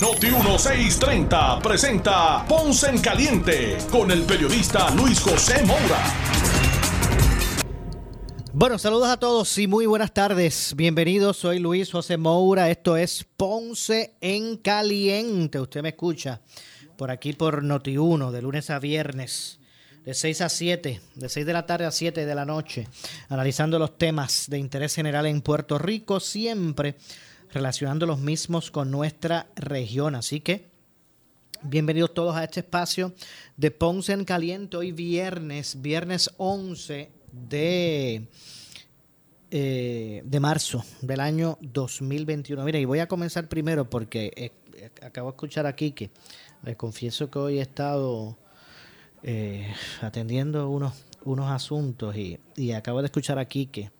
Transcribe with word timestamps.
Noti 0.00 0.28
1630 0.28 1.58
presenta 1.60 2.42
Ponce 2.48 2.88
en 2.88 3.02
Caliente 3.02 3.76
con 3.90 4.10
el 4.10 4.22
periodista 4.22 4.88
Luis 4.94 5.20
José 5.20 5.62
Moura. 5.66 6.02
Bueno, 8.54 8.78
saludos 8.78 9.10
a 9.10 9.18
todos 9.18 9.58
y 9.58 9.66
muy 9.66 9.84
buenas 9.84 10.14
tardes. 10.14 10.74
Bienvenidos, 10.74 11.36
soy 11.36 11.58
Luis 11.58 11.92
José 11.92 12.16
Moura. 12.16 12.70
Esto 12.70 12.96
es 12.96 13.26
Ponce 13.36 14.14
en 14.22 14.56
Caliente. 14.56 15.60
Usted 15.60 15.82
me 15.82 15.90
escucha 15.90 16.40
por 16.96 17.10
aquí 17.10 17.34
por 17.34 17.62
Noti 17.62 17.98
1 17.98 18.32
de 18.32 18.40
lunes 18.40 18.70
a 18.70 18.78
viernes 18.78 19.60
de 20.06 20.14
6 20.14 20.40
a 20.40 20.48
7, 20.48 21.00
de 21.14 21.28
6 21.28 21.44
de 21.44 21.52
la 21.52 21.66
tarde 21.66 21.84
a 21.84 21.90
7 21.90 22.24
de 22.24 22.34
la 22.34 22.46
noche, 22.46 22.88
analizando 23.28 23.78
los 23.78 23.98
temas 23.98 24.46
de 24.48 24.56
interés 24.56 24.94
general 24.94 25.26
en 25.26 25.42
Puerto 25.42 25.76
Rico, 25.76 26.20
siempre 26.20 26.96
relacionando 27.52 28.06
los 28.06 28.18
mismos 28.18 28.70
con 28.70 28.90
nuestra 28.90 29.46
región. 29.56 30.14
Así 30.14 30.40
que 30.40 30.68
bienvenidos 31.62 32.14
todos 32.14 32.36
a 32.36 32.44
este 32.44 32.60
espacio 32.60 33.12
de 33.56 33.70
Ponce 33.70 34.12
en 34.12 34.24
Caliente, 34.24 34.76
hoy 34.76 34.92
viernes, 34.92 35.80
viernes 35.80 36.30
11 36.38 37.10
de, 37.32 38.28
eh, 39.50 40.22
de 40.24 40.40
marzo 40.40 40.84
del 41.02 41.20
año 41.20 41.58
2021. 41.60 42.64
Mira, 42.64 42.78
y 42.78 42.84
voy 42.84 43.00
a 43.00 43.08
comenzar 43.08 43.48
primero 43.48 43.88
porque 43.88 44.32
eh, 44.36 44.90
acabo 45.02 45.30
de 45.30 45.34
escuchar 45.36 45.66
aquí 45.66 45.92
que 45.92 46.10
les 46.62 46.76
confieso 46.76 47.30
que 47.30 47.38
hoy 47.38 47.58
he 47.58 47.62
estado 47.62 48.36
eh, 49.22 49.72
atendiendo 50.00 50.68
unos, 50.70 51.04
unos 51.24 51.50
asuntos 51.50 52.16
y, 52.16 52.72
acabo 52.72 53.00
de 53.00 53.06
escuchar 53.06 53.38
a 53.38 53.44
Quique 53.46 53.90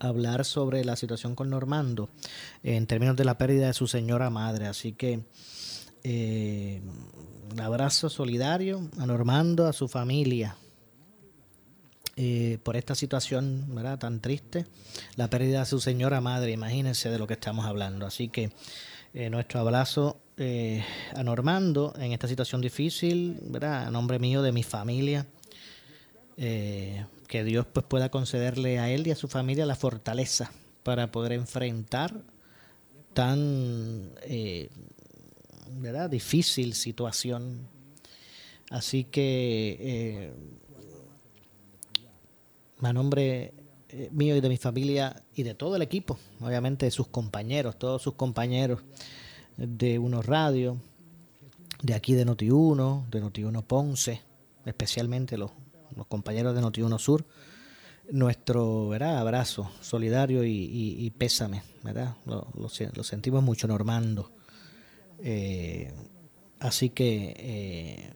hablar 0.00 0.44
sobre 0.44 0.84
la 0.84 0.96
situación 0.96 1.36
con 1.36 1.50
Normando 1.50 2.08
en 2.62 2.86
términos 2.86 3.16
de 3.16 3.24
la 3.24 3.38
pérdida 3.38 3.68
de 3.68 3.74
su 3.74 3.86
señora 3.86 4.30
madre. 4.30 4.66
Así 4.66 4.92
que 4.92 5.20
eh, 6.02 6.80
un 7.52 7.60
abrazo 7.60 8.08
solidario 8.08 8.88
a 8.98 9.06
Normando, 9.06 9.66
a 9.66 9.72
su 9.72 9.86
familia. 9.86 10.56
Eh, 12.16 12.58
por 12.64 12.76
esta 12.76 12.94
situación 12.94 13.66
¿verdad? 13.68 13.98
tan 13.98 14.20
triste, 14.20 14.66
la 15.16 15.30
pérdida 15.30 15.60
de 15.60 15.66
su 15.66 15.80
señora 15.80 16.20
madre, 16.20 16.50
imagínense 16.50 17.08
de 17.08 17.18
lo 17.18 17.26
que 17.26 17.34
estamos 17.34 17.66
hablando. 17.66 18.06
Así 18.06 18.28
que 18.28 18.50
nuestro 19.30 19.60
abrazo 19.60 20.20
eh, 20.36 20.82
a 21.14 21.22
Normando 21.22 21.92
en 21.98 22.12
esta 22.12 22.26
situación 22.26 22.62
difícil, 22.62 23.38
¿verdad? 23.42 23.86
A 23.86 23.90
nombre 23.90 24.18
mío, 24.18 24.40
de 24.40 24.52
mi 24.52 24.62
familia. 24.62 25.26
Eh, 27.30 27.32
que 27.32 27.44
Dios 27.44 27.66
pues 27.72 27.86
pueda 27.86 28.10
concederle 28.10 28.80
a 28.80 28.90
él 28.90 29.06
y 29.06 29.12
a 29.12 29.16
su 29.16 29.28
familia 29.28 29.64
la 29.64 29.76
fortaleza 29.76 30.50
para 30.82 31.12
poder 31.12 31.32
enfrentar 31.32 32.22
tan 33.14 34.10
eh, 34.22 34.68
¿verdad? 35.72 36.10
difícil 36.10 36.74
situación. 36.74 37.68
Así 38.70 39.04
que 39.04 40.32
a 42.82 42.92
nombre 42.92 43.52
mío 44.10 44.36
y 44.36 44.40
de 44.40 44.48
mi 44.48 44.56
familia 44.56 45.22
y 45.34 45.42
de 45.42 45.54
todo 45.54 45.76
el 45.76 45.82
equipo, 45.82 46.18
obviamente 46.40 46.86
de 46.86 46.90
sus 46.90 47.08
compañeros, 47.08 47.78
todos 47.78 48.02
sus 48.02 48.14
compañeros 48.14 48.80
de 49.56 49.98
Uno 49.98 50.22
Radio, 50.22 50.78
de 51.82 51.94
aquí 51.94 52.14
de 52.14 52.26
Noti1, 52.26 53.08
de 53.08 53.22
Noti1 53.22 53.64
Ponce, 53.64 54.22
especialmente 54.64 55.36
los, 55.36 55.50
compañeros 56.08 56.54
de 56.54 56.62
Noti1 56.62 56.98
Sur, 56.98 57.24
nuestro 58.10 58.88
¿verdad? 58.88 59.18
abrazo 59.18 59.70
solidario 59.80 60.44
y, 60.44 61.12
pésame, 61.16 61.62
¿verdad? 61.82 62.16
Lo, 62.26 62.68
sentimos 63.04 63.42
mucho, 63.42 63.66
Normando. 63.68 64.30
Eh, 65.22 65.92
así 66.58 66.90
que 66.90 67.34
eh, 67.36 68.12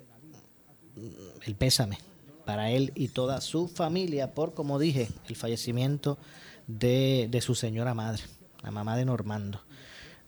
el 1.45 1.55
pésame 1.55 1.99
para 2.47 2.71
él 2.71 2.93
y 2.95 3.09
toda 3.09 3.41
su 3.41 3.69
familia 3.69 4.35
por, 4.35 4.55
como 4.55 4.79
dije, 4.79 5.09
el 5.29 5.37
fallecimiento 5.37 6.19
de, 6.67 7.29
de 7.31 7.41
su 7.41 7.55
señora 7.55 7.95
madre, 7.95 8.23
la 8.63 8.71
mamá 8.71 8.97
de 8.97 9.05
Normando. 9.05 9.61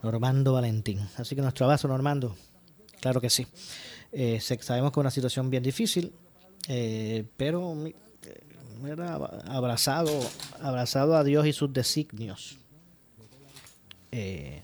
Normando 0.02 0.52
Valentín. 0.52 1.00
Así 1.16 1.34
que 1.34 1.42
nuestro 1.42 1.66
abrazo, 1.66 1.88
Normando. 1.88 2.36
Claro 3.00 3.20
que 3.20 3.30
sí. 3.30 3.46
Eh, 4.12 4.40
sabemos 4.40 4.92
que 4.92 5.00
es 5.00 5.02
una 5.02 5.10
situación 5.10 5.50
bien 5.50 5.62
difícil, 5.62 6.12
eh, 6.68 7.24
pero 7.36 7.76
era 8.86 9.14
abrazado, 9.14 10.20
abrazado 10.60 11.16
a 11.16 11.24
Dios 11.24 11.46
y 11.46 11.52
sus 11.52 11.72
designios. 11.72 12.58
Eh, 14.12 14.62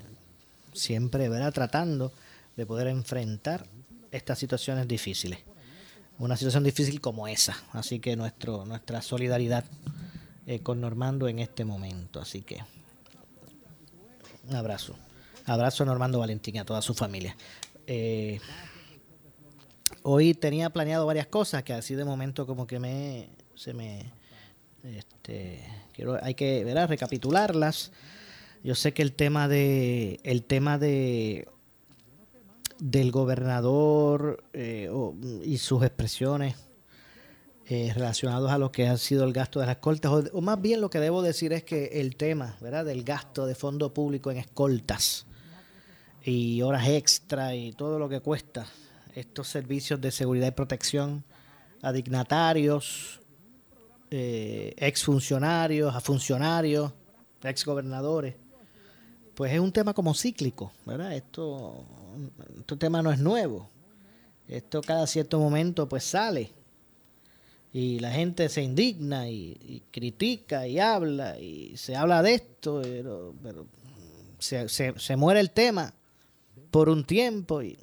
siempre 0.72 1.28
¿verdad? 1.28 1.52
tratando 1.52 2.12
de 2.56 2.66
poder 2.66 2.88
enfrentar 2.88 3.66
estas 4.10 4.38
situaciones 4.38 4.86
difíciles. 4.86 5.40
Una 6.18 6.36
situación 6.36 6.64
difícil 6.64 7.00
como 7.00 7.26
esa. 7.26 7.56
Así 7.72 7.98
que 7.98 8.16
nuestro, 8.16 8.64
nuestra 8.64 9.02
solidaridad 9.02 9.64
con 10.62 10.80
Normando 10.80 11.28
en 11.28 11.38
este 11.38 11.64
momento. 11.64 12.20
Así 12.20 12.42
que 12.42 12.62
un 14.48 14.56
abrazo. 14.56 14.94
Abrazo 15.46 15.82
a 15.82 15.86
Normando 15.86 16.18
Valentín 16.18 16.56
y 16.56 16.58
a 16.58 16.64
toda 16.64 16.82
su 16.82 16.94
familia. 16.94 17.36
Eh, 17.86 18.40
hoy 20.02 20.34
tenía 20.34 20.70
planeado 20.70 21.06
varias 21.06 21.26
cosas 21.26 21.62
que 21.62 21.72
así 21.72 21.94
de 21.94 22.04
momento 22.04 22.46
como 22.46 22.66
que 22.66 22.78
me 22.78 23.28
se 23.54 23.74
me 23.74 24.12
este, 24.82 25.64
quiero 25.94 26.18
hay 26.22 26.34
que 26.34 26.64
¿verdad? 26.64 26.88
recapitularlas. 26.88 27.92
Yo 28.64 28.74
sé 28.74 28.92
que 28.92 29.02
el 29.02 29.12
tema 29.12 29.48
de 29.48 30.20
el 30.24 30.44
tema 30.44 30.78
de 30.78 31.48
del 32.78 33.12
gobernador 33.12 34.42
eh, 34.52 34.90
y 35.44 35.58
sus 35.58 35.84
expresiones 35.84 36.56
eh, 37.68 37.92
relacionados 37.94 38.50
a 38.50 38.58
lo 38.58 38.72
que 38.72 38.88
ha 38.88 38.96
sido 38.96 39.24
el 39.24 39.32
gasto 39.32 39.60
de 39.60 39.66
las 39.66 39.76
escoltas, 39.76 40.10
o, 40.10 40.24
o, 40.32 40.40
más 40.40 40.60
bien 40.60 40.80
lo 40.80 40.90
que 40.90 40.98
debo 40.98 41.22
decir 41.22 41.52
es 41.52 41.62
que 41.62 42.00
el 42.00 42.16
tema 42.16 42.56
¿verdad? 42.60 42.84
del 42.84 43.04
gasto 43.04 43.46
de 43.46 43.54
fondo 43.54 43.94
público 43.94 44.32
en 44.32 44.38
escoltas 44.38 45.26
y 46.24 46.60
horas 46.62 46.88
extra 46.88 47.54
y 47.54 47.72
todo 47.72 48.00
lo 48.00 48.08
que 48.08 48.20
cuesta 48.20 48.66
estos 49.14 49.48
servicios 49.48 50.00
de 50.00 50.10
seguridad 50.10 50.48
y 50.48 50.52
protección 50.52 51.24
a 51.82 51.92
dignatarios, 51.92 53.20
eh, 54.10 54.74
exfuncionarios, 54.76 55.94
a 55.94 56.00
funcionarios, 56.00 56.92
exgobernadores. 57.42 58.34
Pues 59.34 59.52
es 59.52 59.60
un 59.60 59.72
tema 59.72 59.94
como 59.94 60.14
cíclico, 60.14 60.72
¿verdad? 60.84 61.14
Esto, 61.14 61.84
este 62.58 62.76
tema 62.76 63.02
no 63.02 63.10
es 63.10 63.18
nuevo. 63.18 63.68
Esto 64.48 64.82
cada 64.82 65.06
cierto 65.06 65.38
momento 65.38 65.88
pues 65.88 66.04
sale 66.04 66.52
y 67.72 68.00
la 68.00 68.10
gente 68.10 68.50
se 68.50 68.62
indigna 68.62 69.30
y, 69.30 69.82
critica 69.90 70.66
y 70.66 70.78
habla 70.78 71.38
y 71.38 71.76
se 71.76 71.96
habla 71.96 72.22
de 72.22 72.34
esto, 72.34 72.82
pero, 73.42 73.66
se, 74.38 74.68
se 74.68 75.16
muere 75.16 75.40
el 75.40 75.50
tema 75.52 75.94
por 76.70 76.88
un 76.88 77.04
tiempo 77.04 77.62
y 77.62 77.78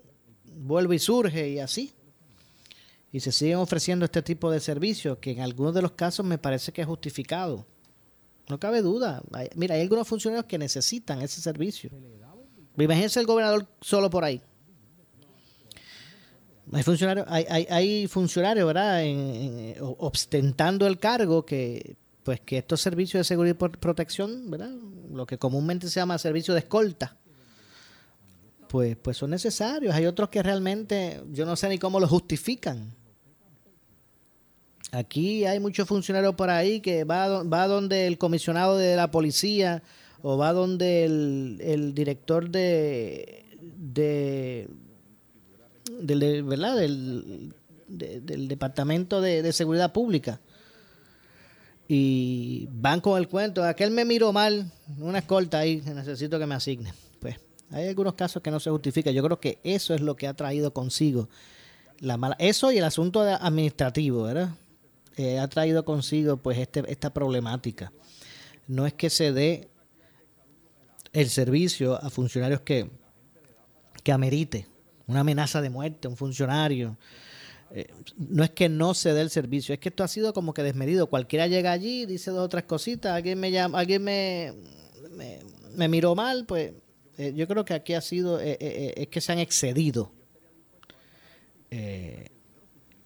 vuelve 0.60 0.96
y 0.96 1.00
surge 1.00 1.50
y 1.50 1.60
así. 1.60 1.94
Y 3.12 3.22
se 3.22 3.32
siguen 3.32 3.58
ofreciendo 3.58 4.06
este 4.06 4.22
tipo 4.22 4.52
de 4.52 4.60
servicios 4.60 5.18
que 5.18 5.32
en 5.32 5.42
algunos 5.42 5.74
de 5.74 5.82
los 5.82 5.94
casos 5.94 6.26
me 6.26 6.38
parece 6.38 6.72
que 6.72 6.82
es 6.82 6.88
justificado. 6.88 7.66
No 8.48 8.60
cabe 8.60 8.82
duda. 8.82 9.24
mira, 9.56 9.76
hay 9.76 9.82
algunos 9.82 10.08
funcionarios 10.08 10.46
que 10.46 10.58
necesitan 10.58 11.22
ese 11.22 11.42
servicio. 11.42 11.90
Imagínense 12.78 13.20
el 13.20 13.26
gobernador 13.26 13.68
solo 13.82 14.10
por 14.10 14.24
ahí. 14.24 14.42
Hay 16.72 16.84
funcionarios, 16.84 17.26
hay, 17.30 17.66
hay, 17.70 18.08
¿verdad? 18.64 19.04
ostentando 19.98 20.86
el 20.86 21.00
cargo 21.00 21.44
que, 21.44 21.98
pues, 22.24 22.42
que 22.42 22.60
estos 22.60 22.80
servicios 22.80 23.22
de 23.22 23.24
seguridad 23.24 23.56
y 23.60 23.78
protección, 23.78 24.52
¿verdad? 24.52 24.72
Lo 25.12 25.26
que 25.26 25.40
comúnmente 25.40 25.88
se 25.88 26.00
llama 26.00 26.20
servicio 26.20 26.54
de 26.54 26.60
escolta, 26.60 27.18
pues, 28.70 28.96
pues 28.96 29.18
son 29.18 29.32
necesarios. 29.32 29.94
Hay 29.96 30.06
otros 30.06 30.30
que 30.30 30.44
realmente 30.44 31.22
yo 31.32 31.46
no 31.46 31.56
sé 31.56 31.68
ni 31.70 31.80
cómo 31.80 32.00
lo 32.00 32.08
justifican. 32.08 32.94
Aquí 34.92 35.46
hay 35.46 35.60
muchos 35.60 35.88
funcionarios 35.88 36.36
por 36.36 36.50
ahí 36.50 36.80
que 36.80 37.04
va, 37.04 37.44
va 37.44 37.68
donde 37.68 38.08
el 38.08 38.18
comisionado 38.18 38.78
de 38.78 38.96
la 38.96 39.12
policía 39.12 39.84
o 40.22 40.38
va 40.38 40.54
donde 40.54 41.06
el, 41.06 41.94
director 41.96 42.50
de, 42.50 43.44
de, 43.78 44.68
¿verdad? 46.44 46.76
Del, 46.78 47.54
del 47.88 48.48
Departamento 48.48 49.20
de, 49.20 49.52
Seguridad 49.52 49.92
Pública. 49.92 50.40
Y 51.88 52.68
van 52.72 53.02
con 53.02 53.18
el 53.18 53.28
cuento, 53.28 53.64
aquel 53.64 53.90
me 53.90 54.06
miró 54.06 54.32
mal, 54.32 54.72
una 55.00 55.20
escolta 55.20 55.58
ahí, 55.58 55.82
necesito 55.82 56.38
que 56.38 56.46
me 56.46 56.54
asigne. 56.54 56.94
Hay 57.72 57.88
algunos 57.88 58.16
casos 58.16 58.42
que 58.42 58.52
no 58.52 58.60
se 58.60 58.70
justifica. 58.70 59.12
Yo 59.12 59.24
creo 59.24 59.40
que 59.40 59.60
eso 59.64 59.94
es 59.94 60.02
lo 60.02 60.16
que 60.16 60.28
ha 60.28 60.34
traído 60.34 60.74
consigo 60.74 61.30
la 62.00 62.18
mala. 62.18 62.36
Eso 62.40 62.72
y 62.72 62.78
el 62.78 62.84
asunto 62.84 63.22
administrativo, 63.22 64.24
¿verdad? 64.24 64.50
Eh, 65.18 65.38
ha 65.38 65.48
traído 65.48 65.84
consigo 65.86 66.38
pues 66.38 66.58
este, 66.58 66.84
esta 66.88 67.14
problemática. 67.14 67.92
No 68.68 68.86
es 68.86 68.94
que 68.94 69.10
se 69.10 69.34
dé 69.34 69.68
el 71.12 71.30
servicio 71.30 72.02
a 72.02 72.10
funcionarios 72.10 72.62
que, 72.62 72.90
que 74.04 74.12
amerite 74.12 74.68
una 75.10 75.22
amenaza 75.22 75.62
de 75.62 75.70
muerte 75.70 76.08
a 76.08 76.12
un 76.12 76.18
funcionario. 76.18 76.96
Eh, 77.72 77.88
no 78.18 78.44
es 78.44 78.52
que 78.52 78.70
no 78.70 78.94
se 78.94 79.14
dé 79.14 79.22
el 79.22 79.30
servicio, 79.30 79.74
es 79.74 79.80
que 79.80 79.90
esto 79.90 80.04
ha 80.04 80.08
sido 80.08 80.34
como 80.34 80.54
que 80.54 80.64
desmedido. 80.64 81.08
Cualquiera 81.08 81.48
llega 81.48 81.72
allí, 81.72 82.06
dice 82.06 82.32
dos 82.32 82.46
o 82.46 82.50
tres 82.50 82.64
cositas, 82.64 83.14
alguien 83.14 83.40
me 83.40 83.52
llama, 83.52 83.80
alguien 83.80 84.04
me, 84.04 84.54
me, 85.76 85.88
miró 85.88 86.16
mal, 86.16 86.46
pues 86.46 86.74
eh, 87.20 87.34
yo 87.36 87.48
creo 87.48 87.66
que 87.66 87.76
aquí 87.76 87.94
ha 87.94 88.02
sido, 88.02 88.40
eh, 88.42 88.58
es 88.98 89.08
que 89.08 89.22
se 89.22 89.32
han 89.32 89.40
excedido. 89.40 90.12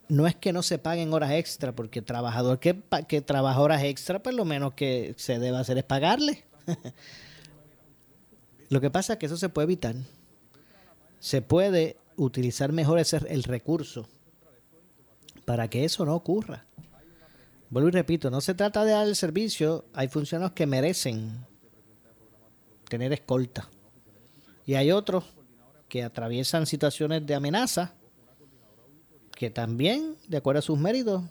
no 0.08 0.28
es 0.28 0.36
que 0.36 0.54
no 0.54 0.64
se 0.64 0.78
paguen 0.78 1.14
horas 1.14 1.32
extra, 1.32 1.74
porque 1.74 2.02
trabajador 2.02 2.60
que, 2.60 2.82
que 3.08 3.22
trabaja 3.22 3.60
horas 3.60 3.84
extra, 3.84 4.24
pues 4.24 4.36
lo 4.36 4.46
menos 4.46 4.74
que 4.74 5.14
se 5.18 5.40
debe 5.40 5.58
hacer 5.58 5.78
es 5.78 5.84
pagarle. 5.84 6.46
lo 8.70 8.80
que 8.80 8.90
pasa 8.90 9.14
es 9.14 9.20
que 9.20 9.26
eso 9.26 9.38
se 9.38 9.50
puede 9.50 9.66
evitar 9.66 9.96
se 11.24 11.42
puede 11.42 11.96
utilizar 12.18 12.74
mejor 12.74 13.00
ese, 13.00 13.16
el 13.30 13.44
recurso 13.44 14.06
para 15.46 15.70
que 15.70 15.86
eso 15.86 16.06
no 16.06 16.16
ocurra. 16.16 16.66
Vuelvo 17.70 17.88
y 17.88 17.94
repito, 17.94 18.30
no 18.30 18.42
se 18.42 18.54
trata 18.54 18.84
de 18.84 18.92
dar 18.92 19.08
el 19.08 19.16
servicio, 19.16 19.86
hay 19.94 20.10
funcionarios 20.10 20.52
que 20.52 20.66
merecen 20.66 21.46
tener 22.90 23.14
escolta. 23.14 23.70
Y 24.66 24.76
hay 24.76 24.92
otros 24.92 25.26
que 25.90 26.04
atraviesan 26.04 26.66
situaciones 26.66 27.26
de 27.26 27.36
amenaza 27.36 27.94
que 29.32 29.50
también, 29.50 30.16
de 30.28 30.38
acuerdo 30.38 30.60
a 30.60 30.62
sus 30.62 30.78
méritos, 30.78 31.24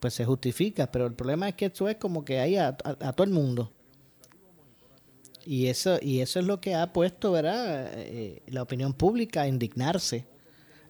pues 0.00 0.14
se 0.14 0.24
justifica. 0.24 0.90
Pero 0.90 1.06
el 1.06 1.14
problema 1.14 1.48
es 1.48 1.54
que 1.54 1.66
esto 1.66 1.88
es 1.88 1.96
como 1.96 2.24
que 2.24 2.40
hay 2.40 2.56
a 2.56 2.72
todo 2.76 3.24
el 3.24 3.30
mundo. 3.30 3.70
Y 5.46 5.66
eso, 5.66 5.98
y 6.00 6.20
eso 6.20 6.38
es 6.38 6.46
lo 6.46 6.60
que 6.60 6.74
ha 6.74 6.92
puesto, 6.92 7.32
¿verdad? 7.32 7.90
Eh, 7.94 8.42
la 8.46 8.62
opinión 8.62 8.94
pública 8.94 9.42
a 9.42 9.48
indignarse. 9.48 10.26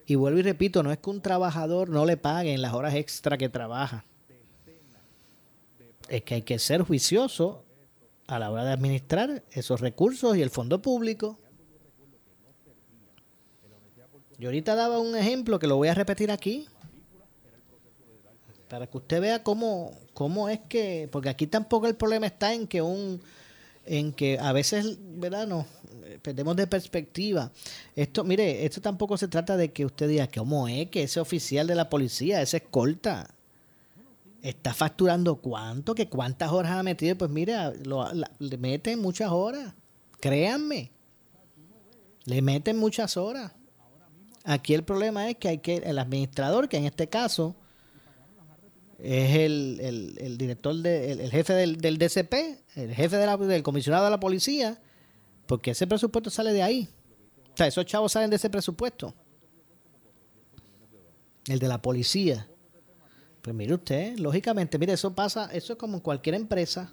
Y 0.05 0.15
vuelvo 0.15 0.39
y 0.39 0.43
repito, 0.43 0.83
no 0.83 0.91
es 0.91 0.99
que 0.99 1.09
un 1.09 1.21
trabajador 1.21 1.89
no 1.89 2.05
le 2.05 2.15
paguen 2.15 2.61
las 2.61 2.73
horas 2.73 2.93
extra 2.95 3.37
que 3.37 3.49
trabaja. 3.49 4.05
Es 6.07 6.23
que 6.23 6.35
hay 6.35 6.41
que 6.43 6.59
ser 6.59 6.83
juicioso 6.83 7.64
a 8.27 8.39
la 8.39 8.51
hora 8.51 8.63
de 8.65 8.71
administrar 8.71 9.43
esos 9.51 9.81
recursos 9.81 10.35
y 10.35 10.41
el 10.41 10.49
fondo 10.49 10.81
público. 10.81 11.37
Yo 14.37 14.49
ahorita 14.49 14.75
daba 14.75 14.99
un 14.99 15.15
ejemplo 15.15 15.59
que 15.59 15.67
lo 15.67 15.77
voy 15.77 15.87
a 15.87 15.93
repetir 15.93 16.31
aquí. 16.31 16.67
Para 18.67 18.87
que 18.87 18.97
usted 18.97 19.21
vea 19.21 19.43
cómo, 19.43 19.91
cómo 20.13 20.49
es 20.49 20.59
que, 20.67 21.07
porque 21.11 21.29
aquí 21.29 21.47
tampoco 21.47 21.87
el 21.87 21.95
problema 21.95 22.25
está 22.25 22.53
en 22.53 22.67
que 22.67 22.81
un 22.81 23.21
en 23.85 24.13
que 24.13 24.39
a 24.39 24.51
veces, 24.51 24.97
¿verdad? 24.99 25.45
no 25.45 25.67
perdemos 26.21 26.55
de 26.55 26.67
perspectiva. 26.67 27.51
Esto, 27.95 28.23
mire, 28.23 28.65
esto 28.65 28.81
tampoco 28.81 29.17
se 29.17 29.27
trata 29.27 29.57
de 29.57 29.71
que 29.71 29.85
usted 29.85 30.07
diga 30.07 30.27
cómo 30.27 30.67
es 30.67 30.89
que 30.89 31.03
ese 31.03 31.19
oficial 31.19 31.67
de 31.67 31.75
la 31.75 31.89
policía, 31.89 32.41
ese 32.41 32.57
escolta, 32.57 33.34
está 34.49 34.73
facturando 34.73 35.37
cuánto, 35.37 35.95
que 35.95 36.07
cuántas 36.07 36.51
horas 36.51 36.73
ha 36.73 36.83
metido. 36.83 37.17
Pues 37.17 37.31
mire, 37.31 37.55
lo, 37.83 38.07
le 38.39 38.57
meten 38.57 39.01
muchas 39.01 39.31
horas. 39.31 39.73
Créanme. 40.19 40.91
Le 42.25 42.41
meten 42.41 42.77
muchas 42.77 43.17
horas. 43.17 43.51
Aquí 44.43 44.75
el 44.75 44.83
problema 44.83 45.29
es 45.29 45.37
que 45.37 45.47
hay 45.47 45.57
que, 45.57 45.77
el 45.77 45.97
administrador, 45.97 46.69
que 46.69 46.77
en 46.77 46.85
este 46.85 47.09
caso 47.09 47.55
es 48.99 49.35
el, 49.35 50.15
el, 50.19 50.37
director, 50.37 50.75
de, 50.75 51.11
el, 51.11 51.31
jefe 51.31 51.53
del, 51.53 51.77
del, 51.77 51.97
DCP, 51.97 52.33
el 52.75 52.93
jefe 52.93 53.17
del 53.17 53.63
comisionado 53.63 54.05
de 54.05 54.11
la 54.11 54.19
policía, 54.19 54.79
porque 55.47 55.71
ese 55.71 55.87
presupuesto 55.87 56.29
sale 56.29 56.53
de 56.53 56.61
ahí. 56.61 56.87
O 57.53 57.57
sea, 57.57 57.65
esos 57.65 57.85
chavos 57.85 58.11
salen 58.11 58.29
de 58.29 58.35
ese 58.35 58.49
presupuesto. 58.49 59.15
El 61.47 61.57
de 61.57 61.67
la 61.67 61.81
policía. 61.81 62.47
Pues 63.45 63.55
mire 63.55 63.75
usted, 63.75 64.17
lógicamente, 64.17 64.79
mire, 64.79 64.93
eso 64.93 65.13
pasa, 65.13 65.51
eso 65.53 65.73
es 65.73 65.77
como 65.77 65.97
en 65.97 65.99
cualquier 65.99 66.33
empresa, 66.33 66.91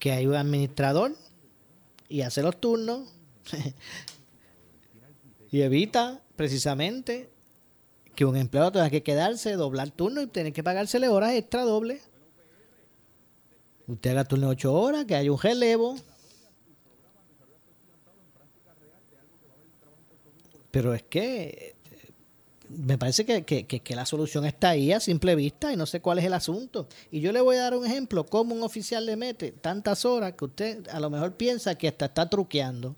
que 0.00 0.10
hay 0.10 0.26
un 0.26 0.34
administrador 0.34 1.14
y 2.08 2.22
hace 2.22 2.42
los 2.42 2.60
turnos 2.60 3.08
y 5.52 5.60
evita 5.60 6.20
precisamente 6.34 7.30
que 8.16 8.24
un 8.24 8.36
empleado 8.36 8.72
tenga 8.72 8.90
que 8.90 9.04
quedarse, 9.04 9.52
doblar 9.52 9.92
turno 9.92 10.22
y 10.22 10.26
tener 10.26 10.52
que 10.52 10.64
pagársele 10.64 11.06
horas 11.06 11.34
extra 11.34 11.62
doble. 11.62 12.00
Usted 13.86 14.10
haga 14.10 14.24
turno 14.24 14.48
de 14.48 14.52
8 14.54 14.74
horas, 14.74 15.04
que 15.04 15.14
haya 15.14 15.30
un 15.30 15.38
relevo. 15.38 15.94
Pero 20.72 20.94
es 20.94 21.04
que 21.04 21.75
me 22.68 22.98
parece 22.98 23.24
que, 23.24 23.44
que, 23.44 23.96
la 23.96 24.06
solución 24.06 24.44
está 24.44 24.70
ahí 24.70 24.92
a 24.92 25.00
simple 25.00 25.34
vista 25.34 25.72
y 25.72 25.76
no 25.76 25.86
sé 25.86 26.00
cuál 26.00 26.18
es 26.18 26.24
el 26.24 26.34
asunto. 26.34 26.88
Y 27.10 27.20
yo 27.20 27.32
le 27.32 27.40
voy 27.40 27.56
a 27.56 27.62
dar 27.62 27.76
un 27.76 27.86
ejemplo, 27.86 28.26
cómo 28.26 28.54
un 28.54 28.62
oficial 28.62 29.06
le 29.06 29.16
mete 29.16 29.52
tantas 29.52 30.04
horas 30.04 30.34
que 30.34 30.44
usted 30.44 30.88
a 30.88 31.00
lo 31.00 31.10
mejor 31.10 31.34
piensa 31.36 31.76
que 31.76 31.88
hasta 31.88 32.06
está 32.06 32.28
truqueando. 32.28 32.96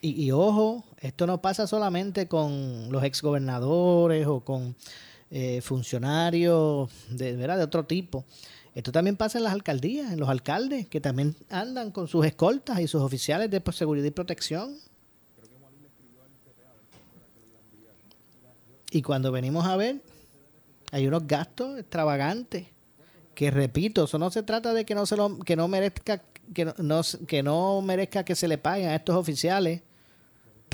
Y, 0.00 0.30
ojo, 0.32 0.84
esto 1.00 1.26
no 1.26 1.40
pasa 1.40 1.66
solamente 1.66 2.28
con 2.28 2.92
los 2.92 3.02
exgobernadores 3.04 4.26
o 4.26 4.40
con 4.40 4.76
eh, 5.30 5.62
funcionarios 5.62 6.90
de, 7.08 7.34
¿verdad? 7.36 7.56
de 7.56 7.64
otro 7.64 7.86
tipo. 7.86 8.26
Esto 8.74 8.92
también 8.92 9.16
pasa 9.16 9.38
en 9.38 9.44
las 9.44 9.54
alcaldías, 9.54 10.12
en 10.12 10.20
los 10.20 10.28
alcaldes, 10.28 10.88
que 10.88 11.00
también 11.00 11.34
andan 11.48 11.90
con 11.90 12.06
sus 12.06 12.26
escoltas 12.26 12.80
y 12.80 12.86
sus 12.86 13.00
oficiales 13.00 13.50
de 13.50 13.62
seguridad 13.72 14.04
y 14.04 14.10
protección. 14.10 14.76
Y 18.94 19.02
cuando 19.02 19.30
venimos 19.30 19.66
a 19.66 19.76
ver, 19.76 20.00
hay 20.92 21.06
unos 21.06 21.26
gastos 21.26 21.78
extravagantes. 21.78 22.68
Que 23.34 23.50
repito, 23.50 24.04
eso 24.04 24.18
no 24.18 24.30
se 24.30 24.42
trata 24.42 24.72
de 24.72 24.86
que 24.86 24.94
no 24.94 25.04
se 25.04 25.16
lo, 25.16 25.38
que 25.40 25.56
no 25.56 25.68
merezca, 25.68 26.22
que 26.54 26.64
no, 26.64 27.00
que 27.26 27.42
no 27.42 27.82
merezca 27.82 28.24
que 28.24 28.36
se 28.36 28.48
le 28.48 28.56
paguen 28.56 28.88
a 28.88 28.94
estos 28.94 29.16
oficiales 29.16 29.82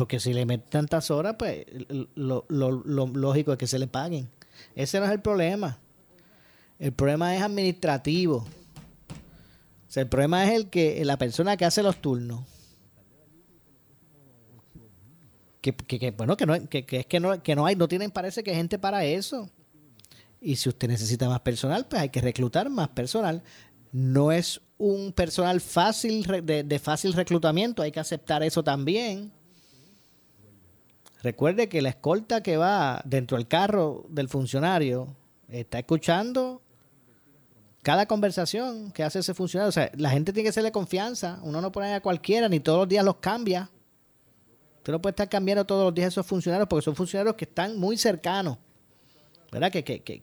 porque 0.00 0.18
si 0.18 0.32
le 0.32 0.46
meten 0.46 0.70
tantas 0.70 1.10
horas, 1.10 1.36
pues 1.38 1.66
lo, 2.14 2.46
lógico 2.48 3.52
es 3.52 3.58
que 3.58 3.66
se 3.66 3.78
le 3.78 3.86
paguen. 3.86 4.30
Ese 4.74 4.98
no 4.98 5.04
es 5.04 5.12
el 5.12 5.20
problema. 5.20 5.78
El 6.78 6.92
problema 6.92 7.36
es 7.36 7.42
administrativo. 7.42 8.36
O 8.38 8.46
sea, 9.88 10.02
el 10.02 10.08
problema 10.08 10.46
es 10.46 10.52
el 10.52 10.70
que 10.70 11.04
la 11.04 11.18
persona 11.18 11.58
que 11.58 11.66
hace 11.66 11.82
los 11.82 11.96
turnos. 11.96 12.40
Que, 15.60 15.74
que, 15.74 16.10
bueno, 16.12 16.36
que, 16.36 16.46
no, 16.46 16.68
que, 16.68 16.86
es 16.88 17.06
que 17.06 17.20
no, 17.20 17.42
que 17.42 17.54
no 17.54 17.66
hay, 17.66 17.76
no 17.76 17.86
tienen, 17.88 18.10
parece 18.10 18.42
que 18.42 18.54
gente 18.54 18.78
para 18.78 19.04
eso. 19.04 19.50
Y 20.40 20.56
si 20.56 20.68
usted 20.68 20.88
necesita 20.88 21.28
más 21.28 21.40
personal, 21.40 21.86
pues 21.86 22.00
hay 22.00 22.08
que 22.08 22.20
reclutar 22.20 22.70
más 22.70 22.88
personal. 22.88 23.42
No 23.92 24.32
es 24.32 24.60
un 24.78 25.12
personal 25.12 25.60
fácil 25.60 26.24
de, 26.44 26.62
de 26.64 26.78
fácil 26.78 27.12
reclutamiento, 27.12 27.82
hay 27.82 27.92
que 27.92 28.00
aceptar 28.00 28.42
eso 28.42 28.62
también. 28.62 29.32
Recuerde 31.22 31.68
que 31.68 31.82
la 31.82 31.90
escolta 31.90 32.42
que 32.42 32.56
va 32.56 33.02
dentro 33.04 33.36
del 33.36 33.46
carro 33.46 34.06
del 34.08 34.28
funcionario 34.28 35.14
está 35.48 35.78
escuchando 35.78 36.62
cada 37.82 38.06
conversación 38.06 38.90
que 38.92 39.02
hace 39.02 39.20
ese 39.20 39.34
funcionario. 39.34 39.68
O 39.68 39.72
sea, 39.72 39.90
la 39.96 40.10
gente 40.10 40.32
tiene 40.32 40.44
que 40.44 40.50
hacerle 40.50 40.72
confianza. 40.72 41.38
Uno 41.42 41.60
no 41.60 41.72
pone 41.72 41.94
a 41.94 42.00
cualquiera, 42.00 42.48
ni 42.48 42.60
todos 42.60 42.80
los 42.80 42.88
días 42.88 43.04
los 43.04 43.16
cambia. 43.16 43.70
Usted 44.80 44.92
no 44.92 45.00
puede 45.00 45.12
estar 45.12 45.28
cambiando 45.28 45.64
todos 45.64 45.84
los 45.84 45.94
días 45.94 46.08
esos 46.08 46.26
funcionarios 46.26 46.66
porque 46.68 46.84
son 46.84 46.96
funcionarios 46.96 47.36
que 47.36 47.44
están 47.44 47.78
muy 47.78 47.96
cercanos, 47.96 48.56
¿verdad? 49.52 49.70
Que, 49.70 49.84
que, 49.84 50.02
que, 50.02 50.22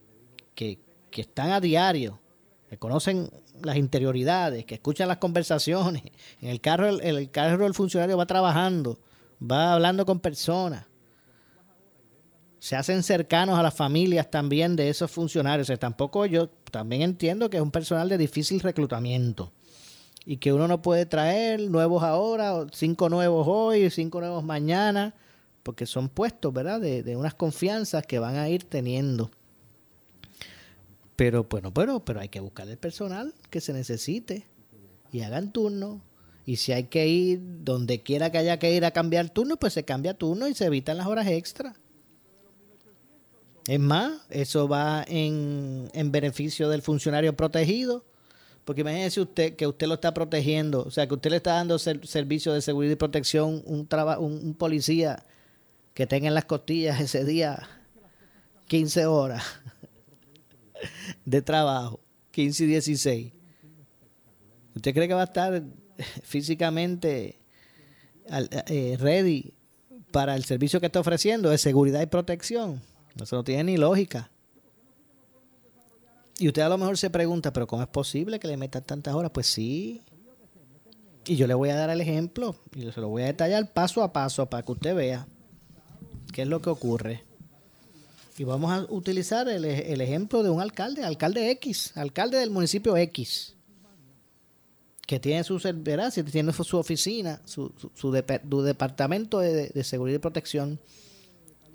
que, 0.56 1.22
están 1.22 1.52
a 1.52 1.62
diario, 1.62 2.20
que 2.70 2.78
conocen 2.78 3.30
las 3.64 3.78
interioridades, 3.78 4.66
que 4.66 4.76
escuchan 4.76 5.08
las 5.08 5.18
conversaciones. 5.18 6.04
En 6.42 6.50
el 6.50 6.60
carro, 6.60 6.88
el, 6.88 7.02
el 7.02 7.32
carro 7.32 7.64
del 7.64 7.74
funcionario 7.74 8.18
va 8.18 8.26
trabajando 8.26 9.00
va 9.40 9.74
hablando 9.74 10.06
con 10.06 10.20
personas. 10.20 10.86
Se 12.60 12.76
hacen 12.76 13.04
cercanos 13.04 13.58
a 13.58 13.64
las 13.64 13.74
familias 13.74 14.30
también 14.30 14.76
de 14.76 14.90
esos 14.90 15.12
funcionarios. 15.12 15.72
tampoco 15.80 16.26
yo 16.26 16.50
también 16.72 17.02
entiendo 17.02 17.50
que 17.50 17.58
es 17.58 17.64
un 17.64 17.72
personal 17.72 18.10
de 18.10 18.18
difícil 18.18 18.60
reclutamiento 18.60 19.54
y 20.30 20.38
que 20.38 20.52
uno 20.52 20.68
no 20.68 20.82
puede 20.82 21.06
traer 21.06 21.62
nuevos 21.70 22.04
ahora, 22.04 22.68
cinco 22.74 23.08
nuevos 23.08 23.48
hoy, 23.50 23.90
cinco 23.90 24.20
nuevos 24.20 24.44
mañana, 24.44 25.16
porque 25.64 25.86
son 25.86 26.10
puestos, 26.10 26.54
¿verdad? 26.54 26.82
De, 26.82 27.02
de 27.02 27.16
unas 27.16 27.34
confianzas 27.34 28.06
que 28.06 28.20
van 28.20 28.36
a 28.36 28.50
ir 28.50 28.66
teniendo. 28.66 29.32
Pero 31.16 31.46
bueno, 31.46 31.74
pero, 31.74 32.04
pero 32.04 32.20
hay 32.20 32.28
que 32.28 32.42
buscar 32.42 32.68
el 32.68 32.78
personal 32.78 33.34
que 33.50 33.62
se 33.62 33.72
necesite 33.72 34.46
y 35.14 35.22
hagan 35.22 35.54
turno. 35.54 36.02
Y 36.46 36.58
si 36.58 36.74
hay 36.74 36.84
que 36.84 37.08
ir 37.08 37.40
donde 37.64 38.04
quiera 38.04 38.30
que 38.30 38.40
haya 38.40 38.60
que 38.60 38.76
ir 38.76 38.84
a 38.84 38.92
cambiar 38.92 39.30
turno, 39.30 39.56
pues 39.56 39.72
se 39.72 39.86
cambia 39.86 40.14
turno 40.14 40.50
y 40.50 40.54
se 40.54 40.66
evitan 40.66 40.98
las 40.98 41.08
horas 41.08 41.28
extra. 41.28 41.74
Es 43.66 43.80
más, 43.80 44.12
eso 44.30 44.68
va 44.68 45.06
en, 45.08 45.90
en 45.94 46.12
beneficio 46.12 46.68
del 46.68 46.82
funcionario 46.82 47.34
protegido. 47.38 48.04
Porque 48.68 48.82
imagínese 48.82 49.22
usted 49.22 49.56
que 49.56 49.66
usted 49.66 49.88
lo 49.88 49.94
está 49.94 50.14
protegiendo, 50.14 50.84
o 50.84 50.92
sea, 50.92 51.08
que 51.08 51.14
usted 51.14 51.30
le 51.30 51.38
está 51.38 51.54
dando 51.54 51.80
servicio 51.80 52.52
de 52.52 52.62
seguridad 52.62 52.92
y 52.92 52.96
protección 52.98 53.64
un, 53.66 53.88
un, 54.20 54.54
policía 54.56 55.24
que 55.94 56.06
tenga 56.06 56.28
en 56.28 56.34
las 56.34 56.44
costillas 56.44 57.00
ese 57.00 57.24
día 57.24 57.66
15 58.68 59.06
horas 59.06 59.42
de 61.26 61.42
trabajo, 61.42 62.02
15 62.32 62.66
y 62.66 62.68
16. 62.68 63.34
¿Usted 64.76 64.94
cree 64.94 65.08
que 65.08 65.14
va 65.14 65.22
a 65.22 65.32
estar 65.32 65.64
físicamente 66.24 67.40
eh, 68.68 68.98
ready 69.00 69.54
para 70.12 70.36
el 70.36 70.44
servicio 70.44 70.82
que 70.82 70.88
está 70.88 71.00
ofreciendo 71.00 71.52
de 71.52 71.58
seguridad 71.58 72.02
y 72.02 72.08
protección? 72.08 72.82
No 73.32 73.44
tiene 73.46 73.64
ni 73.64 73.78
lógica. 73.78 74.30
Y 76.40 76.48
usted 76.48 76.62
a 76.62 76.70
lo 76.70 76.78
mejor 76.78 76.98
se 76.98 77.10
pregunta, 77.10 77.52
pero 77.52 77.66
¿cómo 77.66 77.82
es 77.82 77.88
posible 77.88 78.40
que 78.40 78.48
le 78.48 78.58
metan 78.58 78.84
tantas 78.84 79.16
horas? 79.16 79.32
Pues 79.32 79.48
sí. 79.48 80.04
Y 81.26 81.36
yo 81.36 81.48
le 81.48 81.54
voy 81.54 81.70
a 81.70 81.76
dar 81.76 81.90
el 81.90 82.00
ejemplo 82.00 82.56
y 82.76 82.90
se 82.92 83.02
lo 83.02 83.10
voy 83.10 83.24
a 83.24 83.26
detallar 83.26 83.74
paso 83.74 84.04
a 84.04 84.14
paso 84.14 84.46
para 84.46 84.64
que 84.64 84.72
usted 84.72 84.96
vea 84.96 85.28
qué 86.32 86.44
es 86.44 86.48
lo 86.48 86.62
que 86.62 86.70
ocurre. 86.70 87.24
Y 88.38 88.44
vamos 88.44 88.72
a 88.72 88.86
utilizar 88.94 89.50
el, 89.50 89.66
ejemplo 89.66 90.44
de 90.44 90.52
un 90.52 90.62
alcalde, 90.62 91.04
alcalde 91.04 91.50
X, 91.52 91.98
alcalde 91.98 92.38
del 92.38 92.52
municipio 92.52 92.96
X, 92.96 93.56
que 95.08 95.20
tiene 95.20 95.44
su, 95.44 95.60
tiene 95.60 96.54
su 96.54 96.78
oficina, 96.78 97.42
su, 97.46 97.74
su, 97.96 98.12
departamento 98.12 99.40
de, 99.40 99.70
de, 99.70 99.84
seguridad 99.84 100.18
y 100.18 100.20
protección, 100.20 100.80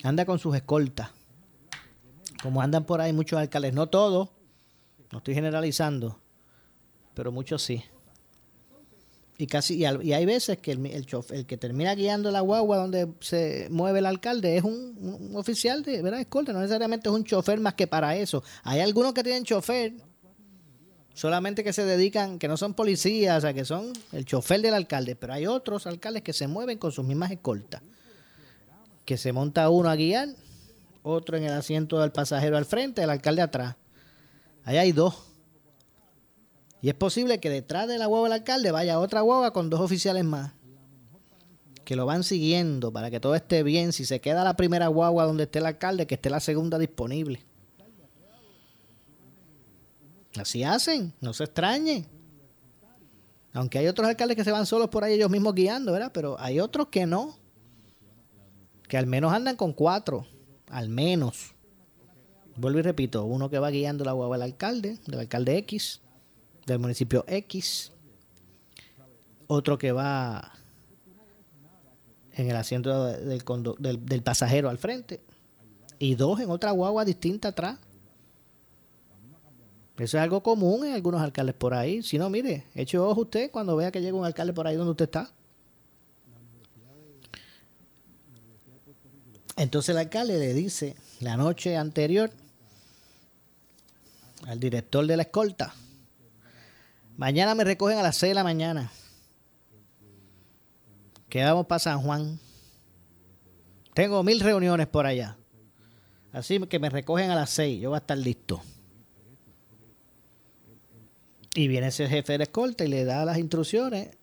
anda 0.05 0.25
con 0.25 0.39
sus 0.39 0.55
escoltas. 0.55 1.11
Como 2.45 2.63
andan 2.63 2.85
por 2.85 3.01
ahí 3.01 3.13
muchos 3.13 3.41
alcaldes, 3.41 3.75
no 3.75 3.89
todos, 3.89 4.29
no 5.13 5.19
estoy 5.19 5.35
generalizando, 5.35 6.19
pero 7.15 7.31
muchos 7.31 7.63
sí. 7.63 7.85
Y 9.39 9.47
casi 9.47 9.75
y, 9.75 9.85
hay 9.85 10.27
veces 10.27 10.59
que 10.59 10.73
el, 10.73 10.87
el, 10.87 11.07
el, 11.31 11.47
que 11.47 11.57
termina 11.57 11.95
guiando 11.95 12.31
la 12.31 12.41
guagua 12.41 12.79
donde 12.79 13.09
se 13.21 13.69
mueve 13.71 13.99
el 13.99 14.07
alcalde 14.07 14.57
es 14.57 14.65
un, 14.65 15.33
oficial 15.35 15.83
de 15.83 16.03
verdad 16.03 16.21
escolta, 16.21 16.53
no 16.53 16.61
necesariamente 16.61 17.09
es 17.09 17.15
un 17.15 17.25
chofer 17.25 17.61
más 17.61 17.75
que 17.75 17.87
para 17.87 18.17
eso. 18.17 18.43
Hay 18.63 18.81
algunos 18.81 19.13
que 19.13 19.23
tienen 19.23 19.45
chofer, 19.45 19.95
solamente 21.13 21.63
que 21.63 21.73
se 21.73 21.85
dedican, 21.85 22.39
que 22.39 22.49
no 22.49 22.57
son 22.57 22.75
policías, 22.75 23.39
o 23.39 23.41
sea, 23.43 23.53
que 23.53 23.65
son 23.65 23.93
el 24.13 24.25
chofer 24.25 24.63
del 24.63 24.75
alcalde, 24.75 25.17
pero 25.17 25.35
hay 25.35 25.47
otros 25.47 25.87
alcaldes 25.87 26.23
que 26.23 26.33
se 26.33 26.47
mueven 26.47 26.79
con 26.79 26.93
sus 26.93 27.05
mismas 27.05 27.31
escoltas. 27.31 27.83
Que 29.05 29.17
se 29.19 29.33
monta 29.33 29.69
uno 29.69 29.91
a 29.91 29.97
guiar, 29.97 30.29
otro 31.03 31.37
en 31.37 31.45
el 31.45 31.53
asiento 31.53 32.01
del 32.01 32.13
pasajero 32.13 32.57
al 32.57 32.65
frente, 32.65 33.03
el 33.03 33.11
alcalde 33.11 33.43
atrás. 33.43 33.77
Ahí 34.65 34.77
hay 34.77 34.93
dos 34.93 35.33
y 36.83 36.89
es 36.89 36.95
posible 36.97 37.39
que 37.39 37.49
detrás 37.49 37.87
de 37.87 37.97
la 37.97 38.07
guagua 38.07 38.29
del 38.29 38.41
alcalde 38.41 38.73
vaya 38.73 38.99
otra 38.99 39.21
guagua 39.21 39.53
con 39.53 39.71
dos 39.71 39.81
oficiales 39.81 40.25
más. 40.25 40.53
Que 41.85 41.95
lo 41.95 42.07
van 42.07 42.25
siguiendo 42.25 42.93
para 42.93 43.09
que 43.09 43.21
todo 43.21 43.37
esté 43.37 43.63
bien. 43.63 43.93
Si 43.93 44.05
se 44.05 44.21
queda 44.21 44.43
la 44.43 44.57
primera 44.57 44.89
guagua 44.89 45.25
donde 45.25 45.45
esté 45.45 45.61
el 45.61 45.67
alcalde, 45.67 46.09
que 46.09 46.17
esté 46.17 46.29
la 46.29 46.41
segunda 46.41 46.79
disponible. 46.79 47.45
Así 50.37 50.65
hacen, 50.65 51.13
no 51.21 51.33
se 51.33 51.45
extrañe. 51.45 52.07
Aunque 53.53 53.79
hay 53.79 53.87
otros 53.87 54.09
alcaldes 54.09 54.37
que 54.37 54.45
se 54.45 54.51
van 54.51 54.67
solos 54.67 54.89
por 54.89 55.05
ahí 55.05 55.15
ellos 55.15 55.31
mismos 55.31 55.55
guiando, 55.55 55.93
¿verdad? 55.93 56.11
Pero 56.13 56.37
hay 56.41 56.59
otros 56.59 56.89
que 56.89 57.07
no. 57.07 57.39
Que 58.89 58.97
al 58.97 59.07
menos 59.07 59.33
andan 59.33 59.55
con 59.55 59.73
cuatro. 59.73 60.27
Al 60.69 60.89
menos. 60.89 61.52
Vuelvo 62.57 62.79
y 62.79 62.83
repito, 62.83 63.25
uno 63.25 63.49
que 63.49 63.59
va 63.59 63.71
guiando 63.71 64.05
la 64.05 64.13
guagua 64.13 64.37
del 64.37 64.43
alcalde, 64.43 64.99
del 65.07 65.21
alcalde 65.21 65.57
X 65.59 66.01
del 66.67 66.79
municipio 66.79 67.25
X, 67.27 67.93
otro 69.47 69.79
que 69.79 69.93
va 69.93 70.53
en 72.35 72.49
el 72.49 72.57
asiento 72.57 73.07
del, 73.07 73.43
del, 73.79 74.23
pasajero 74.23 74.71
al 74.71 74.79
frente 74.79 75.21
y 75.99 76.15
dos 76.15 76.41
en 76.41 76.51
otra 76.51 76.71
guagua 76.71 77.05
distinta 77.05 77.49
atrás. 77.49 77.79
Eso 79.99 80.17
es 80.17 80.23
algo 80.23 80.43
común 80.43 80.87
en 80.87 80.95
algunos 80.95 81.21
alcaldes 81.21 81.55
por 81.55 81.75
ahí. 81.75 82.03
Si 82.03 82.19
no, 82.19 82.31
mire, 82.31 82.65
eche 82.75 82.99
ojo 82.99 83.21
usted 83.21 83.51
cuando 83.51 83.77
vea 83.77 83.93
que 83.93 84.01
llega 84.01 84.17
un 84.17 84.25
alcalde 84.25 84.53
por 84.53 84.67
ahí 84.67 84.75
donde 84.75 84.93
usted 84.93 85.05
está. 85.05 85.31
Entonces 89.57 89.91
el 89.91 89.99
alcalde 89.99 90.39
le 90.39 90.55
dice 90.55 90.97
la 91.23 91.37
noche 91.37 91.77
anterior 91.77 92.31
al 94.47 94.61
director 94.61 95.07
de 95.07 95.17
la 95.17 95.23
escolta, 95.23 95.75
Mañana 97.17 97.55
me 97.55 97.65
recogen 97.65 97.99
a 97.99 98.03
las 98.03 98.17
6 98.17 98.31
de 98.31 98.35
la 98.35 98.45
mañana. 98.45 98.91
Quedamos 101.29 101.67
para 101.67 101.79
San 101.79 102.01
Juan. 102.01 102.41
Tengo 103.95 104.23
mil 104.23 104.41
reuniones 104.41 104.87
por 104.87 105.07
allá. 105.07 105.37
Así 106.33 106.59
que 106.61 106.79
me 106.79 106.89
recogen 106.89 107.31
a 107.31 107.35
las 107.35 107.51
6. 107.51 107.81
Yo 107.81 107.91
voy 107.91 107.97
a 107.97 108.01
estar 108.01 108.17
listo. 108.17 108.63
Y 111.55 111.69
viene 111.69 111.89
ese 111.89 112.09
jefe 112.09 112.33
de 112.33 112.39
la 112.39 112.45
escolta 112.45 112.85
y 112.85 112.89
le 112.89 113.05
da 113.05 113.27
las 113.27 113.37
instrucciones 113.37 114.17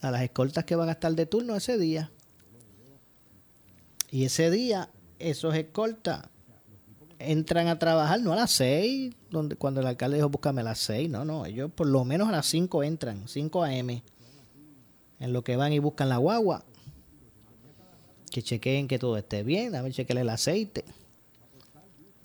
a 0.00 0.10
las 0.10 0.22
escoltas 0.22 0.64
que 0.64 0.74
van 0.74 0.88
a 0.88 0.92
estar 0.92 1.12
de 1.12 1.26
turno 1.26 1.54
ese 1.54 1.76
día. 1.76 2.10
Y 4.10 4.24
ese 4.24 4.50
día, 4.50 4.88
esos 5.22 5.54
escoltas 5.54 6.28
entran 7.18 7.68
a 7.68 7.78
trabajar 7.78 8.20
no 8.20 8.32
a 8.32 8.36
las 8.36 8.50
6, 8.52 9.14
donde, 9.30 9.56
cuando 9.56 9.80
el 9.80 9.86
alcalde 9.86 10.16
dijo 10.16 10.28
búscame 10.28 10.60
a 10.60 10.64
las 10.64 10.78
6, 10.80 11.08
no, 11.08 11.24
no, 11.24 11.46
ellos 11.46 11.70
por 11.72 11.86
lo 11.86 12.04
menos 12.04 12.28
a 12.28 12.32
las 12.32 12.46
5 12.46 12.82
entran, 12.82 13.28
5 13.28 13.62
a.m. 13.62 14.02
En 15.20 15.32
lo 15.32 15.44
que 15.44 15.56
van 15.56 15.72
y 15.72 15.78
buscan 15.78 16.08
la 16.08 16.16
guagua. 16.16 16.64
Que 18.30 18.42
chequeen 18.42 18.88
que 18.88 18.98
todo 18.98 19.16
esté 19.16 19.42
bien, 19.42 19.74
a 19.74 19.82
ver, 19.82 19.92
chequeen 19.92 20.18
el 20.18 20.28
aceite. 20.30 20.84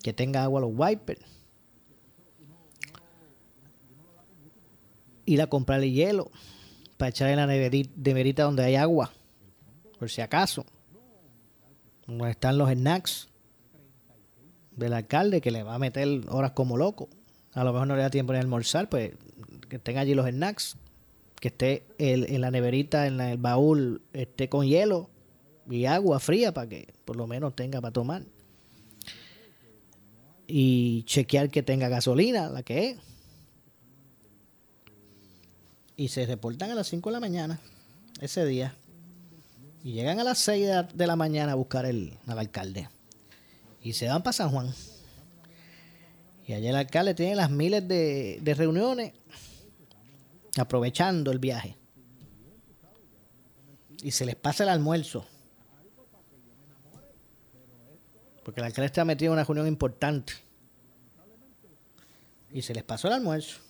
Que 0.02 0.12
tenga 0.12 0.42
agua 0.42 0.60
los 0.60 0.72
wipers. 0.74 1.20
Ir 5.26 5.42
a 5.42 5.46
comprarle 5.46 5.90
hielo 5.90 6.30
para 6.96 7.10
echar 7.10 7.28
en 7.28 7.36
la 7.36 7.46
neverita 7.46 8.44
donde 8.44 8.64
hay 8.64 8.74
agua, 8.74 9.12
por 9.98 10.10
si 10.10 10.22
acaso. 10.22 10.64
Están 12.08 12.56
los 12.56 12.70
snacks 12.70 13.28
del 14.72 14.94
alcalde 14.94 15.40
que 15.40 15.50
le 15.50 15.62
va 15.62 15.74
a 15.74 15.78
meter 15.78 16.08
horas 16.28 16.52
como 16.52 16.76
loco. 16.76 17.08
A 17.52 17.64
lo 17.64 17.72
mejor 17.72 17.88
no 17.88 17.96
le 17.96 18.02
da 18.02 18.10
tiempo 18.10 18.32
ni 18.32 18.38
almorzar, 18.38 18.88
pues 18.88 19.12
que 19.68 19.76
estén 19.76 19.98
allí 19.98 20.14
los 20.14 20.28
snacks, 20.28 20.76
que 21.40 21.48
esté 21.48 21.86
en 21.98 22.40
la 22.40 22.50
neverita, 22.50 23.06
en 23.06 23.20
el 23.20 23.38
baúl, 23.38 24.02
esté 24.12 24.48
con 24.48 24.66
hielo 24.66 25.10
y 25.68 25.84
agua 25.84 26.18
fría 26.18 26.54
para 26.54 26.68
que 26.68 26.94
por 27.04 27.16
lo 27.16 27.26
menos 27.26 27.54
tenga 27.54 27.80
para 27.80 27.92
tomar. 27.92 28.22
Y 30.46 31.02
chequear 31.02 31.50
que 31.50 31.62
tenga 31.62 31.88
gasolina, 31.88 32.48
la 32.48 32.62
que 32.62 32.90
es. 32.90 32.98
Y 35.96 36.08
se 36.08 36.24
reportan 36.24 36.70
a 36.70 36.74
las 36.74 36.88
5 36.88 37.10
de 37.10 37.12
la 37.12 37.20
mañana 37.20 37.60
ese 38.20 38.46
día. 38.46 38.74
Y 39.84 39.92
llegan 39.92 40.20
a 40.20 40.24
las 40.24 40.38
6 40.38 40.68
de 40.92 41.06
la 41.06 41.16
mañana 41.16 41.52
a 41.52 41.54
buscar 41.54 41.86
al 41.86 42.18
alcalde 42.26 42.88
y 43.82 43.92
se 43.92 44.08
van 44.08 44.22
para 44.22 44.32
San 44.32 44.50
Juan. 44.50 44.72
Y 46.46 46.52
allá 46.52 46.70
el 46.70 46.76
alcalde 46.76 47.14
tiene 47.14 47.36
las 47.36 47.50
miles 47.50 47.86
de, 47.86 48.54
reuniones 48.56 49.12
aprovechando 50.56 51.30
el 51.30 51.38
viaje. 51.38 51.76
Y 54.02 54.10
se 54.10 54.24
les 54.24 54.36
pasa 54.36 54.64
el 54.64 54.70
almuerzo. 54.70 55.26
Porque 58.44 58.60
el 58.60 58.66
alcalde 58.66 58.86
está 58.86 59.04
metido 59.04 59.32
en 59.32 59.38
una 59.38 59.44
reunión 59.44 59.66
importante. 59.66 60.32
Y 62.50 62.62
se 62.62 62.74
les 62.74 62.82
pasó 62.82 63.08
el 63.08 63.14
almuerzo. 63.14 63.60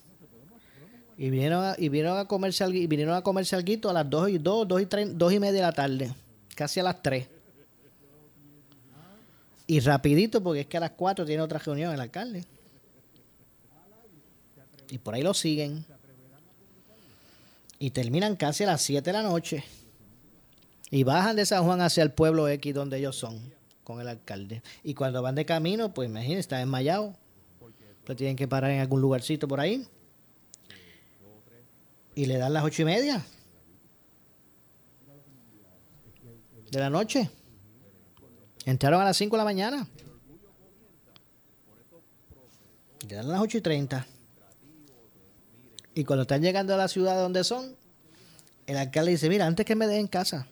Y 1.19 1.31
vinieron 1.31 1.65
a, 1.65 1.75
y 1.77 1.89
vinieron 1.89 2.17
a 2.17 2.27
comerse 2.27 2.65
y 2.69 2.87
vinieron 2.87 3.17
a 3.17 3.23
comerse 3.23 3.57
algo 3.57 3.91
a 3.91 3.93
las 3.93 4.09
2 4.09 4.31
y 4.31 4.39
2, 4.39 4.69
2 4.69 4.83
y 4.83 4.87
3, 4.87 5.19
2 5.19 5.33
y 5.33 5.41
media 5.41 5.53
de 5.53 5.61
la 5.63 5.73
tarde. 5.73 6.15
Casi 6.55 6.79
a 6.79 6.85
las 6.85 7.03
3. 7.03 7.27
Y 9.67 9.81
rapidito, 9.81 10.41
porque 10.41 10.61
es 10.61 10.67
que 10.69 10.77
a 10.77 10.81
las 10.81 10.93
4 10.93 11.27
tiene 11.27 11.43
otra 11.43 11.59
reunión 11.59 11.93
el 11.93 12.01
alcalde. 12.01 12.45
Y 14.91 14.99
por 14.99 15.15
ahí 15.15 15.23
lo 15.23 15.35
siguen. 15.35 15.85
Y 17.81 17.91
terminan 17.91 18.37
casi 18.37 18.63
a 18.63 18.69
las 18.69 18.83
7 18.83 19.03
de 19.03 19.13
la 19.13 19.25
noche. 19.25 19.65
Y 20.89 21.03
bajan 21.03 21.35
de 21.35 21.45
San 21.45 21.65
Juan 21.65 21.81
hacia 21.81 22.05
el 22.05 22.13
pueblo 22.13 22.49
X 22.49 22.73
donde 22.73 22.97
ellos 22.97 23.17
son, 23.17 23.41
con 23.83 24.01
el 24.01 24.07
alcalde. 24.07 24.63
Y 24.85 24.95
cuando 24.95 25.21
van 25.21 25.35
de 25.35 25.45
camino, 25.45 25.93
pues 25.93 26.09
imagínense, 26.09 26.41
están 26.41 26.61
enmayados. 26.61 27.17
Pues 28.05 28.17
tienen 28.17 28.37
que 28.37 28.47
parar 28.47 28.71
en 28.71 28.81
algún 28.81 29.01
lugarcito 29.01 29.49
por 29.49 29.59
ahí. 29.59 29.85
Y 32.19 32.27
le 32.27 32.37
dan 32.37 32.53
las 32.53 32.65
ocho 32.65 32.83
y 32.83 32.85
media 32.85 33.25
de 36.69 36.81
la 36.81 36.91
noche. 36.91 37.31
Entraron 38.65 39.01
a 39.01 39.05
las 39.05 39.17
cinco 39.17 39.37
de 39.37 39.39
la 39.39 39.45
mañana. 39.45 39.87
Le 43.09 43.15
dan 43.15 43.29
las 43.29 43.41
ocho 43.41 43.59
y 43.59 43.61
treinta. 43.61 44.05
Y 45.95 46.03
cuando 46.03 46.23
están 46.23 46.43
llegando 46.43 46.75
a 46.75 46.77
la 46.77 46.89
ciudad 46.89 47.17
donde 47.23 47.45
son, 47.45 47.77
el 48.67 48.77
alcalde 48.79 49.13
dice, 49.13 49.29
mira, 49.29 49.47
antes 49.47 49.65
que 49.65 49.77
me 49.77 49.87
dejen 49.87 50.09
casa, 50.09 50.49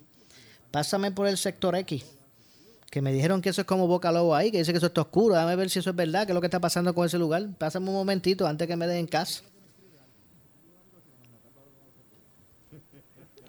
pásame 0.71 1.11
por 1.11 1.27
el 1.27 1.37
sector 1.37 1.75
X. 1.75 2.05
Que 2.89 3.03
me 3.03 3.13
dijeron 3.13 3.43
que 3.43 3.49
eso 3.49 3.63
es 3.63 3.67
como 3.67 3.89
Boca 3.89 4.13
Lobo 4.13 4.37
ahí, 4.37 4.53
que 4.53 4.59
dice 4.59 4.71
que 4.71 4.79
eso 4.79 4.87
está 4.87 5.01
oscuro. 5.01 5.35
Déjame 5.35 5.57
ver 5.57 5.69
si 5.69 5.81
eso 5.81 5.91
es 5.91 5.97
verdad, 5.97 6.27
qué 6.27 6.31
es 6.31 6.35
lo 6.35 6.41
que 6.41 6.47
está 6.47 6.61
pasando 6.61 6.95
con 6.95 7.07
ese 7.07 7.19
lugar. 7.19 7.45
Pásame 7.59 7.89
un 7.89 7.97
momentito 7.97 8.47
antes 8.47 8.69
que 8.69 8.77
me 8.77 8.87
dejen 8.87 9.09
casa. 9.09 9.43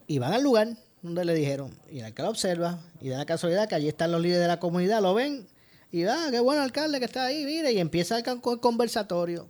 Y 0.08 0.20
van 0.20 0.34
al 0.34 0.42
lugar 0.42 0.70
donde 1.02 1.26
le 1.26 1.36
dijeron. 1.36 1.78
Y 1.92 2.00
el 2.00 2.06
alcalde 2.06 2.32
observa 2.32 2.80
y 3.02 3.10
da 3.10 3.18
la 3.18 3.26
casualidad 3.26 3.68
que 3.68 3.76
allí 3.76 3.88
están 3.88 4.12
los 4.12 4.22
líderes 4.22 4.42
de 4.42 4.48
la 4.48 4.60
comunidad, 4.60 5.02
lo 5.02 5.14
ven. 5.14 5.48
Y 5.92 6.04
va, 6.04 6.28
ah, 6.28 6.32
qué 6.32 6.40
bueno 6.40 6.62
alcalde 6.62 7.00
que 7.00 7.06
está 7.06 7.26
ahí, 7.26 7.46
mire, 7.46 7.72
y 7.72 7.80
empieza 7.80 8.18
el 8.18 8.42
conversatorio 8.42 9.48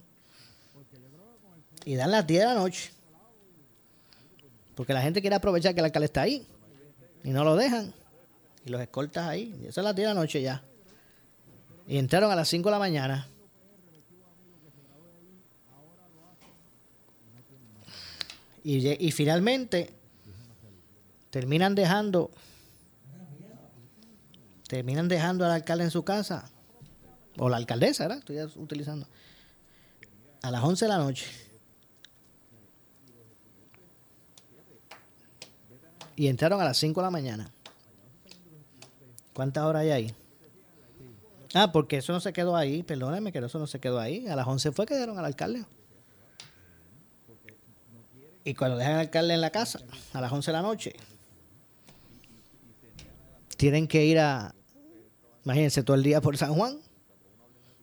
y 1.88 1.96
dan 1.96 2.12
las 2.12 2.28
10 2.28 2.42
de 2.42 2.46
la 2.46 2.54
noche. 2.54 2.92
Porque 4.76 4.94
la 4.94 5.02
gente 5.02 5.22
quiere 5.22 5.38
aprovechar 5.38 5.74
que 5.74 5.80
el 5.80 5.86
alcalde 5.86 6.08
está 6.08 6.24
ahí. 6.24 6.46
Y 7.24 7.30
no 7.30 7.46
lo 7.46 7.56
dejan. 7.56 7.94
Y 8.66 8.70
los 8.70 8.82
escoltas 8.82 9.26
ahí. 9.26 9.58
Y 9.64 9.68
eso 9.68 9.80
es 9.80 9.86
las 9.86 9.96
10 9.96 10.10
de 10.10 10.14
la 10.14 10.20
noche 10.20 10.42
ya. 10.42 10.62
Y 11.88 11.98
entraron 11.98 12.30
a 12.30 12.36
las 12.36 12.50
5 12.50 12.68
de 12.68 12.72
la 12.72 12.80
mañana. 12.80 13.30
Y, 18.66 19.08
y 19.08 19.12
finalmente 19.12 19.94
terminan 21.38 21.76
dejando 21.76 22.32
terminan 24.68 25.08
dejando 25.08 25.46
al 25.46 25.52
alcalde 25.52 25.84
en 25.84 25.92
su 25.92 26.04
casa 26.04 26.50
o 27.38 27.48
la 27.48 27.58
alcaldesa, 27.58 28.08
¿verdad? 28.08 28.18
Estoy 28.18 28.40
utilizando 28.60 29.06
a 30.42 30.50
las 30.50 30.64
11 30.64 30.86
de 30.86 30.90
la 30.90 30.98
noche 30.98 31.28
y 36.16 36.28
entraron 36.28 36.60
a 36.60 36.64
las 36.64 36.78
5 36.78 37.00
de 37.02 37.06
la 37.06 37.12
mañana. 37.12 37.52
¿Cuántas 39.36 39.64
horas 39.64 39.84
hay 39.84 39.92
ahí? 39.92 40.16
Ah, 41.54 41.72
porque 41.72 41.98
eso 41.98 42.14
no 42.14 42.20
se 42.20 42.34
quedó 42.34 42.56
ahí, 42.56 42.82
perdóneme 42.82 43.32
que 43.32 43.38
eso 43.38 43.60
no 43.60 43.68
se 43.68 43.80
quedó 43.80 44.00
ahí. 44.00 44.28
A 44.28 44.36
las 44.36 44.48
11 44.48 44.72
fue 44.72 44.88
que 44.88 44.98
dieron 44.98 45.20
al 45.20 45.26
alcalde. 45.26 45.66
Y 48.44 48.56
cuando 48.56 48.78
dejan 48.78 48.94
al 48.94 49.02
alcalde 49.02 49.36
en 49.36 49.42
la 49.42 49.52
casa, 49.52 49.82
a 50.14 50.22
las 50.22 50.32
11 50.32 50.50
de 50.50 50.54
la 50.58 50.64
noche, 50.64 50.96
tienen 53.58 53.88
que 53.88 54.06
ir 54.06 54.20
a, 54.20 54.56
imagínense, 55.44 55.84
todo 55.84 55.96
el 55.96 56.04
día 56.04 56.22
por 56.22 56.38
San 56.38 56.54
Juan. 56.54 56.80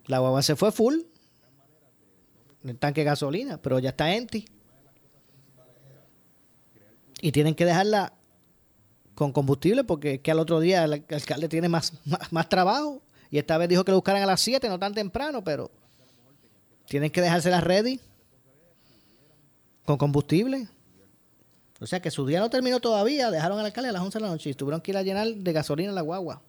La 0.07 0.19
guagua 0.19 0.43
se 0.43 0.57
fue 0.57 0.71
full, 0.71 1.01
el 2.65 2.79
tanque 2.79 3.03
de 3.03 3.07
gasolina, 3.07 3.61
pero 3.61 3.79
ya 3.79 3.91
está 3.91 4.15
empty. 4.15 4.47
Y 7.21 7.33
tienen 7.33 7.55
que 7.55 7.65
dejarla 7.65 8.13
con 9.15 9.33
combustible 9.33 9.85
porque 9.85 10.15
es 10.15 10.21
que 10.21 10.31
al 10.31 10.41
otro 10.41 10.61
día 10.61 10.85
el 10.85 10.93
alcalde 10.93 11.49
tiene 11.49 11.69
más, 11.69 11.93
más, 12.31 12.49
trabajo 12.49 13.03
y 13.31 13.39
esta 13.39 13.57
vez 13.59 13.69
dijo 13.69 13.85
que 13.85 13.93
lo 13.93 13.99
buscaran 13.99 14.23
a 14.23 14.27
las 14.27 14.41
7, 14.41 14.69
no 14.69 14.79
tan 14.79 14.93
temprano, 14.93 15.43
pero 15.43 15.71
tienen 16.87 17.11
que 17.11 17.21
dejárselas 17.21 17.65
ready 17.65 18.01
con 19.85 19.97
combustible. 19.97 20.69
O 21.85 21.87
sea 21.87 22.01
que 22.01 22.11
su 22.11 22.25
día 22.25 22.41
no 22.41 22.49
terminó 22.49 22.81
todavía, 22.81 23.31
dejaron 23.31 23.59
al 23.59 23.67
alcalde 23.67 23.91
a 23.91 23.93
las 23.93 24.01
11 24.01 24.19
de 24.19 24.23
la 24.25 24.31
noche 24.31 24.49
y 24.49 24.55
tuvieron 24.55 24.81
que 24.81 24.91
ir 24.91 24.97
a 24.97 25.03
llenar 25.03 25.29
de 25.29 25.53
gasolina 25.53 25.93
la 25.93 26.01
guagua. 26.01 26.41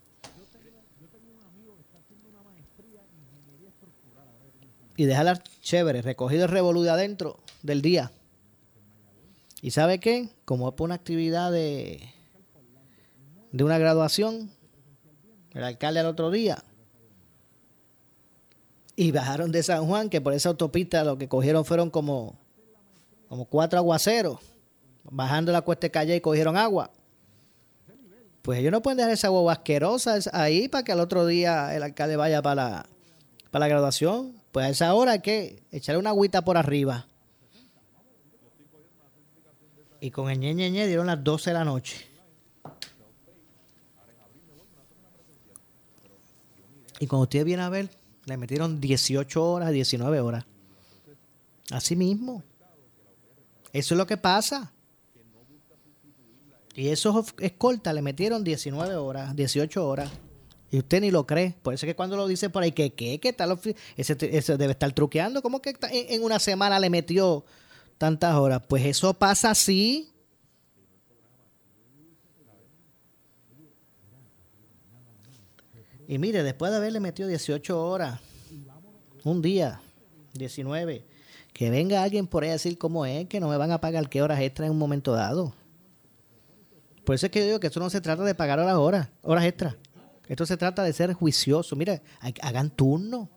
Y 4.95 5.03
dejarla 5.03 5.43
chévere, 5.61 6.01
recogido 6.01 6.45
el 6.45 6.51
revolú 6.51 6.83
de 6.83 6.89
adentro 6.89 7.37
del 7.63 7.81
día. 7.81 8.13
¿Y 9.61 9.71
sabe 9.71 9.99
qué? 9.99 10.29
Como 10.45 10.69
es 10.69 10.75
por 10.75 10.85
una 10.85 10.95
actividad 10.95 11.51
de, 11.51 11.99
de 13.51 13.63
una 13.65 13.77
graduación, 13.77 14.49
el 15.53 15.65
alcalde 15.65 15.99
al 15.99 16.05
otro 16.05 16.31
día, 16.31 16.63
y 18.95 19.11
bajaron 19.11 19.51
de 19.51 19.63
San 19.63 19.85
Juan, 19.85 20.09
que 20.09 20.21
por 20.21 20.31
esa 20.31 20.47
autopista 20.47 21.03
lo 21.03 21.17
que 21.17 21.27
cogieron 21.27 21.65
fueron 21.65 21.89
como, 21.89 22.39
como 23.27 23.43
cuatro 23.43 23.79
aguaceros, 23.79 24.54
bajando 25.09 25.51
la 25.51 25.61
cuesta 25.61 25.87
de 25.87 25.91
calle 25.91 26.15
y 26.15 26.21
cogieron 26.21 26.57
agua. 26.57 26.91
Pues 28.41 28.59
ellos 28.59 28.71
no 28.71 28.81
pueden 28.81 28.97
dejar 28.97 29.11
esa 29.11 29.27
agua 29.27 29.53
asquerosa 29.53 30.19
ahí 30.31 30.67
para 30.67 30.83
que 30.83 30.91
al 30.91 30.99
otro 30.99 31.25
día 31.25 31.75
el 31.75 31.81
alcalde 31.81 32.15
vaya 32.15 32.41
para 32.41 32.55
la, 32.55 32.85
para 33.49 33.65
la 33.65 33.67
graduación. 33.69 34.33
Pues 34.51 34.67
a 34.67 34.69
esa 34.69 34.93
hora 34.93 35.13
hay 35.13 35.21
que 35.21 35.63
echarle 35.71 35.99
una 35.99 36.11
agüita 36.11 36.43
por 36.43 36.55
arriba. 36.55 37.07
Y 39.99 40.11
con 40.11 40.29
el 40.29 40.39
ñe, 40.39 40.53
dieron 40.85 41.07
las 41.07 41.23
12 41.23 41.49
de 41.49 41.53
la 41.55 41.65
noche. 41.65 42.05
Y 46.99 47.07
cuando 47.07 47.23
usted 47.23 47.43
viene 47.43 47.63
a 47.63 47.69
ver, 47.69 47.89
le 48.25 48.37
metieron 48.37 48.79
18 48.79 49.43
horas, 49.43 49.71
19 49.71 50.19
horas. 50.19 50.45
Así 51.71 51.95
mismo. 51.95 52.43
Eso 53.73 53.95
es 53.95 53.97
lo 53.97 54.05
que 54.05 54.17
pasa. 54.17 54.71
Y 56.75 56.89
esos 56.89 57.33
escoltas 57.39 57.93
le 57.95 58.01
metieron 58.01 58.43
19 58.43 58.95
horas, 58.95 59.33
18 59.35 59.87
horas. 59.87 60.11
Y 60.69 60.79
usted 60.79 60.99
ni 60.99 61.09
lo 61.09 61.25
cree. 61.25 61.55
Por 61.61 61.73
eso 61.73 61.85
es 61.85 61.91
que 61.91 61.95
cuando 61.95 62.17
lo 62.17 62.27
dice 62.27 62.49
por 62.49 62.63
ahí, 62.63 62.73
que 62.73 62.93
qué, 62.93 63.17
que 63.19 63.31
tal, 63.31 63.57
ese, 63.95 64.15
debe 64.57 64.71
estar 64.71 64.91
truqueando. 64.91 65.41
¿Cómo 65.41 65.61
que 65.61 65.73
en 65.89 66.21
una 66.21 66.37
semana 66.37 66.77
le 66.77 66.89
metió 66.89 67.45
tantas 67.97 68.35
horas? 68.35 68.61
Pues 68.67 68.85
eso 68.85 69.13
pasa 69.13 69.51
así. 69.51 70.11
Y 76.09 76.17
mire, 76.17 76.43
después 76.43 76.71
de 76.71 76.77
haberle 76.77 76.99
metido 76.99 77.29
18 77.29 77.83
horas, 77.83 78.19
un 79.23 79.41
día, 79.41 79.79
19, 80.33 81.05
que 81.53 81.69
venga 81.69 82.03
alguien 82.03 82.27
por 82.27 82.43
ahí 82.43 82.49
a 82.49 82.53
decir 82.53 82.77
cómo 82.77 83.05
es, 83.05 83.27
que 83.27 83.39
no 83.39 83.47
me 83.47 83.57
van 83.57 83.71
a 83.71 83.79
pagar 83.79 84.09
qué 84.09 84.21
horas 84.21 84.41
extra 84.41 84.65
en 84.65 84.73
un 84.73 84.77
momento 84.77 85.13
dado. 85.13 85.53
Por 87.05 87.15
eso 87.15 87.27
es 87.27 87.31
que 87.31 87.39
yo 87.39 87.45
digo 87.45 87.59
que 87.59 87.67
esto 87.67 87.79
no 87.79 87.89
se 87.89 88.01
trata 88.01 88.23
de 88.23 88.35
pagar 88.35 88.59
horas, 88.59 88.75
horas, 88.75 89.09
horas 89.21 89.45
extra. 89.45 89.77
Esto 90.27 90.45
se 90.45 90.57
trata 90.57 90.83
de 90.83 90.91
ser 90.91 91.13
juicioso. 91.13 91.75
Mire, 91.75 92.01
hagan 92.41 92.71
turno. 92.71 93.29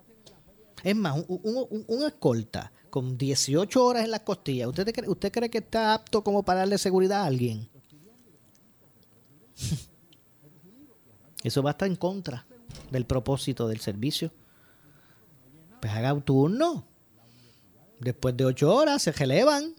Es 0.82 0.96
más, 0.96 1.22
un, 1.28 2.02
escolta 2.06 2.72
con 2.88 3.18
18 3.18 3.84
horas 3.84 4.04
en 4.04 4.10
las 4.10 4.20
costillas, 4.20 4.68
¿usted, 4.68 4.90
cree, 4.94 5.08
¿usted 5.08 5.30
cree 5.30 5.50
que 5.50 5.58
está 5.58 5.92
apto 5.92 6.24
como 6.24 6.42
para 6.42 6.60
darle 6.60 6.78
seguridad 6.78 7.22
a 7.22 7.26
alguien? 7.26 7.68
Eso 11.42 11.62
va 11.62 11.70
a 11.70 11.72
estar 11.72 11.88
en 11.88 11.96
contra 11.96 12.46
del 12.90 13.04
propósito 13.04 13.68
del 13.68 13.80
servicio, 13.80 14.32
pues 15.80 15.92
haga 15.92 16.14
un 16.14 16.22
turno. 16.22 16.86
Después 18.00 18.36
de 18.36 18.44
ocho 18.44 18.74
horas 18.74 19.02
se 19.02 19.12
relevan. 19.12 19.74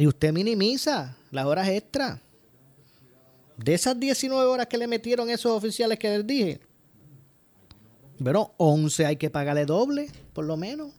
Y 0.00 0.06
usted 0.06 0.32
minimiza 0.32 1.14
las 1.30 1.44
horas 1.44 1.68
extras. 1.68 2.20
De 3.58 3.74
esas 3.74 4.00
19 4.00 4.48
horas 4.48 4.66
que 4.66 4.78
le 4.78 4.86
metieron 4.86 5.28
esos 5.28 5.52
oficiales 5.52 5.98
que 5.98 6.08
les 6.08 6.26
dije, 6.26 6.60
pero 8.24 8.54
11 8.56 9.04
hay 9.04 9.16
que 9.16 9.28
pagarle 9.28 9.66
doble, 9.66 10.10
por 10.32 10.46
lo 10.46 10.56
menos. 10.56 10.94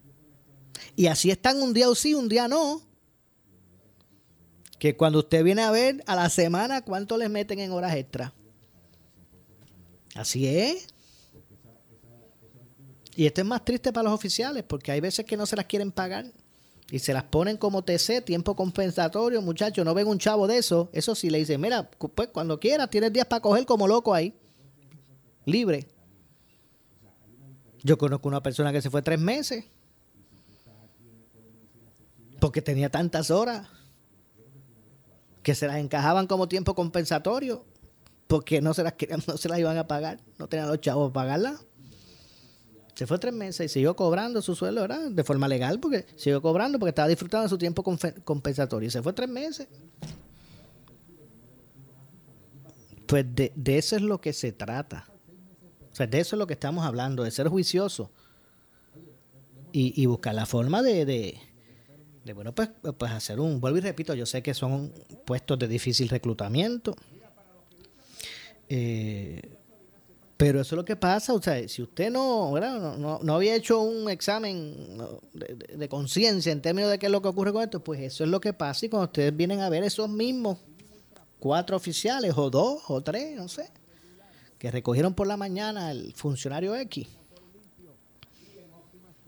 Y 0.96 1.08
así 1.08 1.32
están 1.32 1.64
un 1.64 1.74
día 1.74 1.88
sí, 1.96 2.14
un 2.14 2.30
día 2.30 2.48
no. 2.48 2.80
Que 4.78 4.96
cuando 4.96 5.18
usted 5.18 5.44
viene 5.44 5.64
a 5.64 5.72
ver 5.72 6.04
a 6.06 6.16
la 6.16 6.30
semana, 6.30 6.84
¿cuánto 6.84 7.18
les 7.18 7.32
meten 7.32 7.58
en 7.58 7.72
horas 7.72 7.96
extras? 7.96 8.34
Así 10.14 10.46
es. 10.46 10.90
Y 13.16 13.26
esto 13.26 13.42
es 13.42 13.48
más 13.48 13.66
triste 13.66 13.92
para 13.92 14.04
los 14.04 14.14
oficiales 14.14 14.62
porque 14.62 14.92
hay 14.92 15.00
veces 15.00 15.26
que 15.26 15.36
no 15.36 15.48
se 15.48 15.56
las 15.56 15.66
quieren 15.66 15.92
pagar 15.92 16.32
y 16.92 17.00
se 17.00 17.14
las 17.14 17.24
ponen 17.24 17.56
como 17.56 17.84
TC, 17.84 18.22
tiempo 18.22 18.54
compensatorio, 18.54 19.42
muchachos, 19.42 19.86
no 19.86 19.94
ven 19.94 20.08
un 20.08 20.20
chavo 20.20 20.46
de 20.46 20.58
eso. 20.58 20.90
Eso 20.92 21.16
sí 21.16 21.30
le 21.30 21.38
dicen, 21.38 21.62
mira, 21.62 21.90
pues 21.90 22.28
cuando 22.30 22.60
quieras, 22.60 22.90
tienes 22.90 23.14
días 23.14 23.26
para 23.26 23.42
coger 23.42 23.66
como 23.66 23.88
loco 23.88 24.14
ahí, 24.14 24.36
libre. 25.46 25.88
Yo 27.82 27.98
conozco 27.98 28.28
una 28.28 28.44
persona 28.44 28.74
que 28.74 28.82
se 28.82 28.90
fue 28.90 29.02
tres 29.02 29.20
meses 29.20 29.66
porque 32.42 32.62
tenía 32.62 32.90
tantas 32.90 33.32
horas. 33.32 33.68
que 35.44 35.56
se 35.56 35.66
las 35.66 35.78
encajaban 35.78 36.28
como 36.28 36.48
tiempo 36.48 36.76
compensatorio 36.76 37.66
porque 38.28 38.62
no 38.62 38.74
se 38.74 38.84
las 38.84 38.94
querían, 38.94 39.24
no 39.28 39.38
se 39.38 39.48
las 39.48 39.60
iban 39.60 39.78
a 39.78 39.88
pagar, 39.88 40.20
no 40.38 40.48
tenían 40.48 40.68
los 40.68 40.82
chavos 40.82 41.12
para 41.12 41.26
pagarla. 41.26 41.62
Se 42.94 43.08
fue 43.08 43.18
tres 43.20 43.34
meses 43.34 43.66
y 43.66 43.74
siguió 43.74 43.96
cobrando 43.96 44.42
su 44.42 44.56
sueldo, 44.56 44.82
¿verdad? 44.82 45.12
De 45.12 45.24
forma 45.24 45.48
legal, 45.48 45.80
porque 45.80 46.06
siguió 46.16 46.42
cobrando 46.42 46.78
porque 46.78 46.90
estaba 46.90 47.08
disfrutando 47.08 47.44
de 47.44 47.50
su 47.50 47.58
tiempo 47.58 47.84
compensatorio. 47.84 48.88
Y 48.88 48.92
se 48.92 49.02
fue 49.02 49.14
tres 49.14 49.30
meses. 49.30 49.68
Pues 53.08 53.26
de, 53.36 53.52
eso 53.66 53.96
es 53.96 54.02
lo 54.02 54.22
que 54.22 54.34
se 54.34 54.52
trata. 54.52 55.06
O 55.92 55.96
sea, 55.96 56.08
de 56.08 56.20
eso 56.20 56.36
es 56.36 56.40
lo 56.40 56.48
que 56.48 56.54
estamos 56.54 56.86
hablando, 56.86 57.24
de 57.24 57.32
ser 57.32 57.48
juicioso. 57.48 58.12
Y, 59.74 60.06
buscar 60.06 60.36
la 60.36 60.46
forma 60.46 60.82
de, 60.82 61.06
de, 61.06 62.34
bueno, 62.34 62.54
pues, 62.54 62.70
pues 62.98 63.12
hacer 63.12 63.40
un, 63.40 63.62
vuelvo 63.62 63.78
y 63.78 63.82
repito, 63.82 64.14
yo 64.14 64.26
sé 64.26 64.44
que 64.44 64.54
son 64.54 64.94
puestos 65.26 65.58
de 65.60 65.70
difícil 65.70 66.10
reclutamiento. 66.10 66.94
Eh, 68.68 69.42
pero 70.42 70.60
eso 70.60 70.74
es 70.74 70.78
lo 70.78 70.84
que 70.84 70.96
pasa, 70.96 71.36
o 71.36 71.40
sea, 71.40 71.68
si 71.68 71.84
usted 71.84 72.10
no, 72.10 72.52
no, 72.60 73.20
no, 73.22 73.36
había 73.36 73.54
hecho 73.54 73.80
un 73.80 74.10
examen 74.10 74.98
de, 75.34 75.88
conciencia 75.88 76.52
en 76.52 76.64
términos 76.64 76.90
de 76.90 76.98
qué 76.98 77.06
es 77.06 77.12
lo 77.12 77.22
que 77.22 77.28
ocurre 77.28 77.54
con 77.54 77.62
esto, 77.62 77.84
pues 77.84 78.00
eso 78.00 78.24
es 78.24 78.30
lo 78.32 78.42
que 78.42 78.52
pasa 78.52 78.88
y 78.88 78.90
cuando 78.90 79.06
ustedes 79.06 79.38
vienen 79.38 79.60
a 79.60 79.70
ver 79.70 79.84
esos 79.84 80.10
mismos 80.10 80.58
cuatro 81.38 81.78
oficiales 81.78 82.34
o 82.36 82.50
dos 82.50 82.82
o 82.88 83.02
tres, 83.02 83.38
no 83.38 83.48
sé, 83.50 83.70
que 84.58 84.72
recogieron 84.72 85.14
por 85.14 85.28
la 85.28 85.38
mañana 85.38 85.92
el 85.92 86.12
funcionario 86.16 86.76
X, 86.76 87.08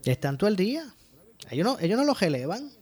están 0.04 0.36
todo 0.36 0.48
el 0.48 0.56
día, 0.56 0.92
ellos 1.48 1.64
no, 1.64 1.78
ellos 1.78 1.96
no 1.96 2.04
los 2.04 2.18
relevan. 2.18 2.72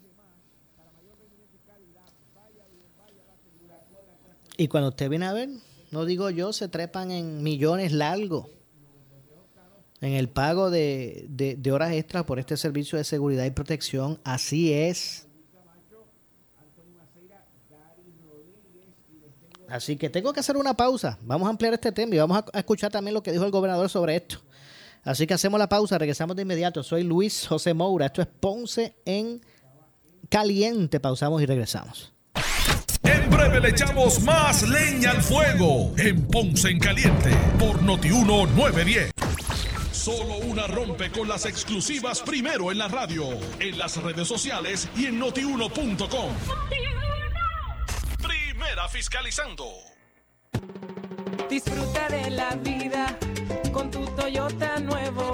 Y 4.57 4.69
cuando 4.69 4.89
usted 4.89 5.11
viene 5.11 5.27
a 5.27 5.35
ver, 5.35 5.51
no 5.93 6.05
digo 6.05 6.31
yo, 6.31 6.53
se 6.53 6.69
trepan 6.69 7.11
en 7.11 7.43
millones 7.43 7.93
largos 7.93 8.47
en 10.03 10.15
el 10.15 10.29
pago 10.29 10.69
de, 10.69 11.61
horas 11.73 11.93
extras 11.93 12.25
por 12.25 12.41
este 12.41 12.57
servicio 12.57 12.99
de 12.99 13.05
seguridad 13.05 13.45
y 13.45 13.53
protección. 13.53 14.19
Así 14.25 14.73
es. 14.73 15.29
Así 19.69 19.97
que 19.97 20.11
tengo 20.11 20.33
que 20.33 20.41
hacer 20.41 20.57
una 20.57 20.75
pausa. 20.75 21.19
Vamos 21.23 21.47
a 21.47 21.51
ampliar 21.51 21.73
este 21.73 21.93
tema 21.93 22.15
y 22.15 22.19
vamos 22.19 22.45
a 22.53 22.59
escuchar 22.59 22.91
también 22.91 23.15
lo 23.15 23.23
que 23.23 23.31
dijo 23.31 23.45
el 23.45 23.53
gobernador 23.53 23.89
sobre 23.89 24.17
esto. 24.17 24.39
Así 25.05 25.27
que 25.27 25.35
hacemos 25.35 25.59
la 25.59 25.69
pausa, 25.69 25.97
regresamos 25.99 26.37
de 26.37 26.43
inmediato. 26.43 26.83
Soy 26.83 27.05
Luis 27.05 27.47
José 27.47 27.73
Moura. 27.73 28.07
Esto 28.07 28.23
es 28.23 28.29
Ponce 28.29 28.97
en 29.05 29.41
Caliente. 30.29 31.01
Pausamos 31.01 31.41
y 31.43 31.47
regresamos. 31.47 32.13
En 33.03 33.31
breve 33.31 33.61
le 33.61 33.69
echamos 33.71 34.21
más 34.23 34.63
leña 34.63 35.11
al 35.11 35.23
fuego 35.23 35.93
en 35.99 36.27
Ponce 36.27 36.71
en 36.71 36.79
Caliente 36.79 37.31
por 37.59 37.83
Notiuno 37.83 38.47
910. 38.47 39.11
Solo 39.93 40.37
una 40.39 40.67
rompe 40.67 41.11
con 41.11 41.29
las 41.29 41.47
exclusivas 41.47 42.21
primero 42.21 42.73
en 42.73 42.79
la 42.79 42.89
radio, 42.89 43.25
en 43.61 43.79
las 43.79 43.97
redes 44.03 44.27
sociales 44.27 44.89
y 44.97 45.07
en 45.07 45.19
notiuno.com. 45.19 46.33
Primera 48.21 48.89
fiscalizando. 48.89 49.67
Disfruta 51.49 52.09
de 52.09 52.31
la 52.31 52.55
vida 52.57 53.19
con 53.73 53.91
tu 53.91 54.05
Toyota 54.07 54.79
nuevo, 54.81 55.33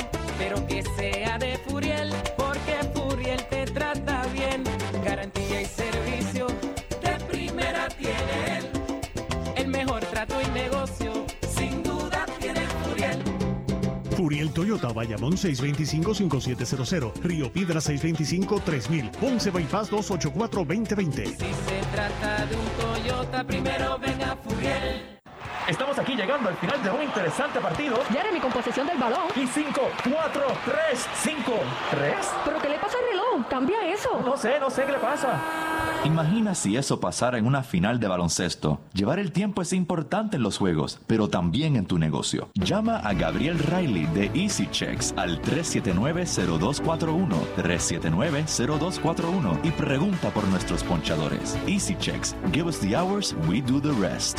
Furiel 14.19 14.53
Toyota, 14.53 14.89
Bayamón 14.89 15.35
625-5700, 15.35 17.13
Río 17.23 17.53
Piedra 17.53 17.79
625-3000, 17.79 19.13
Ponce 19.13 19.49
Bypass 19.53 19.93
284-2020. 19.93 21.25
Si 21.25 21.37
se 21.37 21.81
trata 21.93 22.45
de 22.47 22.57
un 22.57 22.67
Toyota, 22.81 23.45
primero 23.45 23.97
venga 24.01 24.37
Furiel. 24.43 25.21
Estamos 25.69 25.97
aquí 26.01 26.17
llegando 26.17 26.49
al 26.49 26.57
final 26.57 26.83
de 26.83 26.91
un 26.91 27.03
interesante 27.05 27.61
partido. 27.61 27.97
Jeremy 28.11 28.41
con 28.41 28.51
posesión 28.51 28.89
del 28.89 28.99
balón. 28.99 29.29
Y 29.37 29.47
5, 29.47 29.81
4, 30.11 30.43
3, 30.65 31.09
5, 31.23 31.53
3. 31.93 32.15
¿Pero 32.45 32.59
qué 32.61 32.69
le 32.71 32.79
pasa 32.79 32.99
al 32.99 33.05
reloj? 33.13 33.47
Cambia 33.49 33.89
eso. 33.89 34.21
No 34.25 34.37
sé, 34.37 34.59
no 34.59 34.69
sé 34.69 34.85
qué 34.85 34.93
le 34.93 34.99
pasa. 34.99 35.68
Imagina 36.05 36.55
si 36.55 36.77
eso 36.77 37.01
pasara 37.01 37.39
en 37.39 37.47
una 37.47 37.65
final 37.65 37.99
de 37.99 38.07
baloncesto. 38.07 38.79
Llevar 38.95 39.19
el 39.19 39.33
tiempo 39.33 39.63
es 39.63 39.73
importante 39.73 40.37
en 40.37 40.45
los 40.45 40.59
juegos, 40.59 41.01
pero 41.07 41.29
también 41.29 41.77
en 41.77 41.87
tu 41.87 41.99
negocio. 41.99 42.51
Llama 42.55 42.99
a 42.99 43.15
Gabriel 43.15 43.59
Riley 43.59 44.05
de 44.07 44.31
Easy 44.35 44.69
Checks 44.71 45.13
al 45.17 45.43
379-0241, 45.43 47.29
379-0241 47.57 49.59
y 49.65 49.71
pregunta 49.73 50.31
por 50.31 50.47
nuestros 50.49 50.85
ponchadores. 50.85 51.59
Easy 51.67 51.97
Checks, 51.97 52.37
give 52.53 52.69
us 52.69 52.79
the 52.79 52.95
hours, 52.97 53.35
we 53.49 53.61
do 53.61 53.81
the 53.81 53.93
rest 54.01 54.39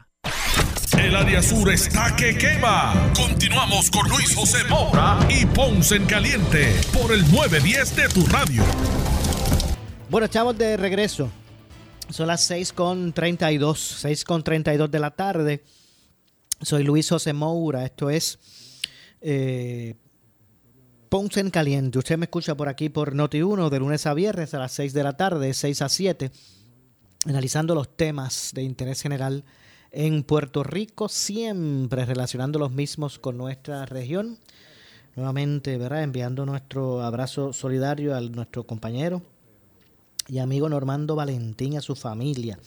El 0.97 1.15
área 1.15 1.41
sur 1.41 1.71
está 1.71 2.15
que 2.15 2.37
quema. 2.37 3.11
Continuamos 3.15 3.89
con 3.89 4.07
Luis 4.09 4.35
José 4.35 4.57
Moura 4.69 5.19
y 5.29 5.45
Ponce 5.45 5.95
en 5.95 6.05
Caliente 6.05 6.75
por 6.91 7.13
el 7.13 7.21
910 7.31 7.95
de 7.95 8.09
tu 8.09 8.25
radio. 8.25 8.63
Bueno, 10.09 10.27
chavos, 10.27 10.57
de 10.57 10.75
regreso. 10.75 11.29
Son 12.09 12.27
las 12.27 12.43
6 12.43 12.73
con 12.73 13.13
32, 13.13 13.79
6 13.79 14.23
con 14.25 14.43
32 14.43 14.91
de 14.91 14.99
la 14.99 15.11
tarde. 15.11 15.63
Soy 16.61 16.83
Luis 16.83 17.07
José 17.07 17.31
Moura. 17.31 17.85
Esto 17.85 18.09
es 18.09 18.37
eh, 19.21 19.95
Ponce 21.07 21.39
en 21.39 21.51
Caliente. 21.51 21.99
Usted 21.99 22.17
me 22.17 22.25
escucha 22.25 22.55
por 22.55 22.67
aquí 22.67 22.89
por 22.89 23.15
Noti1 23.15 23.69
de 23.69 23.79
lunes 23.79 24.05
a 24.05 24.13
viernes 24.13 24.53
a 24.53 24.59
las 24.59 24.73
6 24.73 24.93
de 24.93 25.03
la 25.03 25.15
tarde, 25.15 25.53
6 25.53 25.81
a 25.81 25.89
7, 25.89 26.31
analizando 27.27 27.75
los 27.75 27.95
temas 27.95 28.51
de 28.53 28.63
interés 28.63 29.01
general 29.01 29.45
en 29.91 30.23
Puerto 30.23 30.63
Rico, 30.63 31.09
siempre 31.09 32.05
relacionando 32.05 32.59
los 32.59 32.71
mismos 32.71 33.19
con 33.19 33.37
nuestra 33.37 33.85
región. 33.85 34.37
Nuevamente, 35.15 35.77
¿verdad? 35.77 36.03
Enviando 36.03 36.45
nuestro 36.45 37.01
abrazo 37.01 37.51
solidario 37.51 38.15
a 38.15 38.21
nuestro 38.21 38.65
compañero 38.65 39.21
y 40.27 40.39
amigo 40.39 40.69
Normando 40.69 41.15
Valentín 41.15 41.77
a 41.77 41.81
su 41.81 41.95
familia. 41.95 42.57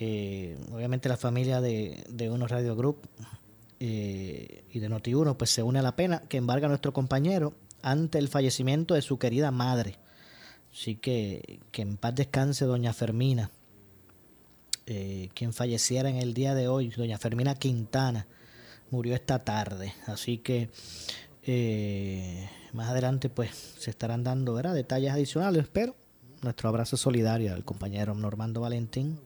Eh, 0.00 0.56
obviamente 0.72 1.08
la 1.08 1.18
familia 1.18 1.60
de, 1.60 2.04
de 2.08 2.30
Uno 2.30 2.46
Radio 2.46 2.74
Group 2.74 3.06
eh, 3.80 4.64
y 4.72 4.78
de 4.78 4.88
Noti1 4.88 5.36
pues 5.36 5.50
se 5.50 5.62
une 5.62 5.80
a 5.80 5.82
la 5.82 5.96
pena 5.96 6.22
que 6.28 6.36
embarga 6.36 6.66
a 6.66 6.68
nuestro 6.68 6.92
compañero 6.92 7.52
ante 7.82 8.18
el 8.18 8.28
fallecimiento 8.28 8.94
de 8.94 9.02
su 9.02 9.18
querida 9.18 9.50
madre. 9.50 9.96
Así 10.72 10.96
que 10.96 11.60
que 11.70 11.82
en 11.82 11.96
paz 11.96 12.14
descanse 12.14 12.64
doña 12.64 12.92
Fermina. 12.92 13.50
Eh, 14.90 15.28
quien 15.34 15.52
falleciera 15.52 16.08
en 16.08 16.16
el 16.16 16.32
día 16.32 16.54
de 16.54 16.66
hoy, 16.66 16.88
doña 16.88 17.18
Fermina 17.18 17.54
Quintana, 17.56 18.26
murió 18.90 19.14
esta 19.14 19.44
tarde. 19.44 19.92
Así 20.06 20.38
que 20.38 20.70
eh, 21.42 22.48
más 22.72 22.88
adelante 22.88 23.28
pues 23.28 23.50
se 23.78 23.90
estarán 23.90 24.24
dando 24.24 24.54
¿verdad? 24.54 24.74
detalles 24.74 25.12
adicionales, 25.12 25.66
pero 25.70 25.94
nuestro 26.40 26.70
abrazo 26.70 26.96
solidario 26.96 27.52
al 27.52 27.66
compañero 27.66 28.14
Normando 28.14 28.62
Valentín 28.62 29.20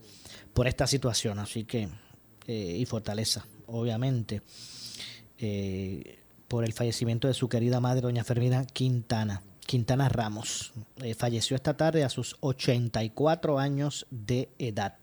por 0.52 0.66
esta 0.66 0.88
situación. 0.88 1.38
Así 1.38 1.62
que, 1.62 1.88
eh, 2.48 2.76
y 2.80 2.84
fortaleza, 2.84 3.46
obviamente, 3.68 4.42
por 6.48 6.64
el 6.64 6.72
fallecimiento 6.72 7.28
de 7.28 7.34
su 7.34 7.48
querida 7.48 7.78
madre, 7.78 8.00
doña 8.00 8.24
Fermina 8.24 8.64
Quintana. 8.64 9.44
Quintana 9.64 10.08
Ramos 10.08 10.72
falleció 11.16 11.54
esta 11.54 11.76
tarde 11.76 12.02
a 12.02 12.08
sus 12.08 12.36
84 12.40 13.60
años 13.60 14.08
de 14.10 14.48
edad. 14.58 15.01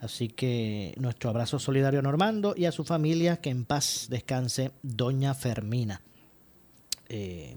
Así 0.00 0.28
que 0.28 0.94
nuestro 0.98 1.30
abrazo 1.30 1.58
solidario 1.58 1.98
a 2.00 2.02
Normando 2.02 2.54
y 2.56 2.66
a 2.66 2.72
su 2.72 2.84
familia, 2.84 3.38
que 3.38 3.50
en 3.50 3.64
paz 3.64 4.06
descanse 4.08 4.70
Doña 4.82 5.34
Fermina. 5.34 6.00
Eh, 7.08 7.56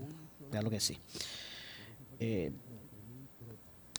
lo 0.51 0.69
que 0.69 0.79
sí. 0.79 0.97
Eh, 2.19 2.51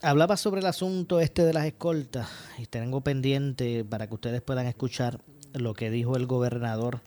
hablaba 0.03 0.37
sobre 0.37 0.61
el 0.61 0.67
asunto 0.67 1.21
este 1.21 1.45
de 1.45 1.53
las 1.53 1.67
escoltas 1.67 2.29
y 2.59 2.67
tengo 2.67 3.01
pendiente 3.01 3.85
para 3.85 4.07
que 4.07 4.15
ustedes 4.15 4.43
puedan 4.43 4.67
escuchar 4.67 5.21
lo 5.55 5.75
que 5.75 5.91
dijo 5.91 6.17
el 6.17 6.27
gobernador 6.27 7.01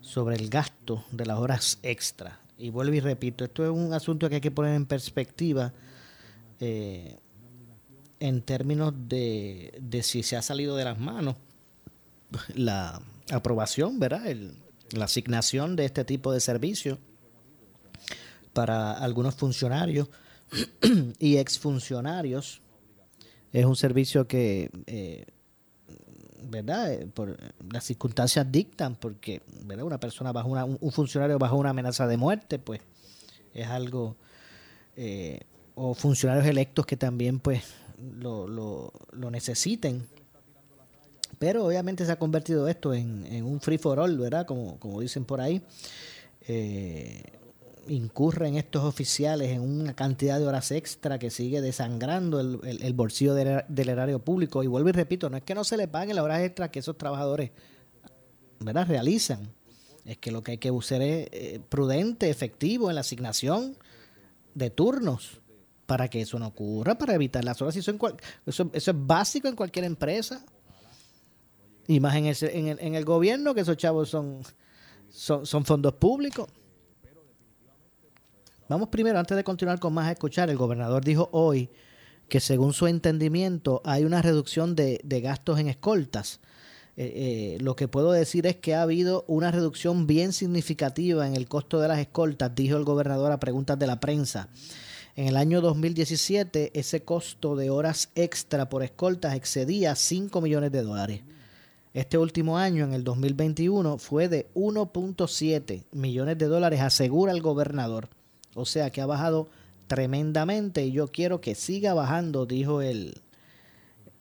sobre 0.00 0.36
el 0.36 0.48
gasto 0.48 1.04
de 1.10 1.26
las 1.26 1.38
horas 1.38 1.78
extra. 1.82 2.40
Y 2.56 2.70
vuelvo 2.70 2.94
y 2.94 3.00
repito, 3.00 3.44
esto 3.44 3.64
es 3.64 3.70
un 3.70 3.92
asunto 3.92 4.28
que 4.28 4.36
hay 4.36 4.40
que 4.40 4.50
poner 4.50 4.74
en 4.74 4.86
perspectiva. 4.86 5.72
Eh, 6.60 7.16
en 8.20 8.42
términos 8.42 8.92
de, 9.08 10.00
si 10.02 10.22
se 10.22 10.36
ha 10.36 10.42
salido 10.42 10.76
de 10.76 10.84
las 10.84 10.98
manos 10.98 11.36
la 12.54 13.00
aprobación, 13.30 13.98
¿verdad? 13.98 14.22
la 14.92 15.04
asignación 15.04 15.76
de 15.76 15.84
este 15.84 16.04
tipo 16.04 16.32
de 16.32 16.40
servicio 16.40 16.98
para 18.52 18.92
algunos 18.92 19.34
funcionarios 19.34 20.08
y 21.18 21.36
exfuncionarios. 21.36 22.60
Es 23.52 23.64
un 23.64 23.76
servicio 23.76 24.26
que, 24.26 24.70
eh, 24.86 25.24
¿verdad? 26.50 26.92
Eh, 26.92 27.06
por 27.06 27.36
las 27.72 27.84
circunstancias 27.84 28.50
dictan, 28.50 28.96
porque, 28.96 29.42
¿verdad? 29.64 29.84
Una 29.84 30.00
persona 30.00 30.32
bajo 30.32 30.48
una, 30.48 30.64
un 30.64 30.92
funcionario 30.92 31.38
bajo 31.38 31.56
una 31.56 31.70
amenaza 31.70 32.06
de 32.06 32.16
muerte, 32.16 32.58
pues 32.58 32.80
es 33.54 33.66
algo, 33.66 34.16
eh, 34.96 35.40
o 35.74 35.94
funcionarios 35.94 36.46
electos 36.46 36.86
que 36.86 36.96
también, 36.96 37.38
pues, 37.38 37.62
lo, 37.98 38.46
lo, 38.48 39.30
necesiten. 39.30 40.06
Pero 41.38 41.66
obviamente 41.66 42.04
se 42.04 42.12
ha 42.12 42.18
convertido 42.18 42.68
esto 42.68 42.94
en, 42.94 43.44
un 43.44 43.60
free 43.60 43.78
for 43.78 43.98
all, 43.98 44.18
¿verdad? 44.18 44.46
Como, 44.46 44.78
como 44.78 45.00
dicen 45.00 45.24
por 45.24 45.40
ahí. 45.40 45.62
Eh, 46.46 47.22
incurren 47.88 48.56
estos 48.56 48.84
oficiales 48.84 49.50
en 49.50 49.60
una 49.62 49.94
cantidad 49.94 50.38
de 50.38 50.46
horas 50.46 50.70
extra 50.72 51.18
que 51.18 51.30
sigue 51.30 51.60
desangrando 51.60 52.40
el, 52.40 52.60
el, 52.82 52.92
bolsillo 52.92 53.34
del, 53.34 53.88
erario 53.88 54.18
público. 54.18 54.62
Y 54.62 54.66
vuelvo 54.66 54.88
y 54.88 54.92
repito, 54.92 55.30
no 55.30 55.36
es 55.36 55.42
que 55.42 55.54
no 55.54 55.64
se 55.64 55.76
le 55.76 55.88
paguen 55.88 56.16
las 56.16 56.24
horas 56.24 56.42
extras 56.42 56.70
que 56.70 56.80
esos 56.80 56.98
trabajadores 56.98 57.50
¿verdad? 58.60 58.86
realizan. 58.86 59.52
Es 60.04 60.18
que 60.18 60.32
lo 60.32 60.42
que 60.42 60.52
hay 60.52 60.58
que 60.58 60.70
buscar 60.70 61.02
es 61.02 61.28
eh, 61.32 61.60
prudente, 61.68 62.30
efectivo 62.30 62.88
en 62.90 62.96
la 62.96 63.02
asignación 63.02 63.76
de 64.54 64.70
turnos 64.70 65.40
para 65.88 66.08
que 66.08 66.20
eso 66.20 66.38
no 66.38 66.48
ocurra, 66.48 66.98
para 66.98 67.14
evitar 67.14 67.42
las 67.42 67.62
horas. 67.62 67.74
Eso, 67.74 67.96
eso, 68.44 68.70
es 68.74 68.90
básico 68.94 69.48
en 69.48 69.56
cualquier 69.56 69.86
empresa. 69.86 70.44
Y 71.86 71.98
más 71.98 72.14
en, 72.14 72.26
el, 72.26 72.78
en 72.78 72.94
el 72.94 73.06
gobierno, 73.06 73.54
que 73.54 73.62
esos 73.62 73.78
chavos 73.78 74.10
son, 74.10 74.42
son, 75.08 75.46
son 75.46 75.64
fondos 75.64 75.94
públicos. 75.94 76.46
Vamos 78.68 78.90
primero, 78.90 79.18
antes 79.18 79.34
de 79.34 79.42
continuar 79.42 79.80
con 79.80 79.94
más 79.94 80.08
a 80.08 80.12
escuchar, 80.12 80.50
el 80.50 80.58
gobernador 80.58 81.02
dijo 81.02 81.30
hoy 81.32 81.70
que 82.28 82.38
según 82.38 82.74
su 82.74 82.86
entendimiento 82.86 83.80
hay 83.82 84.04
una 84.04 84.20
reducción 84.20 84.76
de, 84.76 85.00
gastos 85.22 85.58
en 85.58 85.68
escoltas. 85.68 86.40
Eh, 86.98 87.56
eh, 87.56 87.58
lo 87.62 87.76
que 87.76 87.88
puedo 87.88 88.12
decir 88.12 88.46
es 88.46 88.56
que 88.56 88.74
ha 88.74 88.82
habido 88.82 89.24
una 89.26 89.50
reducción 89.50 90.06
bien 90.06 90.34
significativa 90.34 91.26
en 91.26 91.34
el 91.34 91.48
costo 91.48 91.80
de 91.80 91.88
las 91.88 91.98
escoltas, 91.98 92.54
dijo 92.54 92.76
el 92.76 92.84
gobernador 92.84 93.32
a 93.32 93.40
preguntas 93.40 93.78
de 93.78 93.86
la 93.86 94.00
prensa. 94.00 94.50
En 95.18 95.26
el 95.26 95.36
año 95.36 95.60
2017 95.60 96.78
ese 96.78 97.02
costo 97.02 97.56
de 97.56 97.70
horas 97.70 98.10
extra 98.14 98.68
por 98.68 98.84
escoltas 98.84 99.34
excedía 99.34 99.96
5 99.96 100.40
millones 100.40 100.70
de 100.70 100.82
dólares. 100.82 101.22
Este 101.92 102.18
último 102.18 102.56
año, 102.56 102.84
en 102.84 102.92
el 102.92 103.02
2021, 103.02 103.98
fue 103.98 104.28
de 104.28 104.46
1.7 104.54 105.86
millones 105.90 106.38
de 106.38 106.46
dólares, 106.46 106.80
asegura 106.80 107.32
el 107.32 107.42
gobernador. 107.42 108.08
O 108.54 108.64
sea 108.64 108.90
que 108.90 109.00
ha 109.00 109.06
bajado 109.06 109.48
tremendamente 109.88 110.86
y 110.86 110.92
yo 110.92 111.08
quiero 111.08 111.40
que 111.40 111.56
siga 111.56 111.94
bajando, 111.94 112.46
dijo 112.46 112.80
el, 112.80 113.20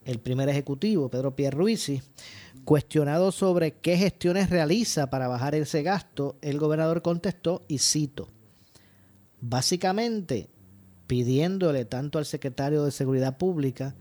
el 0.04 0.18
primer 0.18 0.50
ejecutivo, 0.50 1.10
Pedro 1.10 1.36
Pierluisi. 1.36 2.02
Cuestionado 2.66 3.32
sobre 3.32 3.74
qué 3.74 3.98
gestiones 3.98 4.50
realiza 4.50 5.12
para 5.12 5.28
bajar 5.28 5.54
ese 5.54 5.84
gasto, 5.84 6.38
el 6.42 6.58
gobernador 6.58 7.04
contestó, 7.04 7.62
y 7.68 7.78
cito, 7.78 8.30
básicamente 9.40 10.50
pidiéndole 11.08 11.86
tanto 11.86 12.20
al 12.20 12.26
secretario 12.26 12.84
de 12.84 12.92
Seguridad 12.92 13.38
Pública 13.38 13.96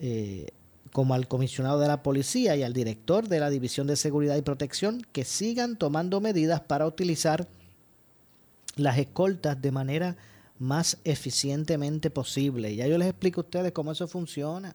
eh, 0.00 0.48
como 0.92 1.14
al 1.14 1.28
comisionado 1.28 1.78
de 1.78 1.86
la 1.86 2.02
policía 2.02 2.56
y 2.56 2.62
al 2.62 2.72
director 2.72 3.28
de 3.28 3.40
la 3.40 3.50
División 3.50 3.86
de 3.86 3.96
Seguridad 3.96 4.36
y 4.36 4.42
Protección 4.42 5.06
que 5.12 5.24
sigan 5.24 5.76
tomando 5.76 6.20
medidas 6.20 6.60
para 6.62 6.86
utilizar 6.86 7.46
las 8.76 8.98
escoltas 8.98 9.60
de 9.60 9.70
manera 9.70 10.16
más 10.58 10.98
eficientemente 11.04 12.10
posible. 12.10 12.74
Ya 12.74 12.86
yo 12.86 12.96
les 12.96 13.08
explico 13.08 13.42
a 13.42 13.44
ustedes 13.44 13.72
cómo 13.72 13.92
eso 13.92 14.08
funciona. 14.08 14.74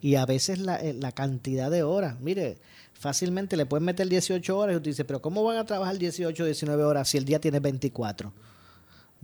Y 0.00 0.16
a 0.16 0.26
veces 0.26 0.58
la, 0.58 0.76
eh, 0.76 0.92
la 0.92 1.12
cantidad 1.12 1.70
de 1.70 1.82
horas. 1.82 2.20
Mire, 2.20 2.58
fácilmente 2.92 3.56
le 3.56 3.66
pueden 3.66 3.84
meter 3.84 4.08
18 4.08 4.58
horas 4.58 4.74
y 4.74 4.76
usted 4.76 4.90
dice, 4.90 5.04
pero 5.04 5.22
¿cómo 5.22 5.42
van 5.44 5.56
a 5.56 5.64
trabajar 5.64 5.98
18 5.98 6.42
o 6.42 6.46
19 6.46 6.84
horas 6.84 7.08
si 7.08 7.18
el 7.18 7.24
día 7.24 7.40
tiene 7.40 7.60
24? 7.60 8.32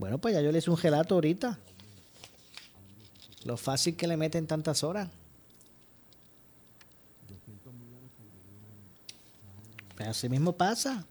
Bueno, 0.00 0.16
pues 0.16 0.32
ya 0.32 0.40
yo 0.40 0.50
le 0.50 0.58
hice 0.58 0.70
un 0.70 0.78
gelato 0.78 1.14
ahorita. 1.14 1.58
Lo 3.44 3.58
fácil 3.58 3.96
que 3.96 4.08
le 4.08 4.16
meten 4.16 4.46
tantas 4.46 4.82
horas. 4.82 5.10
Pues 9.94 10.08
así 10.08 10.30
mismo 10.30 10.56
pasa. 10.56 11.04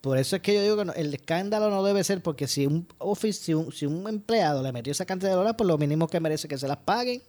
Por 0.00 0.16
eso 0.16 0.36
es 0.36 0.42
que 0.42 0.54
yo 0.54 0.62
digo 0.62 0.76
que 0.76 0.98
el 0.98 1.12
escándalo 1.12 1.68
no 1.68 1.84
debe 1.84 2.02
ser 2.02 2.22
porque 2.22 2.48
si 2.48 2.64
un, 2.64 2.88
office, 2.96 3.44
si, 3.44 3.52
un, 3.52 3.72
si 3.72 3.84
un 3.84 4.08
empleado 4.08 4.62
le 4.62 4.72
metió 4.72 4.90
esa 4.90 5.04
cantidad 5.04 5.32
de 5.32 5.36
horas, 5.36 5.54
pues 5.58 5.68
lo 5.68 5.76
mínimo 5.76 6.08
que 6.08 6.18
merece 6.18 6.48
que 6.48 6.56
se 6.56 6.66
las 6.66 6.78
paguen. 6.78 7.20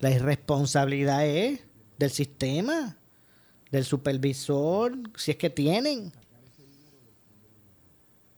La 0.00 0.10
irresponsabilidad 0.10 1.26
es 1.26 1.60
del 1.96 2.10
sistema, 2.10 2.98
del 3.70 3.86
supervisor, 3.86 4.98
si 5.16 5.30
es 5.30 5.38
que 5.38 5.48
tienen. 5.48 6.12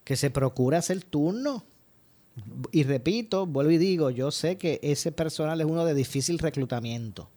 Que 0.07 0.15
se 0.15 0.29
procura 0.31 0.77
hacer 0.77 1.03
turno. 1.03 1.65
Y 2.71 2.83
repito, 2.83 3.45
vuelvo 3.45 3.71
y 3.71 3.77
digo, 3.77 4.09
yo 4.09 4.31
sé 4.31 4.57
que 4.57 4.79
ese 4.81 5.11
personal 5.11 5.59
es 5.59 5.67
uno 5.67 5.83
de 5.83 5.93
difícil 5.93 6.39
reclutamiento. 6.39 7.29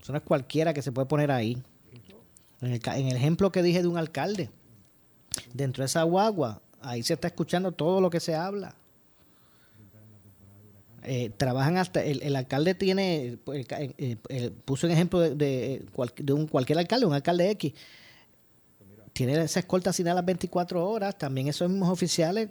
Eso 0.00 0.12
no 0.12 0.18
es 0.18 0.24
cualquiera 0.24 0.72
que 0.72 0.82
se 0.82 0.92
puede 0.92 1.06
poner 1.08 1.32
ahí. 1.32 1.60
En 2.60 2.72
el, 2.72 2.80
en 2.84 3.08
el 3.08 3.16
ejemplo 3.16 3.50
que 3.50 3.62
dije 3.62 3.82
de 3.82 3.88
un 3.88 3.96
alcalde, 3.98 4.50
dentro 5.52 5.82
de 5.82 5.86
esa 5.86 6.02
guagua, 6.04 6.60
ahí 6.80 7.02
se 7.02 7.14
está 7.14 7.26
escuchando 7.28 7.72
todo 7.72 8.00
lo 8.00 8.08
que 8.10 8.20
se 8.20 8.34
habla. 8.36 8.76
Eh, 11.04 11.30
trabajan 11.36 11.76
hasta, 11.78 12.02
el, 12.04 12.22
el 12.22 12.36
alcalde 12.36 12.74
tiene, 12.74 13.38
ca- 13.66 13.80
eh, 13.80 13.94
eh, 13.98 14.16
eh, 14.28 14.50
puso 14.64 14.86
un 14.86 14.92
ejemplo 14.92 15.20
de, 15.20 15.34
de, 15.34 15.86
cual- 15.92 16.12
de 16.16 16.32
un 16.32 16.46
cualquier 16.46 16.78
alcalde, 16.78 17.06
un 17.06 17.14
alcalde 17.14 17.50
X, 17.52 17.72
tiene 19.26 19.42
esa 19.42 19.58
escolta 19.58 19.90
asignada 19.90 20.14
las 20.16 20.26
24 20.26 20.88
horas, 20.88 21.18
también 21.18 21.48
esos 21.48 21.68
mismos 21.68 21.88
oficiales 21.88 22.50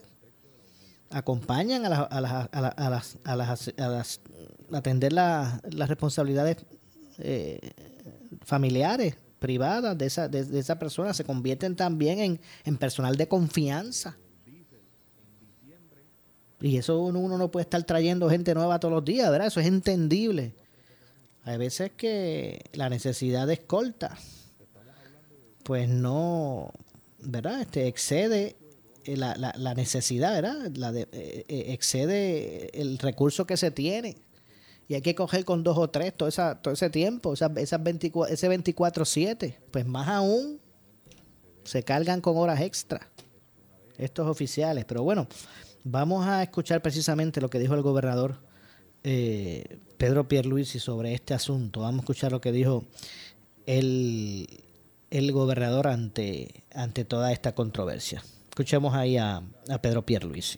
acompañan 1.09 1.85
a, 1.85 1.89
las- 1.89 2.07
a, 2.11 2.19
las, 2.21 2.49
a, 2.51 2.61
las- 2.61 3.17
a 3.23 3.35
las, 3.37 3.73
a 3.77 3.87
las, 3.87 4.19
atender 4.73 5.13
la- 5.13 5.61
las 5.71 5.87
responsabilidades 5.87 6.57
eh, 7.19 7.71
familiares, 8.43 9.15
privadas 9.39 9.97
de 9.97 10.05
esa, 10.07 10.27
de, 10.27 10.43
de 10.43 10.59
esa 10.59 10.77
persona, 10.77 11.13
se 11.13 11.23
convierten 11.23 11.75
también 11.77 12.19
en, 12.19 12.39
en 12.65 12.77
personal 12.77 13.15
de 13.15 13.27
confianza. 13.29 14.17
Y 16.59 16.75
eso 16.77 16.99
uno, 16.99 17.19
uno 17.19 17.37
no 17.37 17.49
puede 17.49 17.63
estar 17.63 17.81
trayendo 17.83 18.29
gente 18.29 18.53
nueva 18.55 18.79
todos 18.79 18.93
los 18.93 19.05
días, 19.05 19.29
¿verdad? 19.31 19.47
Eso 19.47 19.59
es 19.61 19.67
entendible. 19.67 20.53
Hay 21.45 21.57
veces 21.57 21.91
que 21.95 22.65
la 22.73 22.89
necesidad 22.89 23.47
de 23.47 23.53
escolta, 23.53 24.17
pues 25.67 25.89
no, 25.89 26.71
¿verdad? 27.19 27.59
Este 27.59 27.87
excede 27.87 28.55
eh, 29.03 29.17
la, 29.17 29.35
la, 29.35 29.73
necesidad, 29.73 30.33
¿verdad? 30.41 30.95
Eh, 30.95 31.05
eh, 31.11 31.65
excede 31.73 32.69
el 32.79 32.97
recurso 32.97 33.45
que 33.45 33.57
se 33.57 33.69
tiene. 33.69 34.15
Y 34.87 34.93
hay 34.93 35.01
que 35.01 35.13
coger 35.13 35.43
con 35.43 35.65
dos 35.65 35.77
o 35.77 35.89
tres 35.89 36.15
todo, 36.15 36.29
esa, 36.29 36.61
todo 36.61 36.73
ese 36.73 36.89
tiempo, 36.89 37.33
esas, 37.33 37.51
esas 37.57 37.83
24, 37.83 38.33
ese 38.33 38.49
24-7. 38.49 39.57
Pues 39.69 39.85
más 39.85 40.07
aún, 40.07 40.61
se 41.65 41.83
cargan 41.83 42.21
con 42.21 42.37
horas 42.37 42.61
extra 42.61 43.09
estos 43.97 44.25
oficiales. 44.25 44.85
Pero 44.85 45.03
bueno, 45.03 45.27
vamos 45.83 46.25
a 46.27 46.43
escuchar 46.43 46.81
precisamente 46.81 47.41
lo 47.41 47.49
que 47.49 47.59
dijo 47.59 47.73
el 47.73 47.81
gobernador 47.81 48.37
Pedro 49.03 50.29
Pierluisi 50.29 50.79
sobre 50.79 51.13
este 51.13 51.33
asunto. 51.33 51.81
Vamos 51.81 51.99
a 51.99 52.03
escuchar 52.03 52.31
lo 52.31 52.39
que 52.39 52.53
dijo 52.53 52.85
el, 53.65 54.47
el 55.09 55.31
gobernador 55.31 55.87
ante, 55.87 56.63
ante 56.73 57.05
toda 57.05 57.31
esta 57.31 57.53
controversia. 57.53 58.23
Escuchemos 58.49 58.93
ahí 58.93 59.17
a, 59.17 59.41
a 59.69 59.81
Pedro 59.81 60.05
Pierluisi. 60.05 60.57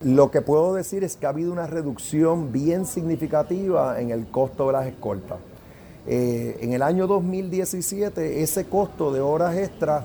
Lo 0.00 0.30
que 0.30 0.42
puedo 0.42 0.74
decir 0.74 1.02
es 1.02 1.16
que 1.16 1.26
ha 1.26 1.30
habido 1.30 1.52
una 1.52 1.66
reducción 1.66 2.52
bien 2.52 2.86
significativa 2.86 4.00
en 4.00 4.10
el 4.10 4.28
costo 4.28 4.68
de 4.68 4.72
las 4.72 4.86
escoltas. 4.86 5.38
Eh, 6.06 6.58
en 6.60 6.72
el 6.72 6.82
año 6.82 7.06
2017 7.06 8.42
ese 8.42 8.64
costo 8.66 9.12
de 9.12 9.20
horas 9.20 9.56
extras 9.56 10.04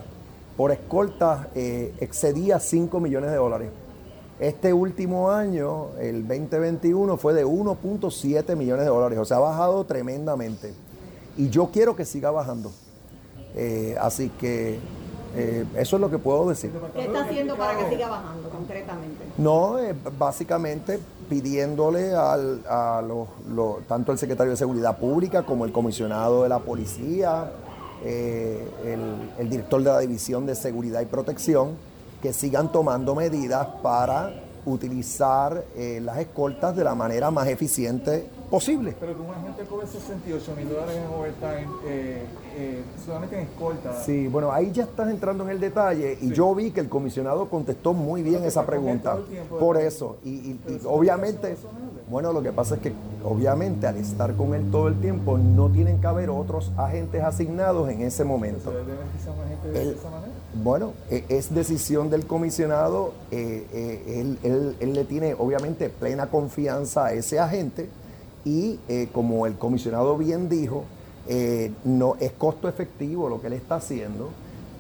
por 0.57 0.71
escolta 0.71 1.49
eh, 1.55 1.93
excedía 1.99 2.59
5 2.59 2.99
millones 2.99 3.31
de 3.31 3.37
dólares. 3.37 3.69
Este 4.39 4.73
último 4.73 5.31
año, 5.31 5.89
el 5.99 6.27
2021, 6.27 7.15
fue 7.17 7.33
de 7.33 7.45
1.7 7.45 8.55
millones 8.55 8.85
de 8.85 8.89
dólares, 8.89 9.19
o 9.19 9.25
sea, 9.25 9.37
ha 9.37 9.41
bajado 9.41 9.85
tremendamente. 9.85 10.73
Y 11.37 11.49
yo 11.49 11.69
quiero 11.71 11.95
que 11.95 12.05
siga 12.05 12.31
bajando. 12.31 12.71
Eh, 13.55 13.95
así 13.99 14.29
que 14.29 14.79
eh, 15.35 15.65
eso 15.75 15.95
es 15.95 16.01
lo 16.01 16.09
que 16.09 16.17
puedo 16.19 16.47
decir. 16.49 16.71
¿Qué 16.93 17.05
está 17.05 17.23
haciendo 17.23 17.55
para 17.55 17.77
que 17.77 17.89
siga 17.89 18.07
bajando 18.09 18.49
concretamente? 18.49 19.23
No, 19.37 19.79
eh, 19.79 19.95
básicamente 20.17 20.99
pidiéndole 21.29 22.13
al, 22.15 22.61
a 22.67 23.01
los, 23.05 23.27
los- 23.49 23.85
tanto 23.87 24.11
el 24.11 24.17
secretario 24.17 24.51
de 24.51 24.57
Seguridad 24.57 24.97
Pública 24.97 25.43
como 25.43 25.65
el 25.65 25.71
comisionado 25.71 26.43
de 26.43 26.49
la 26.49 26.59
policía, 26.59 27.51
el, 28.05 28.99
el 29.39 29.49
director 29.49 29.81
de 29.81 29.89
la 29.89 29.99
División 29.99 30.45
de 30.45 30.55
Seguridad 30.55 31.01
y 31.01 31.05
Protección, 31.05 31.71
que 32.21 32.33
sigan 32.33 32.71
tomando 32.71 33.15
medidas 33.15 33.65
para 33.81 34.33
utilizar 34.65 35.63
eh, 35.75 35.99
las 36.03 36.17
escoltas 36.19 36.75
de 36.75 36.83
la 36.83 36.95
manera 36.95 37.31
más 37.31 37.47
eficiente 37.47 38.29
posible. 38.57 38.95
Pero 38.99 39.15
que 39.15 39.21
un 39.23 39.31
agente 39.31 39.63
cobre 39.63 39.87
68 39.87 40.53
mil 40.55 40.69
dólares 40.69 40.95
en 40.95 41.11
overtime, 41.11 41.67
eh, 41.87 42.21
eh, 42.55 42.83
solamente 43.03 43.35
en 43.39 43.41
escolta. 43.47 44.03
Sí, 44.03 44.27
bueno, 44.27 44.51
ahí 44.51 44.71
ya 44.71 44.83
estás 44.83 45.09
entrando 45.09 45.43
en 45.43 45.49
el 45.49 45.59
detalle 45.59 46.19
y 46.21 46.31
yo 46.33 46.53
vi 46.53 46.69
que 46.69 46.79
el 46.79 46.87
comisionado 46.87 47.49
contestó 47.49 47.93
muy 47.93 48.21
bien 48.21 48.43
esa 48.43 48.63
pregunta. 48.63 49.17
Por 49.59 49.77
eso, 49.77 50.17
y, 50.23 50.29
y- 50.29 50.59
y 50.67 50.81
obviamente, 50.85 51.57
bueno, 52.07 52.31
lo 52.31 52.43
que 52.43 52.51
pasa 52.51 52.75
es 52.75 52.81
que 52.81 52.93
obviamente 53.23 53.87
al 53.87 53.97
estar 53.97 54.35
con 54.35 54.53
él 54.53 54.69
todo 54.69 54.87
el 54.87 55.01
tiempo 55.01 55.39
no 55.39 55.69
tienen 55.69 55.99
que 55.99 56.05
haber 56.05 56.29
otros 56.29 56.71
agentes 56.77 57.23
asignados 57.23 57.89
en 57.89 58.01
ese 58.03 58.23
momento. 58.23 58.69
¿Deben 58.69 58.85
que 59.17 59.23
sea 59.23 59.31
un 59.31 59.39
agente 59.41 59.67
de 59.69 59.91
esa 59.95 60.09
manera? 60.11 60.31
Bueno, 60.63 60.93
e- 61.09 61.25
es 61.27 61.55
decisión 61.55 62.11
del 62.11 62.27
comisionado, 62.27 63.13
eh, 63.31 63.65
eh, 63.73 64.19
él, 64.21 64.37
él- 64.43 64.75
él 64.79 64.93
le 64.93 65.05
tiene 65.05 65.33
obviamente 65.33 65.89
plena 65.89 66.27
confianza 66.27 67.05
a 67.05 67.13
ese 67.13 67.39
agente 67.39 67.89
y 68.45 68.79
eh, 68.87 69.09
como 69.11 69.45
el 69.45 69.55
comisionado 69.55 70.17
bien 70.17 70.49
dijo, 70.49 70.85
eh, 71.27 71.71
no 71.85 72.15
es 72.19 72.31
costo 72.33 72.67
efectivo 72.67 73.29
lo 73.29 73.41
que 73.41 73.47
él 73.47 73.53
está 73.53 73.75
haciendo. 73.75 74.29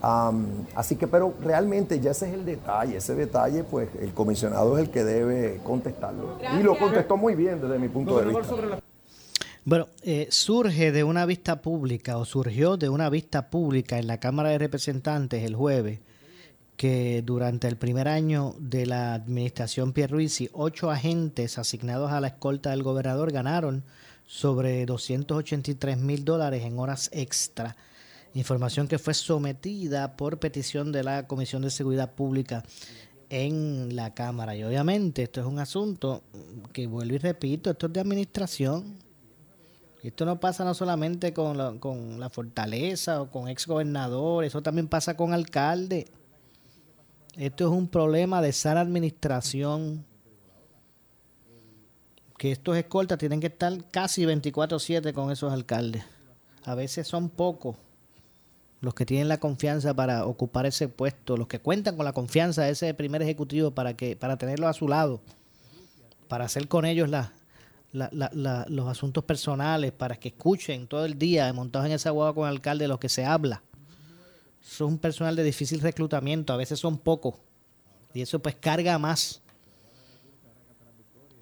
Am, 0.01 0.65
así 0.75 0.97
que, 0.97 1.07
pero 1.07 1.33
realmente 1.41 1.99
ya 2.01 2.11
ese 2.11 2.27
es 2.27 2.33
el 2.33 2.43
detalle, 2.43 2.97
ese 2.97 3.15
detalle 3.15 3.63
pues 3.63 3.87
el 4.01 4.13
comisionado 4.13 4.77
es 4.77 4.83
el 4.83 4.89
que 4.89 5.03
debe 5.05 5.61
contestarlo. 5.63 6.37
Y 6.59 6.63
lo 6.63 6.77
contestó 6.77 7.15
muy 7.15 7.35
bien 7.35 7.61
desde 7.61 7.79
mi 7.79 7.87
punto 7.87 8.19
de 8.19 8.25
vista. 8.27 8.79
Bueno, 9.65 9.87
eh, 10.01 10.27
surge 10.29 10.91
de 10.91 11.05
una 11.05 11.25
vista 11.25 11.61
pública 11.61 12.17
o 12.17 12.25
surgió 12.25 12.75
de 12.75 12.89
una 12.89 13.09
vista 13.09 13.49
pública 13.49 13.97
en 13.97 14.07
la 14.07 14.19
Cámara 14.19 14.49
de 14.49 14.57
Representantes 14.57 15.41
el 15.43 15.55
jueves 15.55 15.99
que 16.83 17.21
durante 17.21 17.69
el 17.69 17.77
primer 17.77 18.09
año 18.09 18.55
de 18.59 18.85
la 18.85 19.13
administración 19.13 19.93
Pierluisi, 19.93 20.49
ocho 20.51 20.91
agentes 20.91 21.57
asignados 21.57 22.11
a 22.11 22.19
la 22.19 22.27
escolta 22.27 22.71
del 22.71 22.83
gobernador 22.83 23.31
ganaron 23.31 23.85
sobre 24.25 24.85
283 24.85 25.97
mil 25.97 26.25
dólares 26.25 26.65
en 26.65 26.77
horas 26.77 27.09
extra. 27.13 27.77
Información 28.33 28.89
que 28.89 28.99
fue 28.99 29.13
sometida 29.13 30.17
por 30.17 30.39
petición 30.39 30.91
de 30.91 31.03
la 31.03 31.25
Comisión 31.25 31.61
de 31.61 31.69
Seguridad 31.69 32.11
Pública 32.15 32.65
en 33.29 33.95
la 33.95 34.13
Cámara. 34.13 34.53
Y 34.53 34.65
obviamente 34.65 35.23
esto 35.23 35.39
es 35.39 35.47
un 35.47 35.59
asunto 35.59 36.21
que 36.73 36.85
vuelvo 36.87 37.15
y 37.15 37.19
repito, 37.19 37.69
esto 37.69 37.85
es 37.85 37.93
de 37.93 38.01
administración. 38.01 38.97
Esto 40.03 40.25
no 40.25 40.37
pasa 40.37 40.65
no 40.65 40.73
solamente 40.73 41.31
con 41.31 41.57
la, 41.57 41.75
con 41.79 42.19
la 42.19 42.29
fortaleza 42.29 43.21
o 43.21 43.31
con 43.31 43.47
ex 43.47 43.67
gobernadores, 43.67 44.51
eso 44.51 44.61
también 44.61 44.89
pasa 44.89 45.15
con 45.15 45.31
alcalde. 45.31 46.07
Esto 47.35 47.65
es 47.65 47.71
un 47.71 47.87
problema 47.87 48.41
de 48.41 48.53
sana 48.53 48.81
administración 48.81 50.05
que 52.37 52.51
estos 52.51 52.77
escoltas 52.77 53.17
tienen 53.17 53.39
que 53.39 53.47
estar 53.47 53.73
casi 53.89 54.25
24/7 54.25 55.13
con 55.13 55.31
esos 55.31 55.51
alcaldes. 55.51 56.03
A 56.65 56.75
veces 56.75 57.07
son 57.07 57.29
pocos 57.29 57.77
los 58.81 58.93
que 58.93 59.05
tienen 59.05 59.29
la 59.29 59.39
confianza 59.39 59.93
para 59.93 60.25
ocupar 60.25 60.65
ese 60.65 60.89
puesto, 60.89 61.37
los 61.37 61.47
que 61.47 61.59
cuentan 61.59 61.95
con 61.95 62.05
la 62.05 62.11
confianza 62.13 62.63
de 62.63 62.71
ese 62.71 62.93
primer 62.93 63.21
ejecutivo 63.21 63.71
para 63.71 63.95
que 63.95 64.15
para 64.15 64.37
tenerlo 64.37 64.67
a 64.67 64.73
su 64.73 64.87
lado, 64.87 65.21
para 66.27 66.45
hacer 66.45 66.67
con 66.67 66.85
ellos 66.85 67.09
la, 67.09 67.31
la- 67.93 68.09
la- 68.33 68.65
los 68.67 68.87
asuntos 68.89 69.23
personales, 69.23 69.91
para 69.93 70.17
que 70.17 70.29
escuchen 70.29 70.87
todo 70.87 71.05
el 71.05 71.17
día 71.17 71.51
montados 71.53 71.87
en 71.87 71.93
esa 71.93 72.09
guagua 72.11 72.35
con 72.35 72.43
el 72.47 72.55
alcalde 72.55 72.87
lo 72.89 72.99
que 72.99 73.07
se 73.09 73.23
habla. 73.25 73.63
Son 74.63 74.87
un 74.93 74.97
personal 74.97 75.35
de 75.35 75.43
difícil 75.43 75.81
reclutamiento, 75.81 76.53
a 76.53 76.57
veces 76.57 76.79
son 76.79 76.97
pocos. 76.97 77.35
Y 78.13 78.21
eso 78.21 78.39
pues 78.39 78.55
carga 78.55 78.97
más 78.97 79.41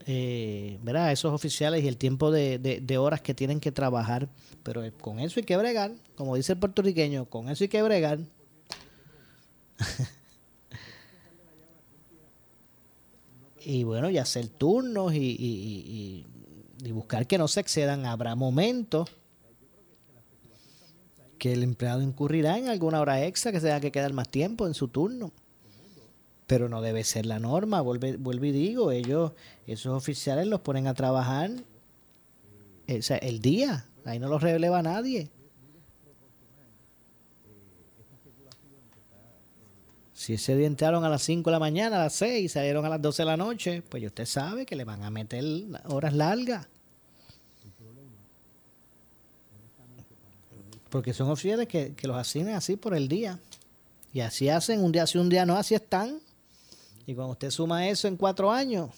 eh, 0.08 0.80
¿verdad? 0.82 1.12
esos 1.12 1.32
oficiales 1.32 1.84
y 1.84 1.88
el 1.88 1.98
tiempo 1.98 2.32
de, 2.32 2.58
de- 2.60 2.98
horas 2.98 3.22
que 3.22 3.34
tienen 3.34 3.60
que 3.60 3.72
trabajar. 3.72 4.28
Pero 4.64 4.84
eh, 4.84 4.92
con 4.92 5.20
eso 5.20 5.40
hay 5.40 5.44
que 5.46 5.56
bregar, 5.58 5.92
como 6.16 6.36
dice 6.36 6.54
el 6.54 6.60
puertorriqueño, 6.60 7.26
con 7.26 7.50
eso 7.50 7.64
hay 7.64 7.68
que 7.70 7.82
bregar. 7.84 8.20
y 13.64 13.84
bueno, 13.84 14.10
y 14.10 14.18
hacer 14.18 14.48
turnos 14.48 15.14
y- 15.14 16.26
y 16.84 16.92
buscar 16.92 17.28
que 17.28 17.38
no 17.38 17.48
se 17.48 17.60
excedan. 17.60 18.06
Habrá 18.08 18.36
momentos 18.36 19.08
que 21.42 21.54
el 21.54 21.64
empleado 21.64 22.04
incurrirá 22.04 22.60
en 22.60 22.70
alguna 22.70 23.02
hora 23.02 23.26
extra 23.26 23.52
que 23.52 23.60
se 23.60 23.66
tenga 23.66 23.80
que 23.80 23.92
quedar 23.92 24.14
más 24.14 24.30
tiempo 24.30 24.68
en 24.68 24.76
su 24.76 24.89
turno 24.89 25.32
pero 26.46 26.68
no 26.68 26.82
debe 26.82 27.06
ser 27.06 27.26
la 27.26 27.39
norma. 27.39 27.80
Vuelve, 27.80 28.18
vuelvo 28.18 28.44
y 28.44 28.52
digo, 28.52 28.92
ellos, 28.92 29.32
esos 29.68 29.96
oficiales 29.96 30.48
los 30.48 30.60
ponen 30.60 30.86
a 30.86 30.94
trabajar 30.94 31.50
eh, 32.88 33.00
o 33.00 33.02
sea, 33.02 33.16
el 33.18 33.39
día, 33.39 33.86
ahí 34.04 34.20
no 34.20 34.28
los 34.28 34.44
releva 34.44 34.84
nadie. 34.84 35.30
Si 40.14 40.36
día 40.36 40.68
entraron 40.68 41.06
a 41.06 41.10
las 41.10 41.24
5 41.24 41.50
de 41.50 41.52
la 41.54 41.60
mañana, 41.60 41.96
a 41.96 42.04
las 42.04 42.14
6 42.14 42.44
y 42.44 42.50
salieron 42.50 42.86
a 42.86 42.89
las 42.89 43.02
12 43.02 43.22
de 43.22 43.26
la 43.26 43.38
noche, 43.38 43.82
pues 43.82 44.04
usted 44.04 44.26
sabe 44.26 44.66
que 44.66 44.76
le 44.76 44.84
van 44.84 45.04
a 45.04 45.10
meter 45.10 45.44
horas 45.86 46.14
largas. 46.14 46.68
Porque 50.92 51.14
son 51.14 51.30
oficiales 51.32 51.68
que, 51.68 51.96
los 52.04 52.16
asignan 52.18 52.54
así 52.54 52.76
por 52.76 52.94
el 52.94 53.08
día. 53.08 53.39
Y 54.14 54.20
así 54.20 54.50
hacen, 54.50 54.84
un 54.84 54.92
día 54.92 55.08
sí, 55.08 55.18
un 55.18 55.30
día 55.30 55.46
no, 55.46 55.56
así 55.56 55.74
están. 55.74 56.20
Y 57.08 57.16
cuando 57.16 57.32
usted 57.32 57.50
suma 57.50 57.88
eso 57.88 58.08
en 58.08 58.16
cuatro 58.18 58.52
años, 58.52 58.92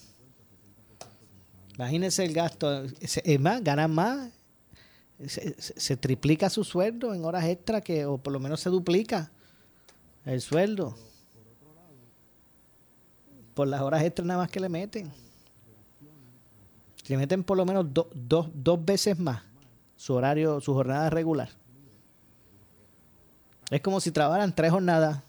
imagínese 1.75 2.25
el 2.25 2.33
gasto. 2.33 2.83
Es 2.99 3.39
más, 3.39 3.63
ganan 3.63 3.91
más. 3.93 4.29
Se, 5.27 5.55
se- 5.61 5.95
triplica 5.95 6.49
su 6.49 6.63
sueldo 6.65 7.13
en 7.13 7.23
horas 7.23 7.45
extra, 7.45 7.79
que, 7.79 8.05
o 8.05 8.17
por 8.17 8.33
lo 8.33 8.39
menos 8.39 8.59
se 8.59 8.69
duplica 8.69 9.31
el 10.25 10.41
sueldo. 10.41 10.97
Por 13.53 13.67
las 13.67 13.81
horas 13.81 14.03
extras 14.03 14.25
nada 14.25 14.39
más 14.41 14.49
que 14.51 14.59
le 14.59 14.67
meten. 14.67 15.11
Le 17.07 17.17
meten 17.17 17.43
por 17.43 17.55
lo 17.55 17.65
menos 17.65 17.93
do- 17.93 18.09
dos- 18.15 18.49
dos 18.53 18.83
veces 18.83 19.19
más 19.19 19.43
su 19.95 20.13
horario, 20.15 20.59
su 20.59 20.73
jornada 20.73 21.09
regular. 21.11 21.49
Es 23.69 23.81
como 23.81 23.99
si 23.99 24.11
trabajaran 24.11 24.53
tres 24.53 24.71
jornadas 24.71 25.21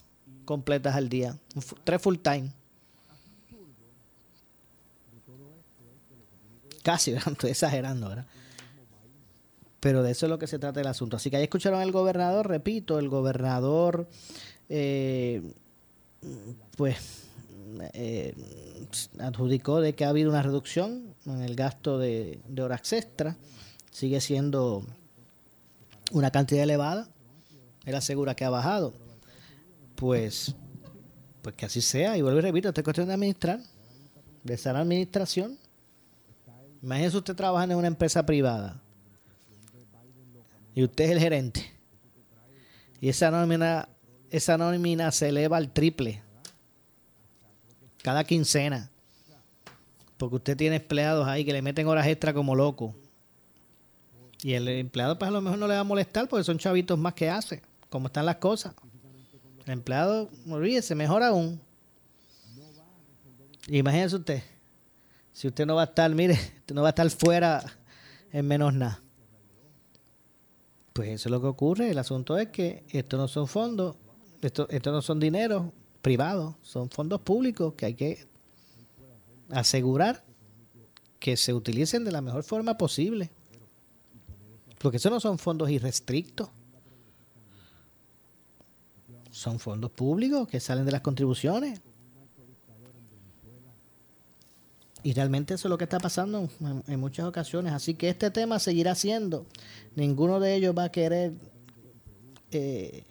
completas 0.45 0.95
al 0.95 1.09
día, 1.09 1.37
tres 1.83 2.01
full 2.01 2.17
time. 2.17 2.51
Casi, 6.83 7.11
estoy 7.31 7.51
exagerando, 7.51 8.09
¿verdad? 8.09 8.27
Pero 9.79 10.03
de 10.03 10.11
eso 10.11 10.25
es 10.25 10.29
lo 10.29 10.39
que 10.39 10.47
se 10.47 10.59
trata 10.59 10.81
el 10.81 10.87
asunto. 10.87 11.17
Así 11.17 11.29
que 11.29 11.37
ahí 11.37 11.43
escucharon 11.43 11.79
al 11.79 11.91
gobernador, 11.91 12.47
repito, 12.47 12.97
el 12.97 13.09
gobernador, 13.09 14.07
eh, 14.69 15.41
pues, 16.75 17.25
eh, 17.93 18.33
adjudicó 19.19 19.81
de 19.81 19.93
que 19.93 20.05
ha 20.05 20.09
habido 20.09 20.29
una 20.29 20.41
reducción 20.41 21.13
en 21.25 21.41
el 21.41 21.55
gasto 21.55 21.99
de, 21.99 22.39
de 22.47 22.61
horas 22.63 22.93
extras. 22.93 23.35
Sigue 23.91 24.21
siendo 24.21 24.83
una 26.11 26.31
cantidad 26.31 26.63
elevada. 26.63 27.07
Él 27.85 27.95
asegura 27.95 28.35
que 28.35 28.45
ha 28.45 28.49
bajado. 28.49 28.93
Pues, 29.95 30.55
pues 31.41 31.55
que 31.55 31.65
así 31.65 31.81
sea. 31.81 32.17
Y 32.17 32.21
vuelvo 32.21 32.39
y 32.39 32.41
repito, 32.41 32.69
esta 32.69 32.81
es 32.81 32.83
cuestión 32.85 33.07
de 33.07 33.13
administrar, 33.13 33.59
de 34.43 34.57
sana 34.57 34.79
administración. 34.79 35.57
Imagínese 36.81 37.17
usted 37.17 37.35
trabajando 37.35 37.73
en 37.73 37.79
una 37.79 37.87
empresa 37.87 38.25
privada 38.25 38.81
y 40.75 40.83
usted 40.83 41.05
es 41.05 41.11
el 41.11 41.19
gerente 41.19 41.71
y 42.99 43.09
esa 43.09 43.31
nómina, 43.31 43.87
esa 44.29 44.57
nómina 44.57 45.11
se 45.11 45.29
eleva 45.29 45.57
al 45.57 45.71
triple 45.71 46.21
cada 48.03 48.23
quincena 48.23 48.91
porque 50.17 50.35
usted 50.35 50.57
tiene 50.57 50.75
empleados 50.75 51.27
ahí 51.27 51.45
que 51.45 51.53
le 51.53 51.61
meten 51.61 51.87
horas 51.87 52.05
extra 52.07 52.33
como 52.33 52.53
loco 52.55 52.93
y 54.43 54.53
el 54.53 54.67
empleado 54.67 55.17
pues 55.17 55.29
a 55.29 55.31
lo 55.31 55.41
mejor 55.41 55.57
no 55.57 55.67
le 55.67 55.73
va 55.73 55.79
a 55.79 55.85
molestar 55.85 56.27
porque 56.27 56.43
son 56.43 56.59
chavitos 56.59 56.99
más 56.99 57.13
que 57.13 57.29
hace 57.29 57.61
como 57.95 58.07
están 58.07 58.25
las 58.25 58.37
cosas 58.37 58.73
el 59.65 59.71
empleado 59.71 60.29
olvídese 60.49 60.93
mejor 60.95 61.23
aún 61.23 61.59
imagínese 63.67 64.17
usted 64.17 64.43
si 65.35 65.49
usted 65.49 65.65
no 65.65 65.75
va 65.75 65.81
a 65.81 65.85
estar, 65.85 66.09
mire, 66.15 66.33
usted 66.59 66.73
no 66.73 66.81
va 66.81 66.87
a 66.87 66.89
estar 66.91 67.09
fuera 67.09 67.61
en 68.31 68.47
menos 68.47 68.73
nada. 68.73 69.01
Pues 70.93 71.09
eso 71.09 71.27
es 71.27 71.31
lo 71.31 71.41
que 71.41 71.47
ocurre. 71.47 71.89
El 71.89 71.97
asunto 71.97 72.37
es 72.37 72.47
que 72.51 72.85
estos 72.87 73.19
no 73.19 73.27
son 73.27 73.45
fondos, 73.45 73.97
esto, 74.41 74.65
estos 74.69 74.93
no 74.93 75.01
son 75.01 75.19
dineros 75.19 75.73
privados, 76.01 76.55
son 76.61 76.89
fondos 76.89 77.19
públicos 77.19 77.73
que 77.73 77.85
hay 77.85 77.95
que 77.95 78.25
asegurar 79.49 80.23
que 81.19 81.35
se 81.35 81.53
utilicen 81.53 82.05
de 82.05 82.13
la 82.13 82.21
mejor 82.21 82.43
forma 82.43 82.77
posible. 82.77 83.29
Porque 84.79 84.97
esos 84.97 85.11
no 85.11 85.19
son 85.19 85.37
fondos 85.37 85.69
irrestrictos. 85.69 86.47
Son 89.35 89.59
fondos 89.59 89.91
públicos 89.91 90.47
que 90.47 90.61
salen 90.61 90.85
de 90.85 90.93
las 90.93 91.01
contribuciones. 91.01 91.81
Y 95.03 95.11
realmente 95.11 95.55
eso 95.55 95.67
es 95.67 95.69
lo 95.69 95.77
que 95.77 95.83
está 95.83 95.99
pasando 95.99 96.49
en, 96.87 96.99
muchas 97.01 97.25
ocasiones. 97.25 97.73
Así 97.73 97.95
que 97.95 98.07
este 98.07 98.31
tema 98.31 98.59
seguirá 98.59 98.95
siendo. 98.95 99.45
Ninguno 99.93 100.39
de 100.39 100.55
ellos 100.55 100.73
va 100.75 100.85
a 100.85 100.89
querer, 100.89 101.33
eh, 102.51 103.03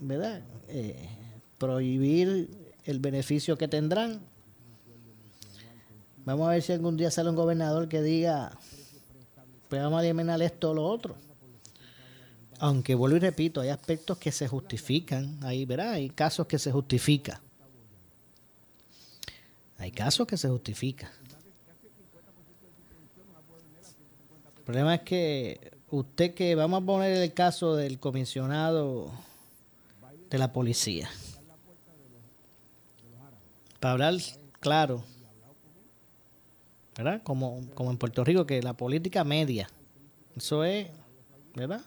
¿verdad? 0.00 0.42
Eh, 0.66 1.08
prohibir 1.56 2.50
el 2.82 2.98
beneficio 2.98 3.56
que 3.56 3.68
tendrán. 3.68 4.18
Vamos 6.24 6.48
a 6.48 6.50
ver 6.50 6.62
si 6.62 6.72
algún 6.72 6.96
día 6.96 7.12
sale 7.12 7.30
un 7.30 7.36
gobernador 7.36 7.88
que 7.88 8.02
diga, 8.02 8.58
pues 9.68 9.80
vamos 9.80 10.00
a 10.00 10.04
eliminar 10.04 10.42
esto 10.42 10.72
o 10.72 10.74
lo 10.74 10.84
otro. 10.84 11.27
Aunque 12.60 12.94
vuelvo 12.94 13.16
y 13.16 13.20
repito, 13.20 13.60
hay 13.60 13.68
aspectos 13.68 14.18
que 14.18 14.32
se 14.32 14.48
justifican, 14.48 15.38
ahí, 15.42 15.64
¿verdad? 15.64 15.92
Hay 15.92 16.10
casos 16.10 16.46
que 16.46 16.58
se 16.58 16.72
justifican. 16.72 17.40
Hay 19.78 19.92
casos 19.92 20.26
que 20.26 20.36
se 20.36 20.48
justifican. 20.48 21.10
El 24.56 24.62
problema 24.64 24.96
es 24.96 25.02
que 25.02 25.70
usted 25.90 26.34
que 26.34 26.54
vamos 26.54 26.82
a 26.82 26.86
poner 26.86 27.16
el 27.16 27.32
caso 27.32 27.76
del 27.76 27.98
comisionado 27.98 29.10
de 30.28 30.38
la 30.38 30.52
policía. 30.52 31.08
Para 33.80 33.92
hablar 33.92 34.14
claro, 34.58 35.04
¿verdad? 36.96 37.22
Como, 37.22 37.70
como 37.74 37.92
en 37.92 37.98
Puerto 37.98 38.24
Rico, 38.24 38.44
que 38.44 38.60
la 38.60 38.74
política 38.74 39.22
media, 39.22 39.68
eso 40.36 40.64
es, 40.64 40.88
¿verdad? 41.54 41.82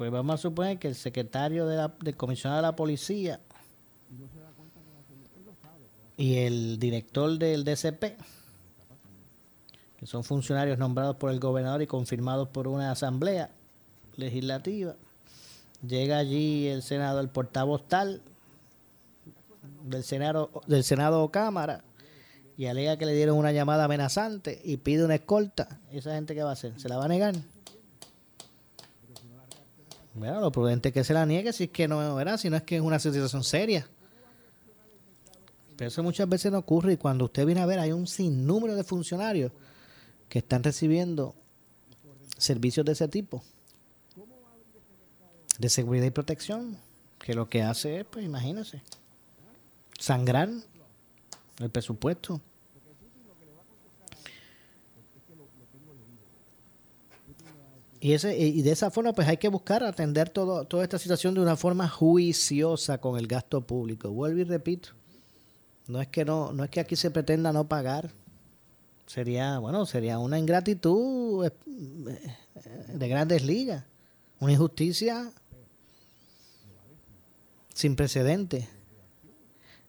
Pues 0.00 0.10
vamos 0.10 0.32
a 0.32 0.38
suponer 0.38 0.78
que 0.78 0.88
el 0.88 0.94
secretario 0.94 1.66
de 1.66 1.76
la, 1.76 1.92
del 2.00 2.16
comisionado 2.16 2.62
de 2.62 2.68
la 2.68 2.74
policía 2.74 3.38
y 6.16 6.36
el 6.36 6.78
director 6.78 7.38
del 7.38 7.64
DCP, 7.64 8.16
que 9.98 10.06
son 10.06 10.24
funcionarios 10.24 10.78
nombrados 10.78 11.16
por 11.16 11.30
el 11.30 11.38
gobernador 11.38 11.82
y 11.82 11.86
confirmados 11.86 12.48
por 12.48 12.66
una 12.66 12.90
asamblea 12.90 13.50
legislativa. 14.16 14.96
Llega 15.86 16.16
allí 16.16 16.66
el 16.68 16.82
senador, 16.82 17.22
el 17.22 17.28
portavoz 17.28 17.86
tal 17.86 18.22
del 19.84 20.02
Senado, 20.02 20.50
del 20.66 20.82
Senado 20.82 21.22
o 21.22 21.30
Cámara 21.30 21.84
y 22.56 22.68
alega 22.68 22.96
que 22.96 23.04
le 23.04 23.12
dieron 23.12 23.36
una 23.36 23.52
llamada 23.52 23.84
amenazante 23.84 24.62
y 24.64 24.78
pide 24.78 25.04
una 25.04 25.16
escolta. 25.16 25.78
¿Esa 25.92 26.14
gente 26.14 26.34
qué 26.34 26.42
va 26.42 26.48
a 26.48 26.54
hacer? 26.54 26.80
¿Se 26.80 26.88
la 26.88 26.96
va 26.96 27.04
a 27.04 27.08
negar? 27.08 27.34
Lo 30.20 30.52
prudente 30.52 30.92
que 30.92 31.02
se 31.02 31.14
la 31.14 31.24
niegue 31.24 31.52
si 31.52 31.64
es 31.64 31.70
que 31.70 31.88
no, 31.88 32.14
¿verdad? 32.14 32.36
Si 32.36 32.50
no 32.50 32.56
es 32.56 32.62
que 32.62 32.76
es 32.76 32.82
una 32.82 32.98
situación 32.98 33.42
seria 33.42 33.88
Pero 35.76 35.88
eso 35.88 36.02
muchas 36.02 36.28
veces 36.28 36.52
no 36.52 36.58
ocurre 36.58 36.92
y 36.92 36.96
cuando 36.98 37.24
usted 37.24 37.46
viene 37.46 37.62
a 37.62 37.66
ver 37.66 37.78
hay 37.78 37.92
un 37.92 38.06
sinnúmero 38.06 38.74
de 38.74 38.84
funcionarios 38.84 39.50
que 40.28 40.40
están 40.40 40.62
recibiendo 40.62 41.34
servicios 42.36 42.84
de 42.84 42.92
ese 42.92 43.08
tipo. 43.08 43.42
De 45.58 45.68
seguridad 45.68 46.06
y 46.06 46.10
protección. 46.10 46.76
Que 47.18 47.34
lo 47.34 47.48
que 47.48 47.62
hace 47.62 48.00
es, 48.00 48.06
pues 48.06 48.24
imagínese, 48.24 48.82
sangrar 49.98 50.48
el 51.58 51.70
presupuesto. 51.70 52.40
Y, 58.00 58.14
ese, 58.14 58.36
y 58.38 58.62
de 58.62 58.72
esa 58.72 58.90
forma, 58.90 59.12
pues 59.12 59.28
hay 59.28 59.36
que 59.36 59.48
buscar 59.48 59.84
atender 59.84 60.30
todo, 60.30 60.64
toda 60.64 60.82
esta 60.82 60.98
situación 60.98 61.34
de 61.34 61.40
una 61.42 61.54
forma 61.56 61.86
juiciosa 61.86 62.98
con 62.98 63.18
el 63.18 63.26
gasto 63.26 63.60
público. 63.60 64.10
Vuelvo 64.10 64.40
y 64.40 64.44
repito, 64.44 64.90
no 65.86 66.00
es 66.00 66.08
que 66.08 66.24
no, 66.24 66.52
no 66.52 66.64
es 66.64 66.70
que 66.70 66.80
aquí 66.80 66.96
se 66.96 67.10
pretenda 67.10 67.52
no 67.52 67.68
pagar. 67.68 68.10
Sería, 69.06 69.58
bueno, 69.58 69.84
sería 69.84 70.18
una 70.18 70.38
ingratitud 70.38 71.44
eh, 71.44 71.50
de 72.94 73.08
grandes 73.08 73.44
ligas, 73.44 73.84
una 74.38 74.52
injusticia 74.52 75.30
sin 77.74 77.96
precedentes. 77.96 78.66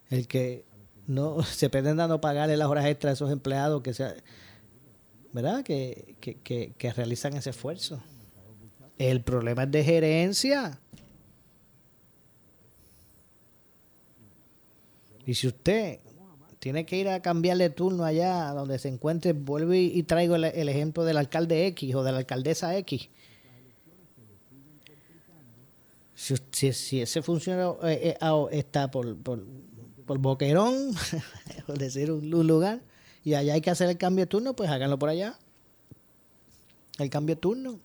El 0.09 0.27
que 0.27 0.65
no 1.07 1.43
se 1.43 1.69
pretenda 1.69 2.07
no 2.07 2.19
pagarle 2.19 2.57
las 2.57 2.67
horas 2.67 2.85
extras 2.87 3.11
a 3.11 3.13
esos 3.13 3.31
empleados 3.31 3.81
que 3.83 3.93
se 3.93 4.15
¿verdad? 5.33 5.63
Que, 5.63 6.15
que, 6.19 6.73
que, 6.77 6.93
realizan 6.93 7.33
ese 7.33 7.51
esfuerzo. 7.51 8.01
El 8.97 9.21
problema 9.21 9.63
es 9.63 9.71
de 9.71 9.83
gerencia. 9.83 10.79
Y 15.25 15.33
si 15.33 15.47
usted 15.47 15.99
tiene 16.59 16.85
que 16.85 16.97
ir 16.97 17.09
a 17.09 17.21
cambiarle 17.21 17.69
turno 17.69 18.03
allá 18.03 18.51
donde 18.53 18.77
se 18.77 18.89
encuentre, 18.89 19.33
vuelvo 19.33 19.73
y, 19.73 20.03
traigo 20.03 20.35
el, 20.35 20.69
ejemplo 20.69 21.03
del 21.03 21.17
alcalde 21.17 21.67
X 21.67 21.95
o 21.95 22.03
de 22.03 22.11
la 22.11 22.19
alcaldesa 22.19 22.75
X. 22.77 23.09
Si, 26.13 26.35
si, 26.51 26.73
si 26.73 27.01
ese 27.01 27.23
funcionario 27.23 27.79
eh, 27.83 28.15
eh, 28.19 28.47
está 28.51 28.91
por, 28.91 29.17
por, 29.17 29.43
por 30.05 30.19
Boquerón, 30.19 30.93
por 31.65 31.79
decir 31.79 32.11
un 32.11 32.29
lugar, 32.29 32.81
y 33.23 33.33
allá 33.35 33.53
hay 33.53 33.61
que 33.61 33.69
hacer 33.69 33.89
el 33.89 33.97
cambio 33.97 34.25
de 34.25 34.29
turno, 34.29 34.55
pues 34.55 34.69
háganlo 34.69 34.97
por 34.97 35.09
allá. 35.09 35.37
El 36.97 37.09
cambio 37.09 37.35
de 37.35 37.41
turno. 37.41 37.79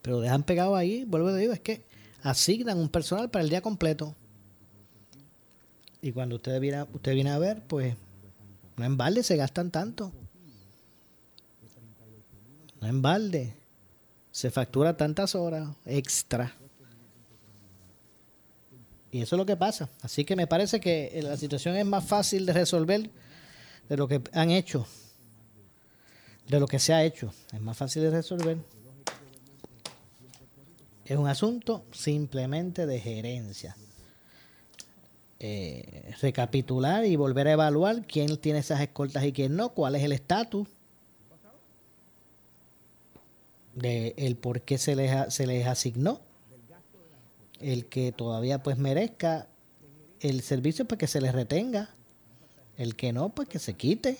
Pero 0.00 0.20
dejan 0.20 0.42
pegado 0.42 0.74
ahí, 0.74 1.04
vuelvo 1.04 1.28
a 1.28 1.32
decir, 1.32 1.50
es 1.50 1.60
que 1.60 1.84
asignan 2.22 2.78
un 2.78 2.88
personal 2.88 3.30
para 3.30 3.44
el 3.44 3.50
día 3.50 3.60
completo. 3.60 4.14
Y 6.00 6.12
cuando 6.12 6.36
usted 6.36 6.58
viene, 6.60 6.82
usted 6.92 7.14
viene 7.14 7.30
a 7.30 7.38
ver, 7.38 7.62
pues 7.66 7.94
no 8.76 8.84
en 8.84 8.96
balde 8.96 9.22
se 9.22 9.36
gastan 9.36 9.70
tanto. 9.70 10.12
No 12.80 12.88
en 12.88 13.02
balde. 13.02 13.54
Se 14.32 14.50
factura 14.50 14.96
tantas 14.96 15.34
horas 15.34 15.68
extra. 15.84 16.56
Y 19.12 19.20
eso 19.20 19.36
es 19.36 19.38
lo 19.38 19.44
que 19.44 19.56
pasa. 19.56 19.90
Así 20.00 20.24
que 20.24 20.34
me 20.34 20.46
parece 20.46 20.80
que 20.80 21.20
la 21.22 21.36
situación 21.36 21.76
es 21.76 21.84
más 21.84 22.02
fácil 22.02 22.46
de 22.46 22.54
resolver 22.54 23.10
de 23.88 23.96
lo 23.98 24.08
que 24.08 24.22
han 24.32 24.50
hecho, 24.50 24.86
de 26.48 26.58
lo 26.58 26.66
que 26.66 26.78
se 26.78 26.94
ha 26.94 27.04
hecho. 27.04 27.32
Es 27.52 27.60
más 27.60 27.76
fácil 27.76 28.02
de 28.02 28.10
resolver. 28.10 28.56
Es 31.04 31.18
un 31.18 31.28
asunto 31.28 31.84
simplemente 31.92 32.86
de 32.86 33.00
gerencia. 33.00 33.76
Eh, 35.40 36.14
recapitular 36.22 37.04
y 37.04 37.16
volver 37.16 37.48
a 37.48 37.52
evaluar 37.52 38.06
quién 38.06 38.36
tiene 38.38 38.60
esas 38.60 38.80
escoltas 38.80 39.24
y 39.24 39.32
quién 39.32 39.56
no, 39.56 39.74
cuál 39.74 39.96
es 39.96 40.04
el 40.04 40.12
estatus 40.12 40.68
de 43.74 44.14
el 44.16 44.36
por 44.36 44.62
qué 44.62 44.78
se 44.78 44.94
les, 44.94 45.34
se 45.34 45.46
les 45.46 45.66
asignó 45.66 46.20
el 47.62 47.86
que 47.86 48.12
todavía 48.12 48.62
pues 48.62 48.76
merezca 48.76 49.48
el 50.20 50.42
servicio 50.42 50.84
pues 50.86 50.98
que 50.98 51.06
se 51.06 51.20
les 51.20 51.32
retenga 51.32 51.90
el 52.76 52.96
que 52.96 53.12
no 53.12 53.30
pues 53.30 53.48
que 53.48 53.58
se 53.58 53.74
quite. 53.74 54.18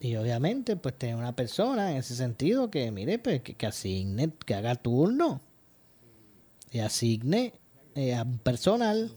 Y 0.00 0.16
obviamente 0.16 0.76
pues 0.76 0.98
tener 0.98 1.16
una 1.16 1.34
persona 1.34 1.92
en 1.92 1.98
ese 1.98 2.14
sentido 2.14 2.70
que 2.70 2.90
mire 2.90 3.18
pues 3.18 3.40
que, 3.40 3.66
asigne 3.66 4.30
que 4.44 4.54
haga 4.54 4.74
turno 4.74 5.40
y 6.70 6.80
asigne 6.80 7.54
eh, 7.94 8.14
a 8.14 8.22
un 8.22 8.38
personal. 8.38 9.10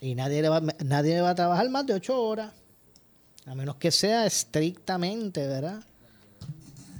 Y 0.00 0.14
nadie 0.14 0.42
le 0.42 0.48
va, 0.48 0.60
nadie 0.60 1.20
va 1.20 1.30
a 1.30 1.34
trabajar 1.34 1.68
más 1.70 1.84
de 1.86 1.94
ocho 1.94 2.22
horas 2.22 2.52
a 3.48 3.54
menos 3.54 3.76
que 3.76 3.90
sea 3.90 4.26
estrictamente 4.26 5.46
verdad 5.46 5.82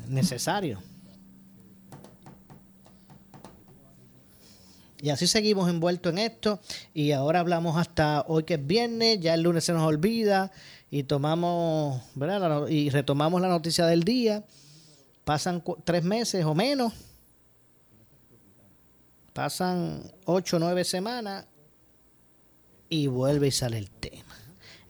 necesario. 0.09 0.83
Y 5.01 5.11
así 5.11 5.27
seguimos 5.27 5.69
envueltos 5.71 6.13
en 6.13 6.19
esto. 6.19 6.61
Y 6.93 7.13
ahora 7.13 7.41
hablamos 7.41 7.77
hasta 7.77 8.25
hoy 8.27 8.45
que 8.45 8.55
es 8.55 8.67
viernes, 8.67 9.21
ya 9.21 9.35
el 9.35 9.43
lunes 9.43 9.65
se 9.65 9.73
nos 9.73 9.83
olvida 9.83 10.51
y 10.91 11.05
tomamos, 11.05 12.03
¿verdad? 12.15 12.67
y 12.69 12.91
retomamos 12.91 13.41
la 13.41 13.49
noticia 13.49 13.87
del 13.87 14.03
día. 14.03 14.45
Pasan 15.25 15.63
tres 15.85 16.03
meses 16.03 16.45
o 16.45 16.55
menos. 16.55 16.93
Pasan 19.33 20.03
ocho 20.25 20.57
o 20.57 20.59
nueve 20.59 20.85
semanas 20.85 21.47
y 22.89 23.07
vuelve 23.07 23.49
y 23.49 23.51
sale 23.53 23.79
el 23.79 23.91
tema. 23.91 24.35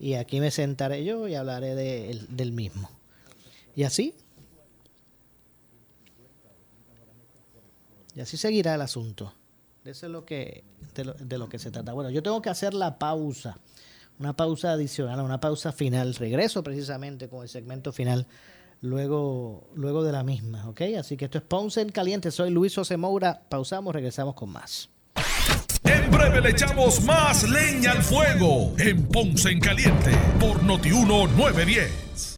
Y 0.01 0.15
aquí 0.15 0.41
me 0.41 0.51
sentaré 0.51 1.05
yo 1.05 1.29
y 1.29 1.35
hablaré 1.35 1.75
de, 1.75 2.25
del 2.31 2.53
mismo. 2.53 2.89
Y 3.77 3.83
así 3.83 4.15
Y 8.19 8.21
así 8.21 8.37
seguirá 8.37 8.75
el 8.75 8.81
asunto. 8.81 9.33
Eso 9.85 10.07
es 10.07 10.13
lo 10.13 10.25
que, 10.25 10.65
de 10.93 11.39
lo, 11.39 11.49
que 11.49 11.61
se 11.61 11.71
trata. 11.71 11.93
Bueno, 11.93 12.11
yo 12.11 12.21
tengo 12.21 12.43
que 12.43 12.51
hacer 12.51 12.75
la 12.75 12.99
pausa, 12.99 13.57
una 14.19 14.35
pausa 14.35 14.73
adicional, 14.73 15.21
una 15.21 15.39
pausa 15.39 15.71
final. 15.71 16.17
Regreso 16.17 16.65
precisamente 16.65 17.29
con 17.29 17.45
el 17.45 17.49
segmento 17.49 17.93
final 17.93 18.27
luego, 18.81 19.71
luego 19.77 20.03
de 20.03 20.11
la 20.11 20.25
misma, 20.25 20.69
¿ok? 20.69 20.81
Así 20.99 21.17
que 21.17 21.27
esto 21.27 21.39
es 21.39 21.45
Ponce 21.45 21.81
en 21.81 21.91
Caliente. 21.91 22.33
Soy 22.33 22.51
Luis 22.51 22.75
José. 22.75 22.97
Pausamos, 23.49 23.95
regresamos 23.95 24.35
con 24.35 24.51
más. 24.51 24.89
En 25.85 26.11
breve 26.11 26.41
le 26.41 26.51
echamos 26.51 27.01
más 27.05 27.49
leña 27.49 27.93
al 27.93 28.03
fuego 28.03 28.75
en 28.79 29.07
Ponce 29.07 29.51
en 29.51 29.61
Caliente 29.61 30.11
por 30.41 30.61
Notiuno 30.65 31.29
910. 31.29 32.38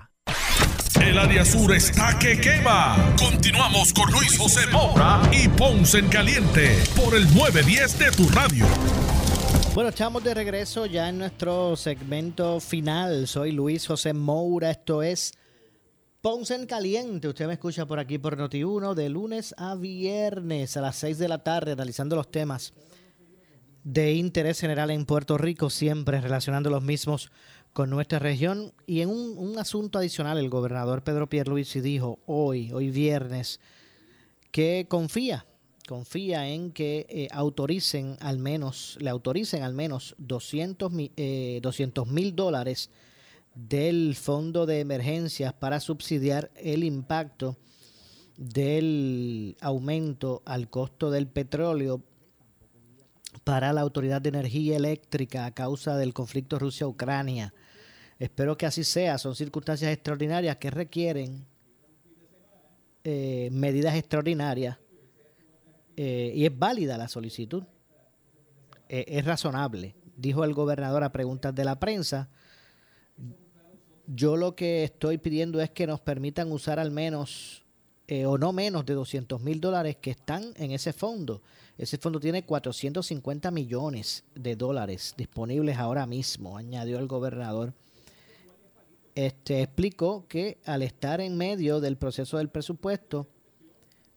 El 0.99 1.17
área 1.17 1.45
sur 1.45 1.73
está 1.73 2.17
que 2.19 2.39
quema. 2.39 3.15
Continuamos 3.17 3.93
con 3.93 4.11
Luis 4.11 4.37
José 4.37 4.67
Moura 4.71 5.21
y 5.31 5.47
Ponce 5.47 5.99
en 5.99 6.09
Caliente 6.09 6.83
por 6.95 7.15
el 7.15 7.23
910 7.33 7.99
de 7.99 8.11
tu 8.11 8.27
radio. 8.29 8.65
Bueno, 9.73 9.89
estamos 9.89 10.23
de 10.23 10.33
regreso 10.33 10.85
ya 10.85 11.09
en 11.09 11.19
nuestro 11.19 11.75
segmento 11.75 12.59
final. 12.59 13.27
Soy 13.27 13.51
Luis 13.51 13.87
José 13.87 14.13
Moura. 14.13 14.71
Esto 14.71 15.01
es 15.01 15.33
Ponce 16.21 16.55
en 16.55 16.65
Caliente, 16.65 17.29
usted 17.29 17.47
me 17.47 17.53
escucha 17.53 17.85
por 17.85 17.99
aquí 17.99 18.17
por 18.17 18.37
Noti1 18.37 18.93
de 18.93 19.09
lunes 19.09 19.55
a 19.57 19.75
viernes 19.75 20.77
a 20.77 20.81
las 20.81 20.97
6 20.97 21.17
de 21.17 21.27
la 21.27 21.43
tarde 21.43 21.71
analizando 21.71 22.15
los 22.15 22.29
temas 22.29 22.73
de 23.83 24.13
interés 24.13 24.59
general 24.59 24.91
en 24.91 25.05
Puerto 25.05 25.37
Rico, 25.37 25.69
siempre 25.69 26.21
relacionando 26.21 26.69
los 26.69 26.83
mismos 26.83 27.31
con 27.73 27.89
nuestra 27.89 28.19
región. 28.19 28.73
Y 28.85 29.01
en 29.01 29.09
un, 29.09 29.37
un 29.37 29.57
asunto 29.59 29.99
adicional, 29.99 30.37
el 30.37 30.49
gobernador 30.49 31.03
Pedro 31.03 31.27
Pierluisi 31.27 31.81
dijo 31.81 32.19
hoy, 32.25 32.71
hoy 32.71 32.91
viernes, 32.91 33.59
que 34.51 34.85
confía, 34.89 35.45
confía 35.87 36.47
en 36.47 36.71
que 36.71 37.05
eh, 37.09 37.27
autoricen 37.31 38.17
al 38.19 38.37
menos, 38.37 38.97
le 38.99 39.09
autoricen 39.09 39.63
al 39.63 39.73
menos 39.73 40.15
200 40.19 40.91
mil 40.91 41.11
eh, 41.17 41.61
dólares 42.33 42.89
del 43.55 44.15
fondo 44.15 44.65
de 44.65 44.79
emergencias 44.79 45.53
para 45.53 45.79
subsidiar 45.79 46.51
el 46.55 46.83
impacto 46.83 47.57
del 48.37 49.57
aumento 49.61 50.41
al 50.45 50.69
costo 50.69 51.11
del 51.11 51.27
petróleo 51.27 52.01
para 53.43 53.73
la 53.73 53.81
Autoridad 53.81 54.21
de 54.21 54.29
Energía 54.29 54.77
Eléctrica 54.77 55.45
a 55.45 55.51
causa 55.51 55.97
del 55.97 56.13
conflicto 56.13 56.59
Rusia-Ucrania. 56.59 57.53
Espero 58.21 58.55
que 58.55 58.67
así 58.67 58.83
sea. 58.83 59.17
Son 59.17 59.35
circunstancias 59.35 59.91
extraordinarias 59.91 60.57
que 60.57 60.69
requieren 60.69 61.43
eh, 63.03 63.49
medidas 63.51 63.95
extraordinarias 63.95 64.77
eh, 65.97 66.31
y 66.35 66.45
es 66.45 66.57
válida 66.57 66.99
la 66.99 67.07
solicitud. 67.07 67.63
Eh, 68.87 69.05
es 69.07 69.25
razonable, 69.25 69.95
dijo 70.15 70.43
el 70.43 70.53
gobernador 70.53 71.03
a 71.03 71.11
preguntas 71.11 71.55
de 71.55 71.65
la 71.65 71.79
prensa. 71.79 72.29
Yo 74.05 74.37
lo 74.37 74.55
que 74.55 74.83
estoy 74.83 75.17
pidiendo 75.17 75.59
es 75.59 75.71
que 75.71 75.87
nos 75.87 75.99
permitan 75.99 76.51
usar 76.51 76.77
al 76.77 76.91
menos 76.91 77.63
eh, 78.07 78.27
o 78.27 78.37
no 78.37 78.53
menos 78.53 78.85
de 78.85 78.93
200 78.93 79.41
mil 79.41 79.59
dólares 79.59 79.97
que 79.99 80.11
están 80.11 80.53
en 80.57 80.71
ese 80.71 80.93
fondo. 80.93 81.41
Ese 81.75 81.97
fondo 81.97 82.19
tiene 82.19 82.43
450 82.43 83.49
millones 83.49 84.25
de 84.35 84.55
dólares 84.55 85.15
disponibles 85.17 85.77
ahora 85.77 86.05
mismo, 86.05 86.55
añadió 86.55 86.99
el 86.99 87.07
gobernador. 87.07 87.73
Este 89.15 89.61
explicó 89.61 90.25
que 90.27 90.59
al 90.65 90.83
estar 90.83 91.19
en 91.19 91.37
medio 91.37 91.81
del 91.81 91.97
proceso 91.97 92.37
del 92.37 92.49
presupuesto, 92.49 93.27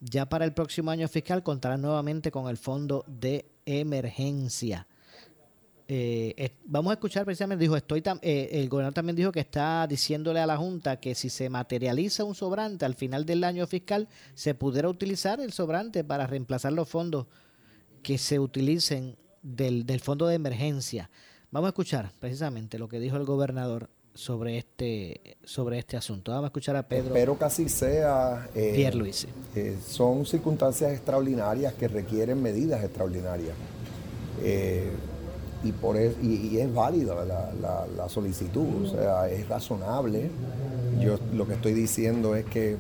ya 0.01 0.29
para 0.29 0.45
el 0.45 0.53
próximo 0.53 0.91
año 0.91 1.09
fiscal 1.09 1.43
contará 1.43 1.77
nuevamente 1.77 2.31
con 2.31 2.49
el 2.49 2.57
fondo 2.57 3.05
de 3.09 3.47
emergencia. 3.67 4.87
Eh, 5.87 6.51
vamos 6.65 6.91
a 6.91 6.95
escuchar 6.95 7.27
precisamente, 7.27 7.63
dijo, 7.63 7.77
estoy 7.77 8.03
eh, 8.23 8.49
el 8.53 8.71
gobernador 8.71 8.95
también 8.95 9.17
dijo 9.17 9.33
que 9.33 9.41
está 9.41 9.87
diciéndole 9.87 10.41
a 10.41 10.47
la 10.47 10.57
Junta 10.57 10.99
que 10.99 11.15
si 11.15 11.29
se 11.29 11.51
materializa 11.51 12.25
un 12.25 12.35
sobrante 12.35 12.87
al 12.87 12.95
final 12.95 13.27
del 13.27 13.45
año 13.45 13.67
fiscal, 13.67 14.09
se 14.35 14.55
pudiera 14.55 14.89
utilizar 14.89 15.41
el 15.41 15.53
sobrante 15.53 16.03
para 16.03 16.27
reemplazar 16.27 16.73
los 16.73 16.89
fondos 16.89 17.27
que 18.03 18.17
se 18.17 18.39
utilicen 18.39 19.17
del, 19.43 19.85
del 19.85 20.01
fondo 20.01 20.27
de 20.27 20.37
emergencia. 20.37 21.11
Vamos 21.51 21.69
a 21.69 21.71
escuchar 21.71 22.13
precisamente 22.19 22.79
lo 22.79 22.89
que 22.89 22.99
dijo 22.99 23.17
el 23.17 23.25
gobernador 23.25 23.91
sobre 24.15 24.59
este 24.59 25.37
sobre 25.45 25.79
este 25.79 25.97
asunto. 25.97 26.31
Vamos 26.31 26.45
a 26.45 26.49
escuchar 26.49 26.77
a 26.77 26.83
Pedro. 26.83 27.09
Espero 27.09 27.39
que 27.39 27.45
así 27.45 27.69
sea. 27.69 28.49
Eh, 28.55 28.73
Pierre 28.75 28.97
Luis. 28.97 29.27
Eh, 29.55 29.77
son 29.87 30.25
circunstancias 30.25 30.93
extraordinarias 30.93 31.75
que 31.75 31.89
requieren 31.89 32.41
medidas 32.43 32.83
extraordinarias. 32.83 33.55
Eh, 34.43 34.91
y, 35.63 35.73
por 35.73 35.97
es, 35.97 36.15
y, 36.23 36.59
es 36.59 36.73
válida 36.75 37.25
la, 37.25 37.87
la, 37.97 38.09
solicitud, 38.11 38.85
o 38.85 38.87
sea, 38.87 39.29
es 39.31 39.49
razonable. 39.49 40.31
Yo 41.01 41.19
lo 41.33 41.47
que 41.47 41.55
estoy 41.55 41.73
diciendo 41.73 42.37
es 42.37 42.45
que 42.45 42.77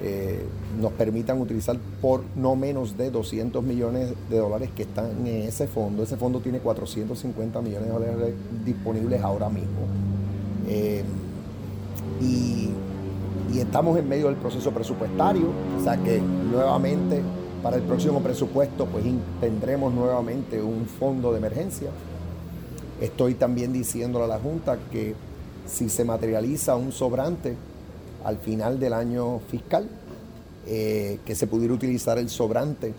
eh, 0.00 0.44
nos 0.80 0.92
permitan 0.92 1.40
utilizar 1.40 1.76
por 2.00 2.22
no 2.36 2.54
menos 2.54 2.96
de 2.96 3.10
200 3.10 3.64
millones 3.64 4.12
de 4.30 4.38
dólares 4.38 4.70
que 4.76 4.82
están 4.82 5.26
en 5.26 5.48
ese 5.48 5.66
fondo. 5.66 6.04
Ese 6.04 6.16
fondo 6.16 6.40
tiene 6.40 6.60
450 6.60 7.60
millones 7.62 7.88
de 7.88 7.92
dólares 7.92 8.34
disponibles 8.64 9.20
ahora 9.22 9.48
mismo. 9.48 10.07
Eh, 10.68 11.02
y, 12.20 12.70
estamos 13.58 13.98
en 13.98 14.08
medio 14.08 14.26
del 14.26 14.36
proceso 14.36 14.70
presupuestario, 14.70 15.48
o 15.78 15.82
sea 15.82 15.96
que 15.96 16.20
nuevamente 16.20 17.20
para 17.60 17.76
el 17.76 17.82
próximo 17.82 18.20
presupuesto 18.20 18.86
pues 18.86 19.04
tendremos 19.40 19.92
nuevamente 19.92 20.62
un 20.62 20.86
fondo 20.86 21.32
de 21.32 21.38
emergencia. 21.38 21.90
Estoy 23.00 23.34
también 23.34 23.72
diciéndole 23.72 24.26
a 24.26 24.28
la 24.28 24.38
Junta 24.38 24.78
que 24.92 25.16
si 25.66 25.88
se 25.88 26.04
materializa 26.04 26.76
un 26.76 26.92
sobrante 26.92 27.56
al 28.24 28.38
final 28.38 28.78
del 28.78 28.92
año 28.92 29.40
fiscal, 29.50 29.88
eh, 30.66 31.18
que 31.26 31.34
se 31.34 31.48
pudiera 31.48 31.74
utilizar 31.74 32.16
el 32.16 32.30
sobrante 32.30 32.94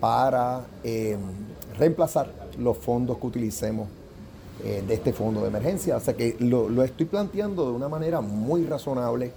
para 0.00 0.62
eh, 0.82 1.18
reemplazar 1.78 2.32
los 2.58 2.78
fondos 2.78 3.18
que 3.18 3.26
utilicemos 3.26 3.86
eh, 4.64 4.82
de 4.86 4.94
este 4.94 5.12
fondo 5.12 5.42
de 5.42 5.48
emergencia. 5.48 5.96
O 5.96 6.00
sea 6.00 6.14
que 6.14 6.36
lo, 6.38 6.68
lo, 6.68 6.82
estoy 6.84 7.06
planteando 7.06 7.66
de 7.66 7.72
una 7.72 7.88
manera 7.88 8.20
muy 8.20 8.64
razonable. 8.64 9.32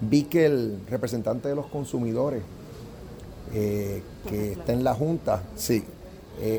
Vi 0.00 0.24
que 0.24 0.46
el 0.46 0.80
representante 0.88 1.48
de 1.48 1.54
los 1.54 1.66
consumidores 1.66 2.42
que 3.52 4.52
está 4.52 4.72
en 4.72 4.84
la 4.84 4.94
Junta, 4.94 5.42
sí, 5.56 5.82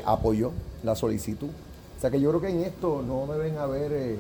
apoyó 0.06 0.52
la 0.84 0.96
solicitud. 0.96 1.50
O 1.98 2.02
sea 2.02 2.10
que 2.10 2.20
yo 2.20 2.30
creo 2.30 2.42
que 2.42 2.50
en 2.50 2.64
esto 2.64 3.04
no 3.06 3.32
deben 3.32 3.60
haber 3.60 3.92
eh, 3.94 4.16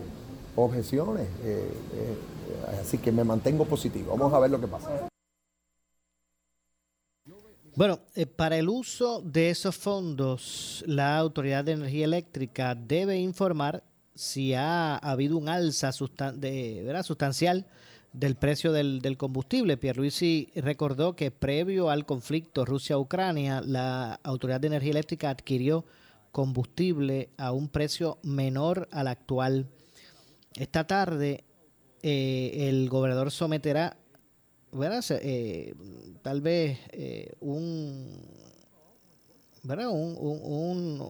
objeciones, 0.56 1.28
eh, 1.44 1.68
eh, 1.96 2.80
así 2.80 3.00
que 3.00 3.12
me 3.12 3.24
mantengo 3.24 3.66
positivo. 3.66 4.16
Vamos 4.16 4.32
a 4.36 4.39
ver 4.39 4.52
lo 4.52 4.62
que 4.62 4.68
pasa. 4.68 5.11
Bueno, 7.74 8.02
para 8.36 8.58
el 8.58 8.68
uso 8.68 9.22
de 9.22 9.50
esos 9.50 9.78
fondos, 9.78 10.84
la 10.88 11.18
Autoridad 11.18 11.64
de 11.64 11.72
Energía 11.72 12.04
Eléctrica 12.04 12.76
debe 12.76 13.18
informar 13.18 13.84
si 14.14 14.54
ha 14.54 14.98
habido 14.98 15.38
un 15.38 15.48
alza 15.48 15.92
de, 16.34 16.84
¿verdad? 16.84 17.04
sustancial 17.04 17.66
del 18.12 18.36
precio 18.36 18.74
del, 18.74 19.02
del 19.02 19.18
combustible. 19.18 19.78
Pierluisi 19.78 20.52
recordó 20.56 21.16
que 21.16 21.32
previo 21.32 21.90
al 21.90 22.06
conflicto 22.06 22.66
Rusia-Ucrania, 22.66 23.62
la 23.66 24.20
Autoridad 24.22 24.60
de 24.60 24.68
Energía 24.68 24.92
Eléctrica 24.92 25.30
adquirió 25.30 25.86
combustible 26.34 27.30
a 27.38 27.54
un 27.54 27.70
precio 27.70 28.18
menor 28.22 28.90
al 28.92 29.08
actual. 29.08 29.68
Esta 30.56 30.86
tarde 30.86 31.46
eh, 32.04 32.68
el 32.70 32.90
gobernador 32.90 33.32
someterá, 33.32 33.96
eh, 35.22 35.74
tal 36.22 36.42
vez 36.42 36.80
eh, 36.92 37.34
un, 37.40 38.22
¿verdad? 39.64 39.90
Un, 39.90 40.16
un, 40.20 41.10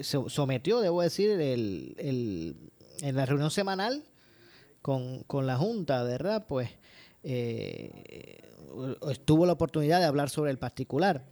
se 0.00 0.18
sometió, 0.28 0.80
debo 0.80 1.02
decir, 1.02 1.30
el, 1.30 1.94
el, 1.98 2.56
en 3.00 3.16
la 3.16 3.26
reunión 3.26 3.50
semanal 3.50 4.04
con, 4.82 5.22
con 5.24 5.46
la 5.46 5.56
Junta, 5.56 6.02
¿verdad? 6.02 6.46
Pues 6.48 6.70
estuvo 9.10 9.46
la 9.46 9.52
oportunidad 9.52 10.00
de 10.00 10.06
hablar 10.06 10.28
sobre 10.28 10.50
el 10.50 10.58
particular 10.58 11.24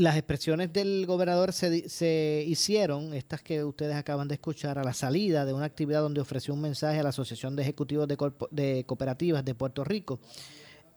las 0.00 0.16
expresiones 0.16 0.72
del 0.72 1.06
gobernador 1.06 1.52
se, 1.52 1.88
se, 1.88 2.44
hicieron, 2.46 3.14
estas 3.14 3.42
que 3.42 3.64
ustedes 3.64 3.94
acaban 3.94 4.28
de 4.28 4.34
escuchar, 4.34 4.78
a 4.78 4.84
la 4.84 4.92
salida 4.92 5.44
de 5.44 5.52
una 5.52 5.66
actividad 5.66 6.00
donde 6.00 6.20
ofreció 6.20 6.54
un 6.54 6.60
mensaje 6.60 7.00
a 7.00 7.02
la 7.02 7.10
Asociación 7.10 7.56
de 7.56 7.62
Ejecutivos 7.62 8.08
de, 8.08 8.16
de, 8.50 8.84
Cooperativas 8.84 9.44
de 9.44 9.54
Puerto 9.54 9.84
Rico 9.84 10.20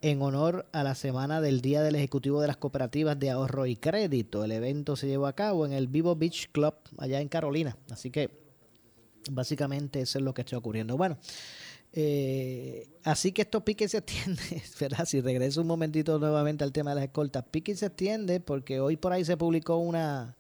en 0.02 0.22
honor 0.22 0.68
a 0.74 0.84
la 0.84 0.96
semana 0.96 1.40
del 1.40 1.62
Día 1.62 1.82
del 1.82 1.96
Ejecutivo 1.96 2.42
de 2.42 2.48
las 2.48 2.58
Cooperativas 2.58 3.18
de 3.18 3.30
Ahorro 3.30 3.66
y 3.66 3.78
Crédito. 3.78 4.44
El 4.44 4.52
evento 4.52 4.96
se 4.96 5.08
llevó 5.08 5.28
a 5.28 5.34
cabo 5.34 5.66
en 5.66 5.72
el 5.72 5.88
Vivo 5.88 6.16
Beach 6.16 6.50
Club 6.52 6.74
allá 6.98 7.22
en 7.22 7.30
Carolina. 7.30 7.78
Así 7.90 8.12
que 8.12 8.30
básicamente 9.32 10.02
eso 10.02 10.20
es 10.20 10.26
lo 10.26 10.34
que 10.34 10.42
está 10.42 10.58
ocurriendo. 10.58 10.98
Bueno, 10.98 11.18
eh, 11.94 12.90
así 13.04 13.32
que 13.32 13.44
esto 13.44 13.64
pique 13.64 13.88
se 13.88 14.00
extiende, 14.00 14.42
¿verdad? 14.80 15.06
Si 15.06 15.22
regreso 15.22 15.62
un 15.62 15.68
momentito 15.68 16.20
nuevamente 16.20 16.64
al 16.64 16.72
tema 16.72 16.92
de 16.92 16.96
las 16.96 17.04
escoltas, 17.06 17.46
pique 17.50 17.76
se 17.76 17.86
extiende 17.86 18.40
porque 18.40 18.80
hoy 18.80 18.98
por 18.98 19.14
ahí 19.14 19.24
se 19.24 19.38
publicó 19.38 19.78
una, 19.78 20.36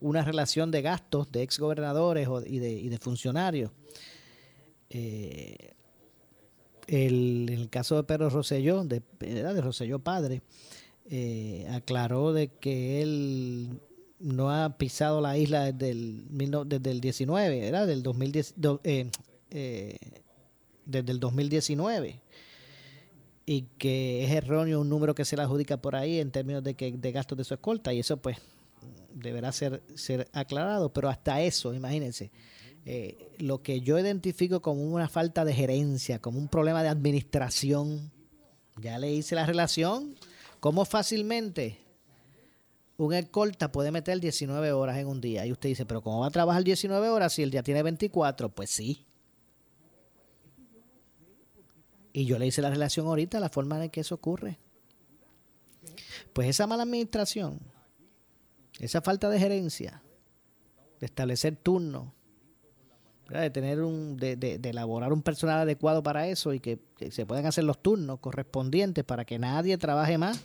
una 0.00 0.24
relación 0.24 0.70
de 0.70 0.82
gastos 0.82 1.30
de 1.32 1.42
exgobernadores 1.42 2.28
y 2.46 2.58
de, 2.58 2.72
y 2.72 2.88
de 2.88 2.98
funcionarios. 2.98 3.72
Eh, 4.90 5.74
el, 6.86 7.68
caso 7.70 7.96
de 7.96 8.04
Pedro 8.04 8.30
Rosselló, 8.30 8.84
de, 8.84 9.02
de 9.20 9.60
Rosselló 9.60 9.98
padre, 9.98 10.42
eh, 11.10 11.66
aclaró 11.70 12.32
de 12.32 12.48
que 12.48 13.02
él 13.02 13.80
no 14.18 14.50
ha 14.52 14.78
pisado 14.78 15.20
la 15.20 15.36
isla 15.36 15.72
desde 15.72 15.90
el, 15.90 16.24
desde 16.66 16.90
el 16.90 17.00
19, 17.00 17.60
¿verdad? 17.60 17.86
Del 17.86 18.02
2010, 18.02 18.54
eh, 18.84 19.10
eh, 19.50 19.96
desde 20.84 21.12
el 21.12 21.20
2019 21.20 22.20
y 23.44 23.62
que 23.78 24.24
es 24.24 24.30
erróneo 24.30 24.80
un 24.80 24.88
número 24.88 25.14
que 25.14 25.24
se 25.24 25.36
le 25.36 25.42
adjudica 25.42 25.76
por 25.76 25.96
ahí 25.96 26.20
en 26.20 26.30
términos 26.30 26.62
de, 26.62 26.74
que, 26.74 26.92
de 26.92 27.12
gastos 27.12 27.36
de 27.38 27.44
su 27.44 27.54
escolta 27.54 27.92
y 27.92 28.00
eso 28.00 28.16
pues 28.16 28.38
deberá 29.14 29.52
ser, 29.52 29.82
ser 29.94 30.28
aclarado, 30.32 30.92
pero 30.92 31.08
hasta 31.08 31.40
eso, 31.42 31.74
imagínense, 31.74 32.30
eh, 32.84 33.32
lo 33.38 33.62
que 33.62 33.80
yo 33.80 33.98
identifico 33.98 34.60
como 34.60 34.82
una 34.82 35.08
falta 35.08 35.44
de 35.44 35.54
gerencia, 35.54 36.18
como 36.18 36.38
un 36.38 36.48
problema 36.48 36.82
de 36.82 36.88
administración. 36.88 38.10
Ya 38.80 38.98
le 38.98 39.12
hice 39.12 39.34
la 39.34 39.46
relación. 39.46 40.16
¿Cómo 40.60 40.84
fácilmente 40.84 41.78
un 42.96 43.12
escolta 43.14 43.70
puede 43.70 43.90
meter 43.90 44.20
19 44.20 44.72
horas 44.72 44.98
en 44.98 45.06
un 45.06 45.20
día? 45.20 45.46
Y 45.46 45.52
usted 45.52 45.68
dice, 45.68 45.86
pero 45.86 46.02
¿cómo 46.02 46.20
va 46.20 46.28
a 46.28 46.30
trabajar 46.30 46.64
19 46.64 47.08
horas 47.08 47.34
si 47.34 47.42
el 47.42 47.50
día 47.50 47.62
tiene 47.62 47.82
24? 47.82 48.48
Pues 48.48 48.70
sí. 48.70 49.04
Y 52.12 52.26
yo 52.26 52.38
le 52.38 52.46
hice 52.46 52.62
la 52.62 52.70
relación 52.70 53.06
ahorita, 53.06 53.40
la 53.40 53.48
forma 53.48 53.82
en 53.82 53.90
que 53.90 54.00
eso 54.00 54.14
ocurre. 54.14 54.58
Pues 56.32 56.48
esa 56.48 56.66
mala 56.66 56.82
administración, 56.82 57.58
esa 58.78 59.00
falta 59.00 59.28
de 59.28 59.38
gerencia, 59.38 60.02
de 61.00 61.06
establecer 61.06 61.56
turnos, 61.56 62.08
de 63.28 63.50
tener 63.50 63.80
un, 63.82 64.16
de, 64.16 64.36
de, 64.36 64.58
de, 64.58 64.70
elaborar 64.70 65.12
un 65.12 65.22
personal 65.22 65.60
adecuado 65.60 66.02
para 66.02 66.28
eso 66.28 66.52
y 66.52 66.60
que, 66.60 66.78
se 67.10 67.24
puedan 67.24 67.46
hacer 67.46 67.64
los 67.64 67.80
turnos 67.82 68.20
correspondientes 68.20 69.04
para 69.04 69.24
que 69.24 69.38
nadie 69.38 69.78
trabaje 69.78 70.18
más 70.18 70.44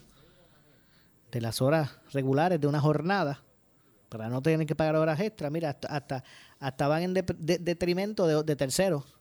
de 1.32 1.42
las 1.42 1.62
horas 1.62 1.92
regulares 2.12 2.62
de 2.62 2.68
una 2.68 2.80
jornada 2.80 3.44
para 4.10 4.30
no 4.30 4.42
tener 4.42 4.66
que 4.66 4.76
pagar 4.76 4.96
horas 4.96 5.20
extras. 5.20 5.52
Mira, 5.52 5.72
hasta, 5.72 6.24
hasta, 6.60 6.88
van 6.88 7.04
en 7.04 7.14
de, 7.14 7.24
detrimento 7.60 8.26
de, 8.26 8.42
de 8.44 8.56
terceros. 8.56 9.17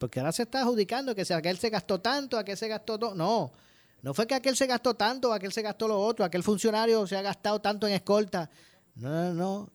Porque 0.00 0.18
ahora 0.18 0.32
se 0.32 0.44
está 0.44 0.62
adjudicando 0.62 1.14
que 1.14 1.26
si 1.26 1.34
aquel 1.34 1.58
se 1.58 1.68
gastó 1.68 2.00
tanto, 2.00 2.38
aquel 2.38 2.56
se 2.56 2.68
gastó 2.68 2.98
todo. 2.98 3.14
No, 3.14 3.52
no 4.00 4.14
fue 4.14 4.26
que 4.26 4.34
aquel 4.34 4.56
se 4.56 4.66
gastó 4.66 4.94
tanto, 4.94 5.30
aquel 5.30 5.52
se 5.52 5.60
gastó 5.60 5.86
lo 5.86 6.00
otro, 6.00 6.24
aquel 6.24 6.42
funcionario 6.42 7.06
se 7.06 7.18
ha 7.18 7.22
gastado 7.22 7.60
tanto 7.60 7.86
en 7.86 7.92
escolta. 7.92 8.48
No, 8.94 9.10
no, 9.10 9.34
no. 9.34 9.70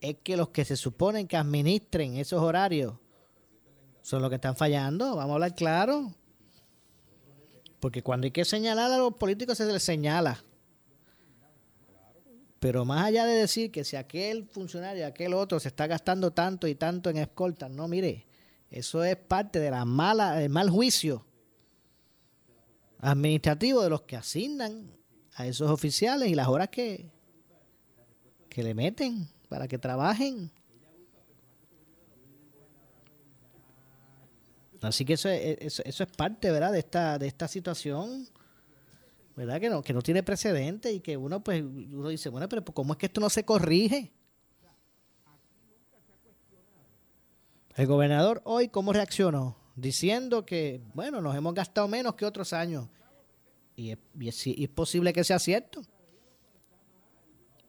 Es 0.00 0.18
que 0.22 0.36
los 0.36 0.50
que 0.50 0.64
se 0.64 0.76
suponen 0.76 1.26
que 1.26 1.36
administren 1.36 2.16
esos 2.18 2.40
horarios 2.40 2.94
son 4.00 4.22
los 4.22 4.30
que 4.30 4.36
están 4.36 4.54
fallando. 4.54 5.16
Vamos 5.16 5.32
a 5.32 5.34
hablar 5.34 5.56
claro. 5.56 6.12
Porque 7.80 8.00
cuando 8.00 8.26
hay 8.26 8.30
que 8.30 8.44
señalar 8.44 8.92
a 8.92 8.98
los 8.98 9.14
políticos 9.14 9.58
se 9.58 9.66
les 9.66 9.82
señala. 9.82 10.40
Pero 12.60 12.84
más 12.84 13.06
allá 13.06 13.26
de 13.26 13.34
decir 13.34 13.72
que 13.72 13.82
si 13.82 13.96
aquel 13.96 14.46
funcionario, 14.46 15.04
aquel 15.04 15.34
otro 15.34 15.58
se 15.58 15.66
está 15.66 15.88
gastando 15.88 16.30
tanto 16.30 16.68
y 16.68 16.76
tanto 16.76 17.10
en 17.10 17.16
escolta, 17.16 17.68
no, 17.68 17.88
mire, 17.88 18.27
eso 18.70 19.02
es 19.04 19.16
parte 19.16 19.60
de 19.60 19.70
la 19.70 19.84
mala, 19.84 20.36
del 20.36 20.50
mal 20.50 20.68
juicio 20.70 21.24
administrativo 23.00 23.82
de 23.82 23.90
los 23.90 24.02
que 24.02 24.16
asignan 24.16 24.90
a 25.34 25.46
esos 25.46 25.70
oficiales 25.70 26.28
y 26.28 26.34
las 26.34 26.48
horas 26.48 26.68
que, 26.68 27.10
que 28.48 28.62
le 28.62 28.74
meten 28.74 29.28
para 29.48 29.68
que 29.68 29.78
trabajen. 29.78 30.50
Así 34.82 35.04
que 35.04 35.14
eso 35.14 35.28
es, 35.28 35.58
eso, 35.60 35.82
eso 35.84 36.04
es 36.04 36.10
parte, 36.10 36.50
¿verdad? 36.50 36.72
De 36.72 36.78
esta, 36.80 37.18
de 37.18 37.26
esta 37.26 37.48
situación, 37.48 38.28
¿verdad? 39.34 39.60
Que 39.60 39.70
no, 39.70 39.82
que 39.82 39.92
no 39.92 40.02
tiene 40.02 40.22
precedente 40.22 40.92
y 40.92 41.00
que 41.00 41.16
uno, 41.16 41.42
pues, 41.42 41.62
uno 41.62 42.08
dice, 42.08 42.28
bueno, 42.28 42.48
pero 42.48 42.64
¿cómo 42.64 42.92
es 42.92 42.98
que 42.98 43.06
esto 43.06 43.20
no 43.20 43.30
se 43.30 43.44
corrige? 43.44 44.12
El 47.78 47.86
gobernador 47.86 48.42
hoy, 48.44 48.66
¿cómo 48.66 48.92
reaccionó? 48.92 49.56
Diciendo 49.76 50.44
que, 50.44 50.80
bueno, 50.94 51.20
nos 51.20 51.36
hemos 51.36 51.54
gastado 51.54 51.86
menos 51.86 52.16
que 52.16 52.24
otros 52.24 52.52
años. 52.52 52.88
Y 53.76 53.92
es, 53.92 53.98
y 54.48 54.64
es, 54.64 54.68
posible 54.70 55.12
que 55.12 55.22
sea 55.22 55.38
cierto. 55.38 55.82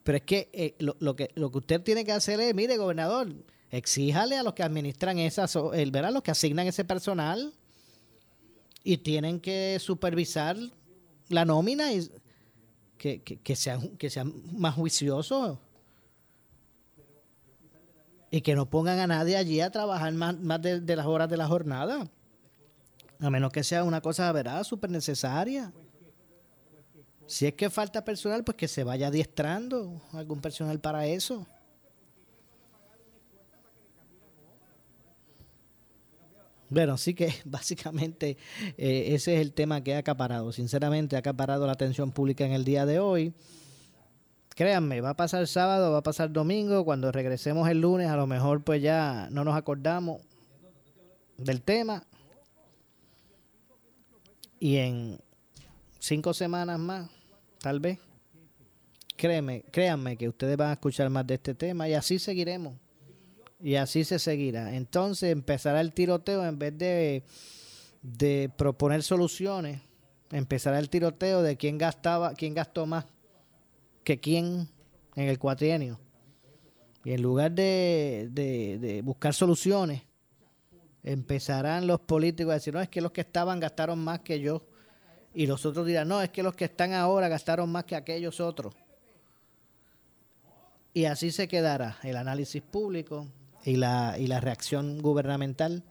Pero 0.02 0.18
es 0.18 0.24
que, 0.24 0.50
eh, 0.52 0.74
lo, 0.80 0.96
lo 1.00 1.16
que 1.16 1.30
lo 1.36 1.52
que 1.52 1.60
usted 1.60 1.82
tiene 1.84 2.04
que 2.04 2.12
hacer 2.12 2.40
es, 2.40 2.56
mire, 2.56 2.78
gobernador, 2.78 3.32
exíjale 3.70 4.36
a 4.36 4.42
los 4.42 4.56
que 4.56 4.64
administran 4.64 5.20
esas, 5.20 5.56
el 5.76 5.92
ver 5.92 6.06
a 6.06 6.10
los 6.10 6.24
que 6.24 6.32
asignan 6.32 6.66
ese 6.66 6.84
personal 6.84 7.54
y 8.84 8.98
tienen 8.98 9.40
que 9.40 9.78
supervisar 9.80 10.58
la 11.28 11.46
nómina 11.46 11.94
y 11.94 12.10
que, 12.98 13.22
que, 13.22 13.38
que 13.42 13.56
sean, 13.56 13.90
que 13.98 14.10
sean 14.10 14.34
más 14.58 14.74
juiciosos 14.74 15.60
y 18.32 18.42
que 18.42 18.56
no 18.56 18.70
pongan 18.70 19.00
a 19.00 19.08
nadie 19.08 19.38
allí 19.38 19.62
a 19.62 19.72
trabajar 19.72 20.14
más, 20.14 20.38
más 20.40 20.62
de, 20.62 20.96
las 20.96 21.06
horas 21.06 21.30
de 21.30 21.38
la 21.38 21.48
jornada. 21.48 22.08
A 23.20 23.30
menos 23.30 23.52
que 23.52 23.64
sea 23.64 23.84
una 23.84 24.02
cosa, 24.02 24.32
¿verdad?, 24.32 24.64
súper 24.64 24.90
necesaria. 24.90 25.74
Si 27.26 27.46
es 27.46 27.54
que 27.54 27.70
falta 27.70 28.04
personal, 28.04 28.44
pues 28.44 28.58
que 28.58 28.68
se 28.68 28.84
vaya 28.84 29.08
adiestrando 29.08 30.02
algún 30.14 30.42
personal 30.42 30.80
para 30.80 31.06
eso. 31.06 31.46
Bueno, 36.70 36.94
así 36.94 37.14
que 37.14 37.34
básicamente 37.46 38.38
eh, 38.78 39.14
ese 39.14 39.36
es 39.36 39.42
el 39.42 39.54
tema 39.54 39.84
que 39.84 39.96
ha 39.96 40.00
acaparado. 40.00 40.52
Sinceramente, 40.52 41.16
ha 41.16 41.20
acaparado 41.20 41.66
la 41.66 41.74
atención 41.74 42.12
pública 42.12 42.46
en 42.46 42.54
el 42.54 42.64
día 42.64 42.86
de 42.86 43.00
hoy. 43.00 43.34
Créanme, 44.60 45.00
va 45.00 45.12
a 45.12 45.14
pasar 45.14 45.48
sábado, 45.48 45.94
va 45.94 46.00
a 46.00 46.04
pasar 46.04 46.34
domingo. 46.34 46.84
Cuando 46.84 47.14
regresemos 47.14 47.70
el 47.70 47.80
lunes, 47.80 48.10
a 48.10 48.18
lo 48.18 48.28
mejor 48.28 48.62
pues 48.62 48.82
ya 48.82 49.30
no 49.32 49.46
nos 49.46 49.56
acordamos 49.56 50.22
del 51.38 51.62
tema. 51.62 52.04
Y 54.60 54.76
en 54.76 55.18
cinco 55.98 56.34
semanas 56.34 56.78
más, 56.78 57.10
tal 57.60 57.80
vez, 57.80 58.00
créeme, 59.16 59.64
créanme 59.72 60.18
que 60.18 60.28
ustedes 60.28 60.58
van 60.58 60.72
a 60.72 60.74
escuchar 60.74 61.10
más 61.10 61.26
de 61.26 61.36
este 61.36 61.56
tema 61.56 61.88
y 61.88 61.94
así 61.94 62.20
seguiremos. 62.20 62.74
Y 63.62 63.76
así 63.76 64.04
se 64.04 64.20
seguirá. 64.20 64.76
Entonces 64.76 65.32
empezará 65.32 65.80
el 65.80 65.94
tiroteo 65.94 66.46
en 66.46 66.60
vez 66.60 66.78
de, 66.78 67.24
de 68.02 68.52
proponer 68.58 69.04
soluciones. 69.04 69.80
Empezará 70.32 70.80
el 70.80 70.90
tiroteo 70.90 71.44
de 71.44 71.56
quién 71.56 71.78
gastaba, 71.78 72.34
quién 72.34 72.54
gastó 72.54 72.86
más 72.86 73.06
que 74.04 74.20
quién 74.20 74.70
en 75.16 75.28
el 75.28 75.40
cuatrienio. 75.40 76.00
Y 77.04 77.14
en 77.14 77.22
lugar 77.22 77.52
de, 77.52 78.30
de, 78.32 79.02
buscar 79.04 79.34
soluciones, 79.34 80.04
empezarán 81.04 81.88
los 81.88 82.00
políticos 82.02 82.52
a 82.52 82.56
decir, 82.56 82.74
no, 82.74 82.82
es 82.82 82.90
que 82.90 83.02
los 83.02 83.12
que 83.12 83.22
estaban 83.22 83.60
gastaron 83.60 84.00
más 84.00 84.20
que 84.20 84.40
yo. 84.40 84.66
Y 85.34 85.48
los 85.48 85.66
otros 85.66 85.86
dirán, 85.86 86.08
no, 86.08 86.22
es 86.22 86.30
que 86.30 86.44
los 86.44 86.56
que 86.56 86.66
están 86.66 86.94
ahora 86.94 87.28
gastaron 87.30 87.72
más 87.72 87.86
que 87.86 87.96
aquellos 87.96 88.40
otros. 88.40 88.74
Y 90.94 91.06
así 91.06 91.32
se 91.32 91.48
quedará 91.48 91.98
el 92.04 92.18
análisis 92.18 92.62
público 92.62 93.28
y 93.64 93.76
la, 93.76 94.18
y 94.18 94.28
la 94.28 94.40
reacción 94.40 95.02
gubernamental 95.02 95.84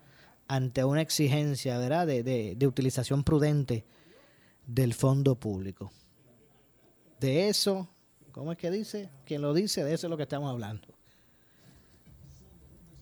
ante 0.49 0.85
una 0.85 1.03
exigencia 1.03 1.79
¿verdad? 1.79 2.07
De, 2.07 2.55
de 2.57 2.67
utilización 2.67 3.23
prudente 3.23 3.85
del 4.67 4.95
fondo 4.95 5.37
público. 5.37 5.93
De 7.21 7.49
eso 7.49 7.89
¿Cómo 8.33 8.53
es 8.53 8.59
que 8.59 8.71
dice? 8.71 9.11
Quien 9.25 9.43
lo 9.43 9.55
dice, 9.55 9.85
de 9.85 9.95
eso 9.95 10.07
es 10.07 10.11
lo 10.11 10.17
que 10.17 10.25
estamos 10.25 10.51
hablando. 10.51 10.89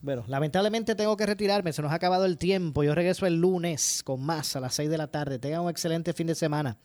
Bueno, 0.02 0.24
lamentablemente 0.28 0.94
tengo 0.94 1.16
que 1.16 1.26
retirarme, 1.26 1.72
se 1.72 1.82
nos 1.82 1.90
ha 1.90 1.96
acabado 1.96 2.26
el 2.26 2.38
tiempo. 2.38 2.84
Yo 2.84 2.94
regreso 2.94 3.26
el 3.26 3.40
lunes 3.40 4.02
con 4.04 4.22
más 4.22 4.54
a 4.54 4.60
las 4.60 4.74
6 4.74 4.88
de 4.88 4.98
la 4.98 5.08
tarde. 5.08 5.38
Tengan 5.38 5.62
un 5.62 5.70
excelente 5.70 6.12
fin 6.12 6.28
de 6.28 6.34
semana. 6.34 6.76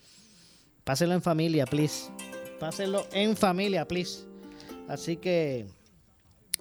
Pásenlo 0.84 1.14
en 1.14 1.22
familia, 1.22 1.66
please. 1.66 2.10
Pásenlo 2.60 3.06
en 3.12 3.38
familia, 3.38 3.88
please. 3.88 4.26
Así 4.88 5.18
que 5.18 5.68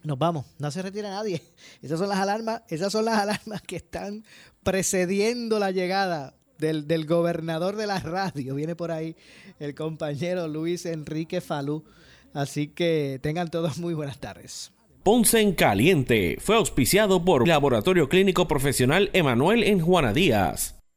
nos 0.02 0.18
vamos. 0.18 0.46
No 0.58 0.70
se 0.70 0.82
retira 0.82 1.10
nadie. 1.10 1.42
Esas 1.82 1.98
son 1.98 2.08
las 2.08 2.18
alarmas, 2.18 2.62
esas 2.68 2.92
son 2.92 3.04
las 3.06 3.18
alarmas 3.18 3.62
que 3.62 3.76
están 3.76 4.24
precediendo 4.62 5.58
la 5.58 5.70
llegada 5.70 6.34
del, 6.60 6.86
del, 6.86 7.06
gobernador 7.06 7.76
de 7.76 7.86
la 7.86 7.98
radio. 7.98 8.54
Viene 8.54 8.76
por 8.76 8.92
ahí 8.92 9.16
el 9.58 9.74
compañero 9.74 10.46
Luis 10.48 10.86
Enrique 10.86 11.40
Falú. 11.40 11.84
Así 12.32 12.68
que 12.68 13.18
tengan 13.22 13.50
todos 13.50 13.78
muy 13.78 13.94
buenas 13.94 14.18
tardes. 14.18 14.72
Ponce 15.02 15.40
en 15.40 15.52
Caliente 15.54 16.36
fue 16.40 16.56
auspiciado 16.56 17.24
por 17.24 17.48
Laboratorio 17.48 18.08
Clínico 18.08 18.46
Profesional 18.46 19.08
Emanuel 19.14 19.64
en 19.64 19.80
Juana 19.80 20.12
Díaz. 20.12 20.79